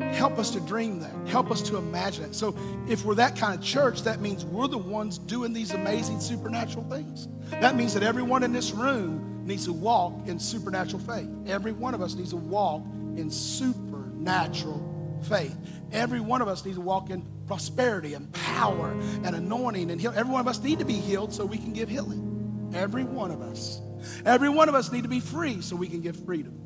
help 0.00 0.38
us 0.38 0.50
to 0.50 0.60
dream 0.60 1.00
that. 1.00 1.12
Help 1.26 1.50
us 1.50 1.60
to 1.62 1.76
imagine 1.76 2.26
it. 2.26 2.36
So 2.36 2.56
if 2.88 3.04
we're 3.04 3.16
that 3.16 3.34
kind 3.34 3.58
of 3.58 3.64
church, 3.64 4.02
that 4.02 4.20
means 4.20 4.44
we're 4.44 4.68
the 4.68 4.78
ones 4.78 5.18
doing 5.18 5.52
these 5.52 5.72
amazing 5.72 6.20
supernatural 6.20 6.84
things. 6.84 7.26
That 7.50 7.76
means 7.76 7.94
that 7.94 8.02
everyone 8.02 8.42
in 8.42 8.52
this 8.52 8.70
room 8.70 9.23
needs 9.44 9.66
to 9.66 9.72
walk 9.72 10.26
in 10.26 10.38
supernatural 10.38 11.02
faith. 11.02 11.28
Every 11.46 11.72
one 11.72 11.94
of 11.94 12.02
us 12.02 12.14
needs 12.14 12.30
to 12.30 12.36
walk 12.36 12.82
in 13.16 13.30
supernatural 13.30 15.18
faith. 15.22 15.56
Every 15.92 16.20
one 16.20 16.42
of 16.42 16.48
us 16.48 16.64
needs 16.64 16.76
to 16.76 16.82
walk 16.82 17.10
in 17.10 17.26
prosperity 17.46 18.14
and 18.14 18.32
power 18.32 18.92
and 19.22 19.36
anointing 19.36 19.90
and 19.90 20.00
healing. 20.00 20.16
Every 20.16 20.32
one 20.32 20.40
of 20.40 20.48
us 20.48 20.62
need 20.62 20.78
to 20.78 20.84
be 20.84 20.94
healed 20.94 21.32
so 21.32 21.44
we 21.44 21.58
can 21.58 21.72
give 21.72 21.88
healing. 21.88 22.70
Every 22.74 23.04
one 23.04 23.30
of 23.30 23.42
us. 23.42 23.80
Every 24.24 24.48
one 24.48 24.68
of 24.68 24.74
us 24.74 24.90
need 24.92 25.02
to 25.02 25.08
be 25.08 25.20
free 25.20 25.60
so 25.60 25.76
we 25.76 25.88
can 25.88 26.00
give 26.00 26.16
freedom. 26.24 26.60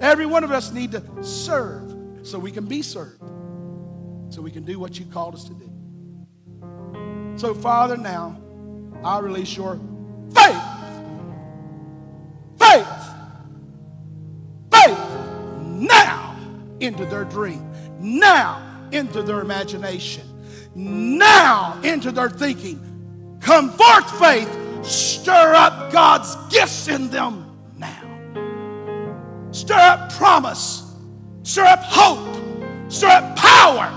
Every 0.00 0.26
one 0.26 0.44
of 0.44 0.50
us 0.50 0.72
need 0.72 0.92
to 0.92 1.02
serve 1.22 1.94
so 2.22 2.38
we 2.38 2.50
can 2.50 2.66
be 2.66 2.82
served. 2.82 3.22
So 4.30 4.42
we 4.42 4.50
can 4.50 4.64
do 4.64 4.78
what 4.78 4.98
you 4.98 5.06
called 5.06 5.34
us 5.34 5.44
to 5.44 5.54
do. 5.54 5.70
So, 7.36 7.54
Father, 7.54 7.96
now 7.96 8.40
I 9.02 9.18
release 9.18 9.56
your. 9.56 9.78
Faith 10.34 10.73
into 16.84 17.04
their 17.06 17.24
dream, 17.24 17.70
now 17.98 18.88
into 18.92 19.22
their 19.22 19.40
imagination, 19.40 20.22
now 20.74 21.80
into 21.82 22.12
their 22.12 22.30
thinking. 22.30 23.38
Come 23.40 23.70
forth, 23.70 24.18
faith. 24.18 24.48
Stir 24.84 25.54
up 25.54 25.90
God's 25.92 26.36
gifts 26.52 26.88
in 26.88 27.08
them 27.10 27.50
now. 27.78 29.48
Stir 29.50 29.74
up 29.74 30.12
promise. 30.12 30.82
Stir 31.42 31.64
up 31.64 31.82
hope. 31.82 32.36
Stir 32.90 33.08
up 33.08 33.36
power. 33.36 33.90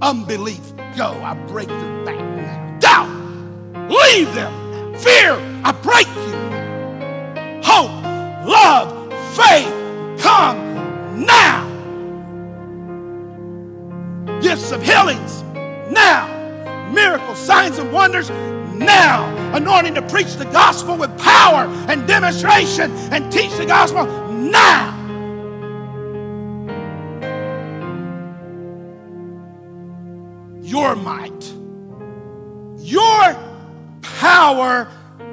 Unbelief, 0.00 0.60
go. 0.96 1.10
I 1.22 1.34
break 1.48 1.68
your 1.68 2.04
back 2.04 2.18
now. 2.18 2.78
Doubt, 2.78 3.90
leave 3.90 4.32
them. 4.34 4.94
Fear, 4.94 5.34
I 5.64 5.72
break 5.82 6.06
you. 6.06 6.38
Hope, 7.64 7.90
love, 8.46 9.12
faith, 9.34 10.20
come 10.20 11.24
now 11.24 11.67
gifts 14.40 14.72
of 14.72 14.82
healings. 14.82 15.42
Now, 15.90 16.26
miracles, 16.92 17.38
signs, 17.38 17.78
and 17.78 17.92
wonders. 17.92 18.30
Now, 18.30 19.26
anointing 19.54 19.94
to 19.94 20.02
preach 20.02 20.34
the 20.34 20.44
gospel 20.46 20.96
with 20.96 21.16
power 21.18 21.64
and 21.88 22.06
demonstration 22.06 22.90
and 23.12 23.30
teach 23.32 23.54
the 23.56 23.66
gospel. 23.66 24.06
Now. 24.32 24.96
Your 30.62 30.94
might, 30.96 31.54
your 32.78 33.36
power 34.02 34.86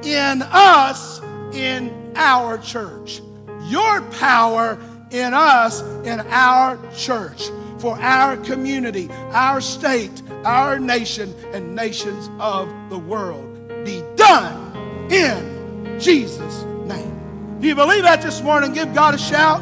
in 0.04 0.42
us, 0.42 1.22
in 1.54 2.14
our 2.16 2.58
church. 2.58 3.22
Your 3.66 4.02
power 4.12 4.80
in 5.12 5.34
us, 5.34 5.82
in 6.06 6.22
our 6.22 6.80
church 6.96 7.50
for 7.80 8.00
our 8.00 8.38
community, 8.38 9.10
our 9.32 9.62
state, 9.62 10.22
our 10.44 10.80
nation, 10.80 11.34
and 11.54 11.76
nations 11.76 12.30
of 12.40 12.70
the 12.90 12.98
world. 12.98 13.52
Be 13.86 14.04
done 14.16 15.12
in 15.12 16.00
Jesus' 16.00 16.64
name. 16.86 17.58
Do 17.60 17.68
you 17.68 17.76
believe 17.76 18.04
that 18.04 18.22
this 18.22 18.42
morning? 18.42 18.74
Give 18.74 18.94
God 18.94 19.14
a 19.14 19.18
shout. 19.18 19.62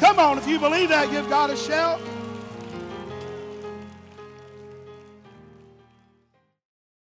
Come 0.00 0.18
on, 0.18 0.38
if 0.38 0.46
you 0.46 0.58
believe 0.58 0.90
that, 0.90 1.10
give 1.10 1.28
God 1.28 1.50
a 1.50 1.56
shout. 1.56 2.00